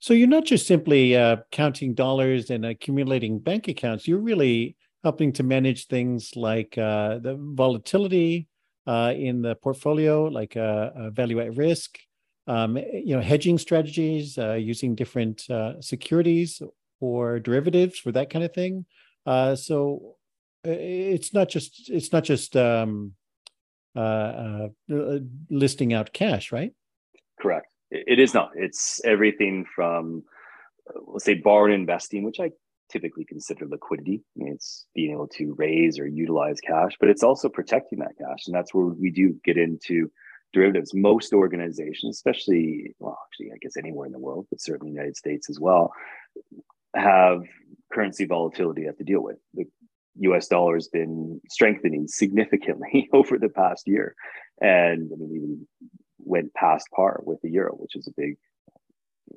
So 0.00 0.12
you're 0.12 0.28
not 0.28 0.44
just 0.44 0.66
simply 0.66 1.16
uh, 1.16 1.36
counting 1.50 1.94
dollars 1.94 2.50
and 2.50 2.66
accumulating 2.66 3.38
bank 3.38 3.68
accounts. 3.68 4.06
You're 4.06 4.18
really 4.18 4.76
helping 5.04 5.32
to 5.34 5.42
manage 5.42 5.86
things 5.86 6.34
like 6.34 6.76
uh, 6.78 7.18
the 7.18 7.36
volatility 7.38 8.48
uh, 8.86 9.12
in 9.14 9.42
the 9.42 9.54
portfolio, 9.54 10.24
like 10.24 10.56
uh, 10.56 10.90
uh, 10.96 11.10
value 11.10 11.40
at 11.40 11.54
risk, 11.56 11.98
um, 12.46 12.76
you 12.76 13.14
know, 13.14 13.20
hedging 13.20 13.58
strategies, 13.58 14.38
uh, 14.38 14.54
using 14.54 14.94
different 14.94 15.46
securities 15.80 16.60
or 17.00 17.38
derivatives 17.38 17.98
for 17.98 18.12
that 18.12 18.30
kind 18.30 18.44
of 18.44 18.52
thing. 18.52 18.84
so 19.54 20.16
it's 20.64 21.34
not 21.34 21.50
just 21.50 21.90
it's 21.90 22.10
not 22.10 22.24
just 22.24 22.56
um, 22.56 23.12
listing 25.50 25.92
out 25.92 26.12
cash, 26.12 26.50
right? 26.50 26.72
Correct. 27.40 27.66
It 27.90 28.18
is 28.18 28.32
not. 28.32 28.50
It's 28.54 29.04
everything 29.04 29.66
from 29.74 30.24
let's 31.06 31.24
say 31.24 31.34
borrowing 31.34 31.74
investing, 31.74 32.24
which 32.24 32.40
I 32.40 32.50
typically 32.90 33.24
consider 33.24 33.66
liquidity. 33.66 34.22
I 34.36 34.44
mean, 34.44 34.52
it's 34.52 34.86
being 34.94 35.12
able 35.12 35.28
to 35.28 35.54
raise 35.56 35.98
or 35.98 36.06
utilize 36.06 36.60
cash, 36.60 36.92
but 37.00 37.08
it's 37.08 37.22
also 37.22 37.48
protecting 37.48 37.98
that 38.00 38.16
cash. 38.18 38.46
And 38.46 38.54
that's 38.54 38.74
where 38.74 38.86
we 38.86 39.10
do 39.10 39.34
get 39.44 39.56
into 39.56 40.10
derivatives. 40.52 40.94
Most 40.94 41.32
organizations, 41.32 42.16
especially, 42.16 42.94
well, 42.98 43.18
actually, 43.26 43.52
I 43.52 43.58
guess 43.60 43.76
anywhere 43.76 44.06
in 44.06 44.12
the 44.12 44.18
world, 44.18 44.46
but 44.50 44.60
certainly 44.60 44.92
the 44.92 44.96
United 44.96 45.16
States 45.16 45.50
as 45.50 45.58
well, 45.60 45.92
have 46.94 47.42
currency 47.92 48.24
volatility 48.24 48.82
they 48.82 48.86
have 48.86 48.96
to 48.98 49.04
deal 49.04 49.22
with. 49.22 49.36
The 49.54 49.64
US 50.20 50.48
dollar 50.48 50.74
has 50.74 50.88
been 50.88 51.40
strengthening 51.50 52.06
significantly 52.06 53.08
over 53.12 53.38
the 53.38 53.48
past 53.48 53.88
year. 53.88 54.14
And 54.60 55.10
I 55.12 55.16
mean, 55.16 55.32
even 55.34 55.66
went 56.18 56.54
past 56.54 56.86
par 56.94 57.20
with 57.24 57.40
the 57.42 57.50
euro, 57.50 57.74
which 57.74 57.96
is 57.96 58.06
a 58.06 58.12
big 58.16 58.36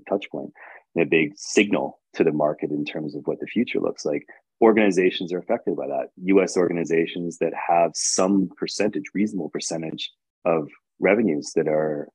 touch 0.09 0.29
point 0.29 0.51
a 0.99 1.05
big 1.05 1.33
signal 1.35 1.99
to 2.13 2.23
the 2.23 2.31
market 2.31 2.71
in 2.71 2.85
terms 2.85 3.15
of 3.15 3.21
what 3.25 3.39
the 3.39 3.45
future 3.45 3.79
looks 3.79 4.05
like. 4.05 4.25
Organizations 4.61 5.31
are 5.31 5.37
affected 5.37 5.75
by 5.75 5.87
that. 5.87 6.07
US 6.25 6.57
organizations 6.57 7.37
that 7.37 7.53
have 7.53 7.91
some 7.93 8.49
percentage, 8.57 9.03
reasonable 9.13 9.49
percentage 9.49 10.11
of 10.45 10.67
revenues 10.99 11.51
that 11.55 11.67
are 11.67 12.09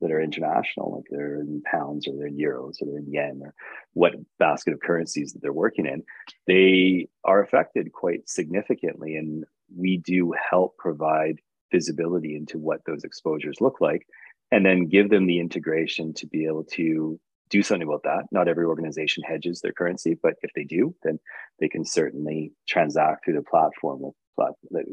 that 0.00 0.10
are 0.10 0.20
international, 0.20 0.96
like 0.96 1.04
they're 1.10 1.40
in 1.40 1.62
pounds 1.64 2.08
or 2.08 2.16
they're 2.16 2.26
in 2.26 2.36
euros 2.36 2.80
or 2.80 2.86
they're 2.86 2.98
in 2.98 3.12
yen 3.12 3.40
or 3.40 3.54
what 3.92 4.14
basket 4.38 4.72
of 4.74 4.80
currencies 4.80 5.32
that 5.32 5.40
they're 5.42 5.52
working 5.52 5.86
in, 5.86 6.02
they 6.48 7.08
are 7.24 7.40
affected 7.40 7.92
quite 7.92 8.28
significantly. 8.28 9.14
And 9.14 9.44
we 9.76 9.98
do 9.98 10.34
help 10.50 10.76
provide 10.76 11.38
visibility 11.70 12.34
into 12.34 12.58
what 12.58 12.80
those 12.84 13.04
exposures 13.04 13.60
look 13.60 13.80
like 13.80 14.04
and 14.52 14.64
then 14.64 14.86
give 14.86 15.10
them 15.10 15.26
the 15.26 15.40
integration 15.40 16.14
to 16.14 16.26
be 16.28 16.46
able 16.46 16.64
to 16.64 17.18
do 17.50 17.62
something 17.62 17.88
about 17.88 18.04
that. 18.04 18.24
Not 18.30 18.48
every 18.48 18.64
organization 18.64 19.24
hedges 19.24 19.60
their 19.60 19.72
currency, 19.72 20.16
but 20.22 20.34
if 20.42 20.50
they 20.54 20.64
do, 20.64 20.94
then 21.02 21.18
they 21.58 21.68
can 21.68 21.84
certainly 21.84 22.52
transact 22.68 23.24
through 23.24 23.34
the 23.34 23.42
platform 23.42 24.00
with 24.02 24.14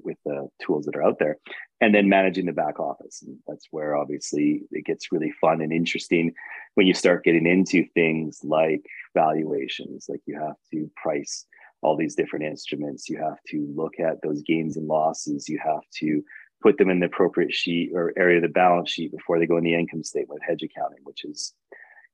with 0.04 0.18
the 0.26 0.48
tools 0.62 0.86
that 0.86 0.96
are 0.96 1.04
out 1.04 1.18
there, 1.20 1.38
and 1.82 1.96
then 1.96 2.10
managing 2.10 2.46
the 2.46 2.52
back 2.52 2.80
office. 2.80 3.24
And 3.26 3.38
that's 3.48 3.68
where 3.72 3.96
obviously 3.96 4.64
it 4.72 4.86
gets 4.86 5.12
really 5.12 5.32
fun 5.42 5.62
and 5.62 5.72
interesting 5.72 6.34
when 6.76 6.88
you 6.88 6.94
start 6.94 7.24
getting 7.24 7.48
into 7.48 7.86
things 7.94 8.42
like 8.44 8.82
valuations. 9.16 10.06
Like 10.10 10.22
you 10.26 10.40
have 10.40 10.56
to 10.74 10.90
price 11.02 11.46
all 11.82 11.96
these 11.96 12.16
different 12.16 12.46
instruments. 12.46 13.10
You 13.10 13.18
have 13.18 13.42
to 13.48 13.74
look 13.76 13.94
at 14.00 14.22
those 14.22 14.44
gains 14.44 14.78
and 14.78 14.88
losses. 14.88 15.48
You 15.48 15.60
have 15.64 15.84
to 16.00 16.22
put 16.62 16.78
them 16.78 16.90
in 16.90 17.00
the 17.00 17.06
appropriate 17.06 17.54
sheet 17.54 17.92
or 17.94 18.14
area 18.18 18.38
of 18.38 18.44
the 18.44 18.50
balance 18.50 18.92
sheet 18.92 19.12
before 19.12 19.40
they 19.40 19.46
go 19.46 19.58
in 19.58 19.64
the 19.64 19.76
income 19.76 20.04
statement 20.04 20.42
hedge 20.46 20.64
accounting, 20.64 21.00
which 21.04 21.24
is 21.24 21.54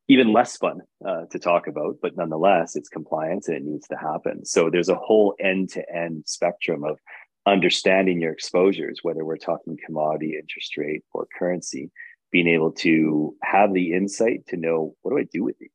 even 0.07 0.33
less 0.33 0.55
fun 0.57 0.81
uh, 1.07 1.25
to 1.31 1.39
talk 1.39 1.67
about, 1.67 1.95
but 2.01 2.15
nonetheless, 2.15 2.75
it's 2.75 2.89
compliance 2.89 3.47
and 3.47 3.57
it 3.57 3.63
needs 3.63 3.87
to 3.87 3.95
happen. 3.95 4.45
So 4.45 4.69
there's 4.69 4.89
a 4.89 4.95
whole 4.95 5.33
end 5.39 5.69
to 5.71 5.83
end 5.93 6.23
spectrum 6.27 6.83
of 6.83 6.99
understanding 7.47 8.21
your 8.21 8.31
exposures, 8.31 8.99
whether 9.01 9.25
we're 9.25 9.37
talking 9.37 9.77
commodity, 9.83 10.35
interest 10.39 10.77
rate, 10.77 11.03
or 11.13 11.27
currency, 11.37 11.91
being 12.31 12.47
able 12.47 12.71
to 12.71 13.35
have 13.43 13.73
the 13.73 13.93
insight 13.93 14.45
to 14.47 14.57
know 14.57 14.95
what 15.01 15.11
do 15.11 15.19
I 15.19 15.27
do 15.31 15.43
with 15.43 15.57
these? 15.57 15.69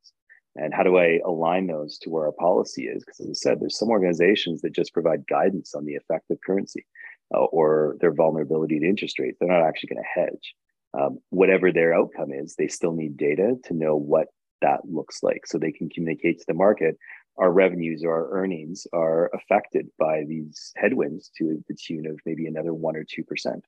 And 0.57 0.75
how 0.75 0.83
do 0.83 0.99
I 0.99 1.21
align 1.25 1.67
those 1.67 1.99
to 1.99 2.11
where 2.11 2.27
our 2.27 2.33
policy 2.33 2.85
is? 2.85 3.05
Because 3.05 3.21
as 3.21 3.29
I 3.29 3.35
said, 3.35 3.61
there's 3.61 3.79
some 3.79 3.89
organizations 3.89 4.61
that 4.63 4.75
just 4.75 4.93
provide 4.93 5.27
guidance 5.29 5.75
on 5.75 5.85
the 5.85 5.95
effect 5.95 6.31
of 6.31 6.39
currency 6.45 6.85
uh, 7.35 7.45
or 7.45 7.97
their 8.01 8.13
vulnerability 8.13 8.79
to 8.79 8.87
interest 8.87 9.19
rates. 9.19 9.39
They're 9.39 9.49
not 9.49 9.67
actually 9.67 9.95
going 9.95 10.03
to 10.03 10.21
hedge 10.21 10.55
um, 10.95 11.19
whatever 11.31 11.73
their 11.73 11.95
outcome 11.95 12.33
is, 12.33 12.55
they 12.55 12.69
still 12.69 12.93
need 12.93 13.17
data 13.17 13.55
to 13.65 13.75
know 13.75 13.97
what 13.97 14.29
that 14.61 14.81
looks 14.85 15.23
like 15.23 15.47
so 15.47 15.59
they 15.59 15.73
can 15.73 15.89
communicate 15.89 16.39
to 16.39 16.45
the 16.49 16.55
market 16.55 16.97
our 17.39 17.53
revenues 17.53 18.03
or 18.05 18.13
our 18.13 18.39
earnings 18.39 18.87
are 18.93 19.31
affected 19.35 19.87
by 19.99 20.25
these 20.29 20.73
headwinds 20.77 21.31
to 21.39 21.63
the 21.69 21.75
tune 21.75 22.07
of 22.07 22.21
maybe 22.27 22.47
another 22.47 22.75
one 22.75 22.97
or 22.97 23.05
two 23.09 23.25
percent. 23.25 23.65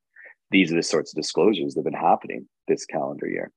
These 0.50 0.70
are 0.72 0.76
the 0.76 0.82
sorts 0.82 1.12
of 1.12 1.16
disclosures 1.16 1.74
that 1.74 1.80
have 1.80 1.84
been 1.84 1.94
happening 1.94 2.46
this 2.68 2.84
calendar 2.84 3.26
year. 3.26 3.50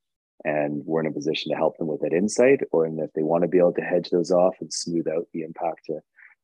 And 0.45 0.83
we're 0.85 1.01
in 1.01 1.07
a 1.07 1.11
position 1.11 1.51
to 1.51 1.57
help 1.57 1.77
them 1.77 1.87
with 1.87 2.01
that 2.01 2.13
insight, 2.13 2.61
or 2.71 2.85
if 2.85 3.11
they 3.13 3.23
want 3.23 3.41
to 3.41 3.47
be 3.49 3.57
able 3.57 3.73
to 3.73 3.81
hedge 3.81 4.09
those 4.09 4.31
off 4.31 4.55
and 4.61 4.71
smooth 4.71 5.07
out 5.07 5.27
the 5.33 5.41
impact 5.41 5.85
to 5.87 5.99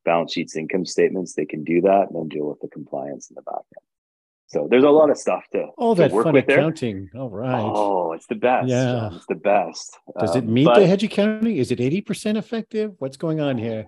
balance 0.05 0.33
sheets, 0.33 0.55
income 0.55 0.85
statements, 0.85 1.33
they 1.33 1.45
can 1.45 1.63
do 1.63 1.81
that 1.81 2.07
and 2.09 2.15
then 2.15 2.27
deal 2.27 2.47
with 2.47 2.59
the 2.59 2.67
compliance 2.67 3.29
in 3.29 3.35
the 3.35 3.41
back 3.41 3.63
end. 3.75 3.85
So 4.47 4.67
there's 4.69 4.83
a 4.83 4.89
lot 4.89 5.09
of 5.09 5.17
stuff 5.17 5.45
to 5.53 5.67
all 5.77 5.95
that 5.95 6.11
work 6.11 6.25
fun 6.25 6.33
with 6.33 6.43
accounting. 6.49 7.09
There. 7.13 7.21
All 7.21 7.29
right. 7.29 7.63
Oh, 7.63 8.11
it's 8.11 8.27
the 8.27 8.35
best. 8.35 8.67
Yeah, 8.67 9.09
it's 9.13 9.25
the 9.27 9.35
best. 9.35 9.97
Does 10.19 10.35
um, 10.35 10.39
it 10.39 10.45
meet 10.45 10.65
but, 10.65 10.79
the 10.79 10.87
hedge 10.87 11.05
accounting? 11.05 11.55
Is 11.55 11.71
it 11.71 11.79
eighty 11.79 12.01
percent 12.01 12.37
effective? 12.37 12.93
What's 12.97 13.15
going 13.15 13.39
on 13.39 13.57
here? 13.57 13.85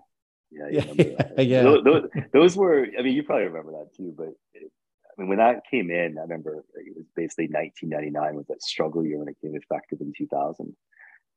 Yeah, 0.52 0.67
yeah, 0.95 1.41
yeah. 1.41 1.63
Those, 1.63 1.84
those, 1.84 2.10
those, 2.32 2.56
were. 2.56 2.88
I 2.97 3.02
mean, 3.02 3.13
you 3.13 3.23
probably 3.23 3.47
remember 3.47 3.73
that 3.73 3.93
too. 3.93 4.13
But 4.15 4.30
it, 4.54 4.71
I 5.17 5.21
mean, 5.21 5.28
when 5.28 5.39
that 5.39 5.63
came 5.69 5.91
in, 5.91 6.17
I 6.17 6.21
remember 6.21 6.63
it 6.76 6.95
was 6.95 7.06
basically 7.13 7.47
1999 7.47 8.36
was 8.36 8.47
that 8.47 8.62
struggle 8.63 9.06
year 9.06 9.19
when 9.19 9.28
it 9.28 9.36
came 9.41 9.56
effective 9.56 9.99
in 9.99 10.13
2000. 10.17 10.73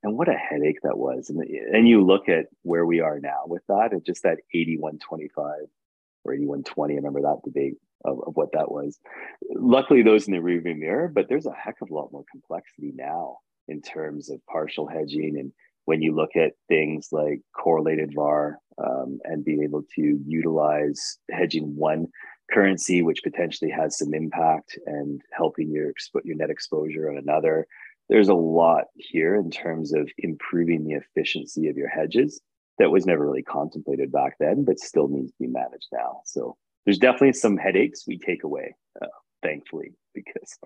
And 0.03 0.17
what 0.17 0.29
a 0.29 0.35
headache 0.35 0.79
that 0.83 0.99
was. 0.99 1.31
And, 1.31 1.41
and 1.41 1.89
you 1.89 2.05
look 2.05 2.29
at 2.29 2.47
where 2.63 2.87
we 2.87 3.01
are 3.01 3.19
now 3.19 3.43
with 3.47 3.63
that, 3.69 3.93
and 3.93 4.05
just 4.05 4.23
that 4.23 4.39
8125 4.53 5.45
or 6.25 6.33
8120. 6.33 6.95
I 6.95 6.97
remember 6.97 7.23
that 7.23 7.41
debate 7.45 7.75
of, 8.05 8.21
of 8.27 8.37
what 8.37 8.53
that 8.53 8.71
was. 8.71 8.99
Luckily, 9.55 10.03
those 10.03 10.29
in 10.29 10.35
the 10.35 10.41
rearview 10.41 10.79
mirror, 10.79 11.09
but 11.09 11.29
there's 11.29 11.47
a 11.47 11.53
heck 11.53 11.77
of 11.81 11.91
a 11.91 11.95
lot 11.95 12.13
more 12.13 12.25
complexity 12.31 12.93
now 12.95 13.39
in 13.69 13.83
terms 13.83 14.31
of 14.31 14.45
partial 14.47 14.87
hedging 14.87 15.39
and 15.39 15.53
when 15.87 16.03
you 16.03 16.15
look 16.15 16.37
at 16.37 16.53
things 16.69 17.09
like 17.13 17.41
correlated 17.57 18.13
VAR 18.15 18.59
um, 18.85 19.19
and 19.25 19.45
being 19.45 19.63
able 19.63 19.83
to 19.95 20.21
utilize 20.27 21.19
hedging 21.31 21.75
one 21.77 22.09
currency, 22.51 23.03
which 23.03 23.23
potentially 23.23 23.71
has 23.71 23.97
some 23.97 24.13
impact, 24.13 24.79
and 24.87 25.23
helping 25.33 25.71
your 25.71 25.93
your 26.25 26.37
net 26.37 26.51
exposure 26.51 27.09
on 27.09 27.17
another, 27.17 27.67
there's 28.09 28.29
a 28.29 28.35
lot 28.35 28.85
here 28.95 29.35
in 29.35 29.51
terms 29.51 29.93
of 29.93 30.11
improving 30.19 30.85
the 30.85 30.95
efficiency 30.95 31.69
of 31.69 31.77
your 31.77 31.89
hedges 31.89 32.41
that 32.79 32.91
was 32.91 33.07
never 33.07 33.27
really 33.27 33.43
contemplated 33.43 34.13
back 34.13 34.37
then, 34.39 34.65
but 34.65 34.79
still 34.79 35.09
needs 35.09 35.33
to 35.33 35.39
be 35.41 35.47
managed 35.47 35.89
now. 35.93 36.21
So 36.25 36.57
there's 36.85 36.99
definitely 36.99 37.33
some 37.33 37.57
headaches 37.57 38.05
we 38.07 38.19
take 38.19 38.45
away, 38.45 38.75
uh, 39.01 39.07
thankfully, 39.43 39.93
because 40.15 40.59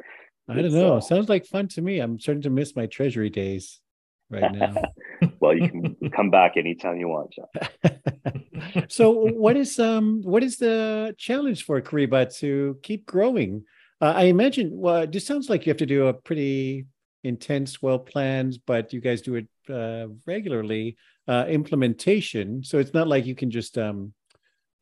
I 0.49 0.55
don't 0.55 0.73
know. 0.73 0.97
Uh, 0.97 1.01
Sounds 1.01 1.29
like 1.29 1.47
fun 1.47 1.69
to 1.69 1.83
me. 1.83 2.01
I'm 2.01 2.19
starting 2.19 2.43
to 2.43 2.51
miss 2.51 2.75
my 2.75 2.87
treasury 2.87 3.31
days 3.31 3.81
right 4.29 4.53
now. 4.53 4.75
well, 5.41 5.57
you 5.57 5.69
can 5.69 6.11
come 6.11 6.31
back 6.31 6.57
anytime 6.57 6.97
you 6.97 7.09
want, 7.09 7.33
John. 7.33 8.87
so, 8.89 9.11
what 9.11 9.57
is 9.57 9.79
um 9.79 10.23
what 10.23 10.43
is 10.43 10.57
the 10.57 11.15
challenge 11.19 11.65
for 11.65 11.81
Kyriba 11.81 12.37
to 12.39 12.79
keep 12.83 13.07
growing? 13.07 13.65
Uh, 14.01 14.15
I 14.17 14.25
imagine. 14.25 14.71
Well, 14.73 15.07
this 15.07 15.27
sounds 15.27 15.49
like 15.49 15.67
you 15.67 15.71
have 15.71 15.79
to 15.79 15.87
do 15.87 16.09
a 16.09 16.15
pretty 16.15 16.87
intense, 17.25 17.83
well 17.83 17.99
planned, 17.99 18.59
but 18.67 18.93
you 18.93 19.01
guys 19.01 19.23
do 19.23 19.37
it 19.37 19.49
uh, 19.69 20.09
regularly 20.27 20.97
uh, 21.29 21.47
implementation. 21.49 22.63
So 22.65 22.79
it's 22.79 22.95
not 22.95 23.09
like 23.09 23.27
you 23.27 23.35
can 23.35 23.51
just 23.51 23.79
um, 23.79 24.13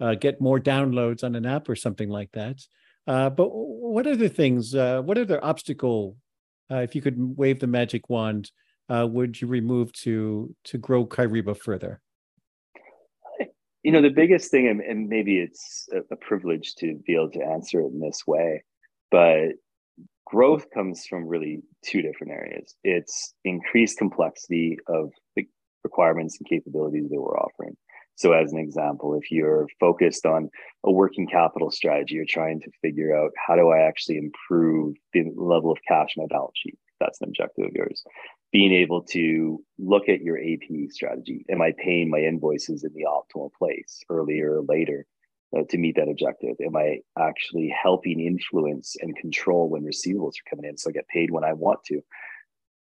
uh, 0.00 0.14
get 0.14 0.40
more 0.40 0.60
downloads 0.60 1.24
on 1.24 1.34
an 1.34 1.46
app 1.46 1.68
or 1.68 1.76
something 1.76 2.08
like 2.08 2.30
that. 2.32 2.60
Uh, 3.06 3.30
but 3.30 3.48
what 3.48 4.06
other 4.06 4.28
things? 4.28 4.74
Uh, 4.74 5.00
what 5.02 5.18
other 5.18 5.42
obstacle, 5.44 6.16
uh, 6.70 6.76
if 6.76 6.94
you 6.94 7.02
could 7.02 7.16
wave 7.18 7.58
the 7.58 7.66
magic 7.66 8.08
wand, 8.08 8.50
would 8.90 9.40
you 9.40 9.48
remove 9.48 9.92
to 9.92 10.54
to 10.64 10.78
grow 10.78 11.06
Kyriba 11.06 11.56
further? 11.56 12.00
You 13.82 13.92
know, 13.92 14.02
the 14.02 14.10
biggest 14.10 14.50
thing, 14.50 14.68
and, 14.68 15.08
maybe 15.08 15.38
it's 15.38 15.88
a 16.10 16.16
privilege 16.16 16.74
to 16.76 17.00
be 17.06 17.14
able 17.14 17.30
to 17.30 17.42
answer 17.42 17.80
it 17.80 17.86
in 17.86 18.00
this 18.00 18.26
way, 18.26 18.64
but 19.10 19.52
growth 20.30 20.66
comes 20.72 21.06
from 21.06 21.26
really 21.26 21.62
two 21.82 22.02
different 22.02 22.32
areas. 22.32 22.74
It's 22.84 23.34
increased 23.44 23.98
complexity 23.98 24.78
of 24.86 25.10
the 25.36 25.46
requirements 25.84 26.38
and 26.38 26.48
capabilities 26.48 27.08
that 27.08 27.20
we're 27.20 27.38
offering. 27.38 27.76
So, 28.16 28.32
as 28.32 28.52
an 28.52 28.58
example, 28.58 29.14
if 29.14 29.30
you're 29.30 29.68
focused 29.78 30.26
on 30.26 30.50
a 30.84 30.90
working 30.90 31.28
capital 31.28 31.70
strategy, 31.70 32.16
you're 32.16 32.24
trying 32.28 32.60
to 32.60 32.70
figure 32.82 33.16
out 33.16 33.30
how 33.46 33.54
do 33.54 33.68
I 33.68 33.78
actually 33.78 34.18
improve 34.18 34.96
the 35.12 35.24
level 35.36 35.70
of 35.70 35.78
cash 35.86 36.14
in 36.16 36.24
my 36.24 36.26
balance 36.28 36.58
sheet? 36.60 36.78
That's 37.00 37.20
an 37.20 37.28
objective 37.28 37.66
of 37.66 37.72
yours. 37.74 38.02
Being 38.52 38.72
able 38.72 39.02
to 39.12 39.62
look 39.78 40.08
at 40.08 40.20
your 40.20 40.36
AP 40.36 40.90
strategy. 40.90 41.44
Am 41.48 41.62
I 41.62 41.72
paying 41.78 42.10
my 42.10 42.18
invoices 42.18 42.82
in 42.82 42.90
the 42.92 43.06
optimal 43.06 43.50
place 43.56 44.00
earlier 44.10 44.58
or 44.58 44.62
later 44.62 45.06
uh, 45.56 45.62
to 45.70 45.78
meet 45.78 45.96
that 45.96 46.08
objective? 46.08 46.56
Am 46.64 46.76
I 46.76 46.98
actually 47.18 47.74
helping 47.82 48.20
influence 48.20 48.96
and 49.00 49.16
control 49.16 49.68
when 49.68 49.82
receivables 49.82 50.32
are 50.32 50.50
coming 50.50 50.68
in 50.68 50.76
so 50.76 50.90
I 50.90 50.92
get 50.92 51.08
paid 51.08 51.30
when 51.30 51.44
I 51.44 51.52
want 51.52 51.80
to? 51.86 52.00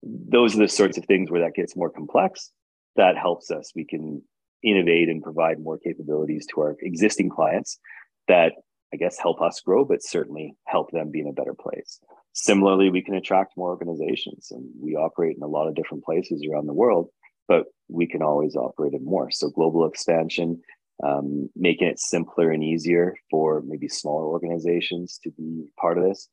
Those 0.04 0.56
are 0.56 0.60
the 0.60 0.68
sorts 0.68 0.98
of 0.98 1.06
things 1.06 1.30
where 1.30 1.42
that 1.42 1.56
gets 1.56 1.76
more 1.76 1.90
complex. 1.90 2.52
That 2.96 3.18
helps 3.18 3.52
us. 3.52 3.72
We 3.76 3.86
can 3.86 4.22
innovate 4.64 5.10
and 5.10 5.24
provide 5.24 5.60
more 5.60 5.78
capabilities 5.78 6.46
to 6.48 6.62
our 6.62 6.76
existing 6.82 7.30
clients 7.30 7.80
that 8.28 8.54
I 8.94 8.98
guess 8.98 9.18
help 9.18 9.42
us 9.42 9.62
grow, 9.62 9.86
but 9.86 10.04
certainly 10.04 10.56
help 10.66 10.92
them 10.92 11.12
be 11.12 11.22
in 11.22 11.28
a 11.28 11.34
better 11.34 11.54
place. 11.54 12.00
Similarly, 12.34 12.90
we 12.90 13.02
can 13.02 13.16
attract 13.16 13.58
more 13.58 13.70
organizations 13.70 14.50
and 14.52 14.66
we 14.82 14.96
operate 14.96 15.38
in 15.38 15.44
a 15.44 15.48
lot 15.48 15.68
of 15.68 15.76
different 15.76 16.04
places 16.04 16.46
around 16.50 16.68
the 16.68 16.74
world, 16.74 17.10
but 17.48 17.66
we 17.90 18.08
can 18.08 18.22
always 18.22 18.56
operate 18.56 18.94
in 18.94 19.04
more. 19.04 19.32
So, 19.32 19.50
global 19.50 19.86
expansion, 19.86 20.62
um, 21.04 21.50
making 21.56 21.88
it 21.88 22.00
simpler 22.00 22.52
and 22.52 22.64
easier 22.64 23.16
for 23.30 23.62
maybe 23.66 23.88
smaller 23.88 24.26
organizations 24.26 25.20
to 25.24 25.32
be 25.32 25.66
part 25.80 25.98
of 25.98 26.04
this. 26.04 26.30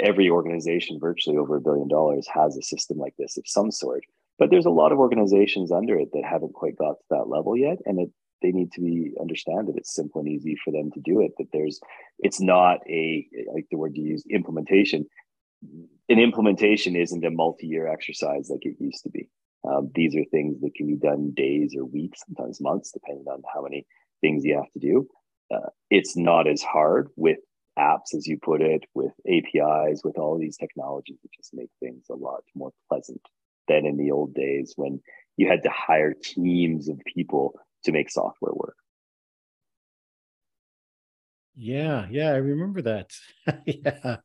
Every 0.00 0.30
organization, 0.30 0.98
virtually 1.00 1.36
over 1.36 1.56
a 1.56 1.60
billion 1.60 1.88
dollars, 1.88 2.26
has 2.32 2.56
a 2.56 2.62
system 2.62 2.98
like 2.98 3.14
this 3.18 3.36
of 3.36 3.44
some 3.46 3.70
sort 3.70 4.04
but 4.38 4.50
there's 4.50 4.66
a 4.66 4.70
lot 4.70 4.92
of 4.92 4.98
organizations 4.98 5.72
under 5.72 5.98
it 5.98 6.10
that 6.12 6.24
haven't 6.24 6.54
quite 6.54 6.76
got 6.76 6.98
to 6.98 7.04
that 7.10 7.28
level 7.28 7.56
yet 7.56 7.78
and 7.86 8.00
it, 8.00 8.10
they 8.42 8.52
need 8.52 8.70
to 8.72 8.80
be 8.80 9.12
understand 9.20 9.68
that 9.68 9.76
it's 9.76 9.94
simple 9.94 10.20
and 10.20 10.28
easy 10.28 10.56
for 10.62 10.70
them 10.70 10.90
to 10.92 11.00
do 11.00 11.20
it 11.20 11.32
that 11.38 11.48
there's 11.52 11.80
it's 12.18 12.40
not 12.40 12.78
a 12.88 13.26
like 13.52 13.66
the 13.70 13.78
word 13.78 13.92
you 13.94 14.04
use 14.04 14.24
implementation 14.30 15.06
an 16.08 16.18
implementation 16.18 16.94
isn't 16.96 17.24
a 17.24 17.30
multi-year 17.30 17.86
exercise 17.86 18.48
like 18.50 18.64
it 18.64 18.76
used 18.78 19.02
to 19.02 19.10
be 19.10 19.28
um, 19.66 19.90
these 19.94 20.14
are 20.16 20.24
things 20.30 20.60
that 20.60 20.74
can 20.74 20.86
be 20.86 20.96
done 20.96 21.32
days 21.34 21.74
or 21.76 21.84
weeks 21.84 22.22
sometimes 22.26 22.60
months 22.60 22.92
depending 22.92 23.26
on 23.28 23.42
how 23.52 23.62
many 23.62 23.86
things 24.20 24.44
you 24.44 24.56
have 24.56 24.70
to 24.72 24.78
do 24.78 25.06
uh, 25.54 25.68
it's 25.90 26.16
not 26.16 26.46
as 26.46 26.62
hard 26.62 27.08
with 27.16 27.38
apps 27.78 28.14
as 28.14 28.26
you 28.26 28.38
put 28.38 28.62
it 28.62 28.84
with 28.94 29.12
apis 29.28 30.02
with 30.02 30.18
all 30.18 30.38
these 30.38 30.56
technologies 30.56 31.18
that 31.22 31.32
just 31.32 31.52
make 31.54 31.70
things 31.80 32.06
a 32.10 32.14
lot 32.14 32.42
more 32.54 32.72
pleasant 32.88 33.20
than 33.68 33.84
in 33.84 33.96
the 33.96 34.10
old 34.10 34.34
days 34.34 34.72
when 34.76 35.00
you 35.36 35.48
had 35.48 35.62
to 35.62 35.70
hire 35.70 36.14
teams 36.14 36.88
of 36.88 36.98
people 37.14 37.58
to 37.84 37.92
make 37.92 38.10
software 38.10 38.52
work. 38.54 38.76
Yeah, 41.54 42.06
yeah, 42.10 42.30
I 42.30 42.36
remember 42.36 42.82
that. 42.82 43.12
yeah, 43.66 44.18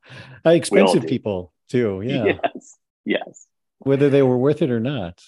uh, 0.46 0.50
expensive 0.50 1.08
people 1.08 1.54
too. 1.70 2.02
Yeah. 2.02 2.38
Yes. 2.56 2.78
Yes. 3.04 3.48
Whether 3.84 4.10
they 4.10 4.22
were 4.22 4.38
worth 4.38 4.62
it 4.62 4.72
or 4.72 4.80
not. 4.80 5.22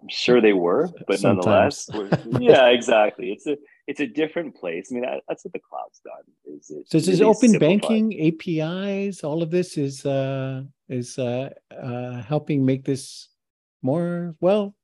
I'm 0.00 0.08
sure 0.08 0.40
they 0.40 0.52
were, 0.52 0.88
but 1.06 1.20
Sometimes. 1.20 1.88
nonetheless, 1.88 2.26
yeah, 2.40 2.66
exactly. 2.66 3.30
It's 3.30 3.46
a 3.46 3.56
it's 3.86 4.00
a 4.00 4.06
different 4.06 4.56
place. 4.56 4.88
I 4.90 4.94
mean, 4.94 5.04
that, 5.04 5.22
that's 5.28 5.44
what 5.44 5.52
the 5.52 5.60
cloud's 5.60 6.00
done. 6.00 6.56
Is 6.56 6.70
it? 6.70 6.90
So 6.90 6.98
this 6.98 7.08
is 7.08 7.20
open 7.22 7.58
banking, 7.58 8.12
APIs, 8.20 9.22
all 9.22 9.42
of 9.42 9.50
this 9.50 9.76
is 9.78 10.04
uh, 10.04 10.62
is 10.88 11.18
uh, 11.18 11.50
uh, 11.70 12.22
helping 12.22 12.64
make 12.64 12.84
this 12.84 13.28
more 13.82 14.34
well, 14.40 14.74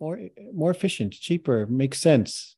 more 0.00 0.18
more 0.52 0.72
efficient, 0.72 1.12
cheaper, 1.12 1.66
makes 1.66 2.00
sense. 2.00 2.56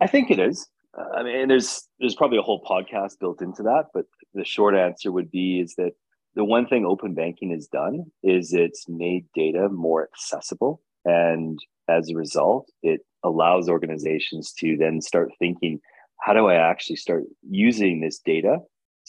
I 0.00 0.08
think 0.08 0.30
it 0.30 0.40
is. 0.40 0.68
Uh, 0.96 1.18
I 1.18 1.22
mean, 1.22 1.48
there's 1.48 1.88
there's 2.00 2.16
probably 2.16 2.38
a 2.38 2.42
whole 2.42 2.64
podcast 2.64 3.20
built 3.20 3.42
into 3.42 3.62
that, 3.62 3.86
but 3.94 4.06
the 4.34 4.44
short 4.44 4.74
answer 4.74 5.12
would 5.12 5.30
be 5.30 5.60
is 5.60 5.74
that 5.76 5.92
the 6.38 6.44
one 6.44 6.66
thing 6.66 6.86
open 6.86 7.12
banking 7.12 7.50
has 7.50 7.66
done 7.66 8.06
is 8.22 8.54
it's 8.54 8.86
made 8.88 9.26
data 9.34 9.68
more 9.68 10.08
accessible 10.10 10.80
and 11.04 11.58
as 11.88 12.10
a 12.10 12.14
result, 12.14 12.70
it 12.82 13.00
allows 13.24 13.68
organizations 13.68 14.52
to 14.60 14.76
then 14.76 15.00
start 15.00 15.30
thinking, 15.38 15.80
how 16.20 16.34
do 16.34 16.46
I 16.46 16.56
actually 16.56 16.96
start 16.96 17.24
using 17.48 18.00
this 18.00 18.18
data 18.18 18.58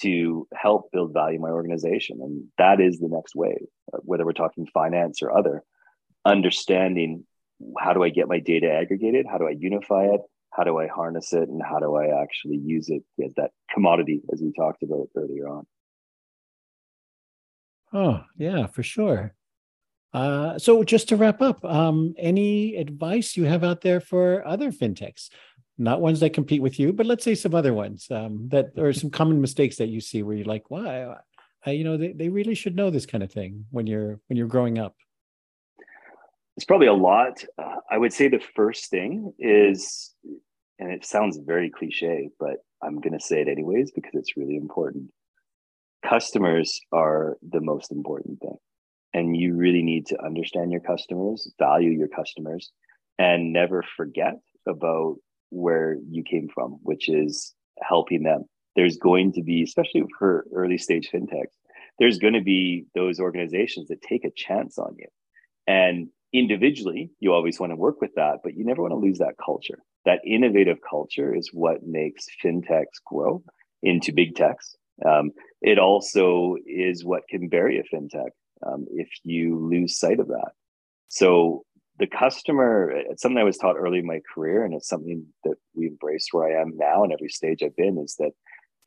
to 0.02 0.48
help 0.56 0.90
build 0.94 1.14
value 1.14 1.36
in 1.36 1.42
my 1.42 1.50
organization? 1.50 2.20
And 2.22 2.46
that 2.58 2.80
is 2.80 3.00
the 3.00 3.10
next 3.10 3.36
wave, 3.36 3.66
uh, 3.94 3.98
whether 4.02 4.26
we're 4.26 4.34
talking 4.34 4.66
finance 4.74 5.22
or 5.22 5.38
other, 5.38 5.64
understanding 6.26 7.26
how 7.78 7.94
do 7.94 8.04
I 8.04 8.10
get 8.10 8.30
my 8.30 8.40
data 8.40 8.72
aggregated? 8.72 9.26
How 9.30 9.38
do 9.38 9.48
I 9.48 9.56
unify 9.60 10.06
it? 10.06 10.22
How 10.54 10.64
do 10.64 10.80
I 10.80 10.88
harness 10.88 11.34
it? 11.34 11.50
And 11.50 11.62
how 11.62 11.80
do 11.80 11.96
I 11.96 12.22
actually 12.22 12.58
use 12.58 12.90
it 12.90 13.04
as 13.24 13.34
that 13.36 13.52
commodity, 13.74 14.22
as 14.32 14.42
we 14.42 14.54
talked 14.54 14.84
about 14.84 15.10
earlier 15.16 15.50
on? 15.50 15.66
Oh, 17.94 18.22
yeah, 18.38 18.68
for 18.68 18.84
sure. 18.84 19.34
Uh, 20.14 20.58
so 20.58 20.84
just 20.84 21.10
to 21.10 21.16
wrap 21.16 21.42
up, 21.42 21.64
um, 21.66 22.14
any 22.18 22.76
advice 22.76 23.38
you 23.38 23.46
have 23.46 23.64
out 23.64 23.82
there 23.82 24.00
for 24.00 24.46
other 24.46 24.72
fintechs, 24.72 25.30
not 25.78 26.02
ones 26.02 26.20
that 26.20 26.34
compete 26.34 26.62
with 26.62 26.80
you, 26.80 26.92
but 26.92 27.06
let's 27.06 27.24
say 27.24 27.36
some 27.36 27.56
other 27.56 27.74
ones 27.74 28.08
um, 28.12 28.48
that 28.50 28.72
or 28.78 28.92
some 28.92 29.10
common 29.10 29.40
mistakes 29.40 29.78
that 29.78 29.88
you 29.88 30.02
see 30.02 30.24
where 30.24 30.36
you're 30.36 30.46
like, 30.46 30.70
why, 30.70 31.06
well, 31.06 31.76
you 31.76 31.84
know, 31.84 31.98
they, 31.98 32.12
they 32.12 32.30
really 32.30 32.56
should 32.56 32.76
know 32.76 32.90
this 32.90 33.06
kind 33.06 33.24
of 33.24 33.32
thing 33.32 33.66
when 33.72 33.88
you're 33.88 34.20
when 34.28 34.38
you're 34.38 34.48
growing 34.48 34.80
up. 34.80 34.96
It's 36.58 36.66
probably 36.66 36.88
a 36.88 36.94
lot. 36.94 37.44
Uh, 37.58 37.76
I 37.90 37.98
would 37.98 38.12
say 38.12 38.28
the 38.28 38.42
first 38.56 38.90
thing 38.90 39.34
is, 39.40 40.14
and 40.78 40.92
it 40.92 41.06
sounds 41.06 41.38
very 41.38 41.70
cliche, 41.70 42.30
but 42.40 42.58
I'm 42.84 43.00
going 43.00 43.18
to 43.18 43.24
say 43.24 43.42
it 43.42 43.48
anyways 43.48 43.92
because 43.92 44.12
it's 44.16 44.36
really 44.36 44.58
important. 44.58 45.12
Customers 46.08 46.80
are 46.91 47.38
the 47.41 47.62
most 47.62 47.91
important 47.91 48.39
thing 48.39 48.58
and 49.14 49.36
you 49.36 49.56
really 49.56 49.82
need 49.82 50.06
to 50.08 50.24
understand 50.24 50.72
your 50.72 50.82
customers, 50.82 51.52
value 51.58 51.91
your 51.91 52.08
customers, 52.08 52.72
and 53.18 53.52
never 53.52 53.84
forget 53.97 54.36
about 54.68 55.16
where 55.50 55.97
you 56.10 56.24
came 56.24 56.47
from, 56.54 56.78
which 56.84 57.10
is 57.10 57.54
helping 57.82 58.24
them. 58.24 58.45
There's 58.76 58.97
going 58.97 59.34
to 59.34 59.41
be, 59.41 59.64
especially 59.64 60.04
for 60.18 60.45
early 60.54 60.78
stage 60.78 61.10
fintechs, 61.14 61.56
there's 61.97 62.20
going 62.20 62.34
to 62.34 62.41
be 62.41 62.86
those 62.95 63.20
organizations 63.20 63.88
that 63.89 64.02
take 64.02 64.24
a 64.24 64.32
chance 64.36 64.78
on 64.78 64.95
you. 64.97 65.08
And 65.68 66.10
individually, 66.32 67.12
you 67.20 67.34
always 67.34 67.60
want 67.60 67.72
to 67.72 67.76
work 67.76 68.00
with 68.00 68.12
that, 68.16 68.38
but 68.43 68.56
you 68.56 68.64
never 68.64 68.82
want 68.82 68.91
to 68.91 68.97
lose 68.97 69.18
that 69.18 69.36
culture. 69.43 69.80
That 70.06 70.22
innovative 70.26 70.78
culture 70.88 71.36
is 71.36 71.50
what 71.52 71.86
makes 71.86 72.26
fintechs 72.43 73.04
grow 73.06 73.43
into 73.82 74.14
big 74.14 74.36
techs. 74.36 74.76
Um, 75.06 75.32
it 75.62 75.80
also 75.80 76.56
is 76.66 77.06
what 77.06 77.28
can 77.30 77.47
bury 77.50 77.80
a 77.80 77.95
fintech 77.95 78.32
um, 78.66 78.86
if 78.91 79.10
you 79.24 79.58
lose 79.58 80.00
sight 80.00 80.20
of 80.20 80.28
that. 80.28 80.52
So 81.08 81.64
the 81.97 82.08
customer, 82.08 82.91
it's 82.91 83.22
something 83.22 83.38
I 83.38 83.43
was 83.43 83.58
taught 83.58 83.78
early 83.78 84.00
in 84.00 84.06
my 84.06 84.22
career, 84.34 84.64
and 84.64 84.74
it's 84.74 84.88
something 84.88 85.26
that 85.43 85.56
we 85.76 85.88
embrace 85.88 86.28
where 86.32 86.47
I 86.47 86.62
am 86.62 86.78
now 86.78 87.04
and 87.04 87.12
every 87.12 87.30
stage 87.30 87.62
I've 87.62 87.76
been 87.76 87.97
is 87.97 88.16
that 88.20 88.32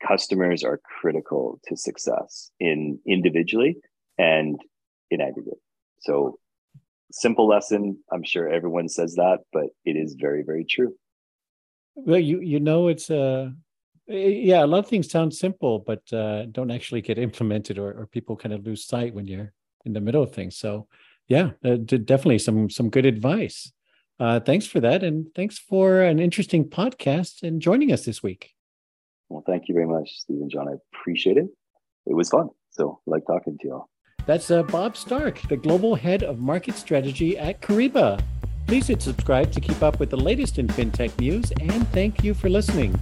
customers 0.05 0.63
are 0.63 0.81
critical 0.99 1.59
to 1.65 1.77
success 1.77 2.51
in 2.59 2.99
individually 3.05 3.77
and 4.17 4.59
in 5.11 5.21
aggregate. 5.21 5.59
So 5.99 6.39
simple 7.11 7.47
lesson. 7.47 7.99
I'm 8.11 8.23
sure 8.23 8.49
everyone 8.49 8.89
says 8.89 9.15
that, 9.15 9.39
but 9.53 9.67
it 9.85 9.95
is 9.95 10.15
very, 10.19 10.43
very 10.43 10.65
true. 10.65 10.95
Well, 11.95 12.19
you 12.19 12.39
you 12.39 12.59
know 12.59 12.87
it's 12.87 13.09
a 13.11 13.53
yeah 14.17 14.63
a 14.63 14.67
lot 14.67 14.79
of 14.79 14.87
things 14.87 15.09
sound 15.09 15.33
simple, 15.33 15.79
but 15.79 16.01
uh, 16.13 16.45
don't 16.45 16.71
actually 16.71 17.01
get 17.01 17.17
implemented, 17.17 17.77
or, 17.77 17.91
or 17.91 18.07
people 18.07 18.35
kind 18.35 18.53
of 18.53 18.65
lose 18.65 18.85
sight 18.85 19.13
when 19.13 19.25
you're 19.25 19.53
in 19.85 19.93
the 19.93 20.01
middle 20.01 20.23
of 20.23 20.33
things. 20.33 20.57
So 20.57 20.87
yeah, 21.27 21.51
uh, 21.63 21.75
definitely 21.75 22.39
some 22.39 22.69
some 22.69 22.89
good 22.89 23.05
advice. 23.05 23.71
Uh, 24.19 24.39
thanks 24.39 24.65
for 24.65 24.79
that, 24.79 25.03
and 25.03 25.27
thanks 25.35 25.57
for 25.57 26.01
an 26.01 26.19
interesting 26.19 26.65
podcast 26.65 27.43
and 27.43 27.61
joining 27.61 27.91
us 27.91 28.05
this 28.05 28.21
week. 28.21 28.51
Well, 29.29 29.43
thank 29.45 29.67
you 29.67 29.73
very 29.73 29.87
much, 29.87 30.11
Stephen 30.17 30.49
John. 30.49 30.67
I 30.67 30.73
appreciate 30.91 31.37
it. 31.37 31.47
It 32.05 32.13
was 32.13 32.29
fun. 32.29 32.49
So, 32.71 32.99
I 33.07 33.11
like 33.11 33.25
talking 33.25 33.57
to 33.59 33.67
you 33.67 33.73
all. 33.73 33.89
That's 34.25 34.51
uh, 34.51 34.63
Bob 34.63 34.95
Stark, 34.95 35.41
the 35.49 35.57
global 35.57 35.95
head 35.95 36.23
of 36.23 36.39
market 36.39 36.75
strategy 36.75 37.37
at 37.37 37.61
Kyriba. 37.61 38.21
Please 38.67 38.87
hit 38.87 39.01
subscribe 39.01 39.51
to 39.51 39.59
keep 39.59 39.81
up 39.81 39.99
with 39.99 40.09
the 40.09 40.17
latest 40.17 40.59
in 40.59 40.67
fintech 40.67 41.17
news, 41.19 41.51
and 41.59 41.87
thank 41.89 42.23
you 42.23 42.33
for 42.33 42.49
listening. 42.49 42.97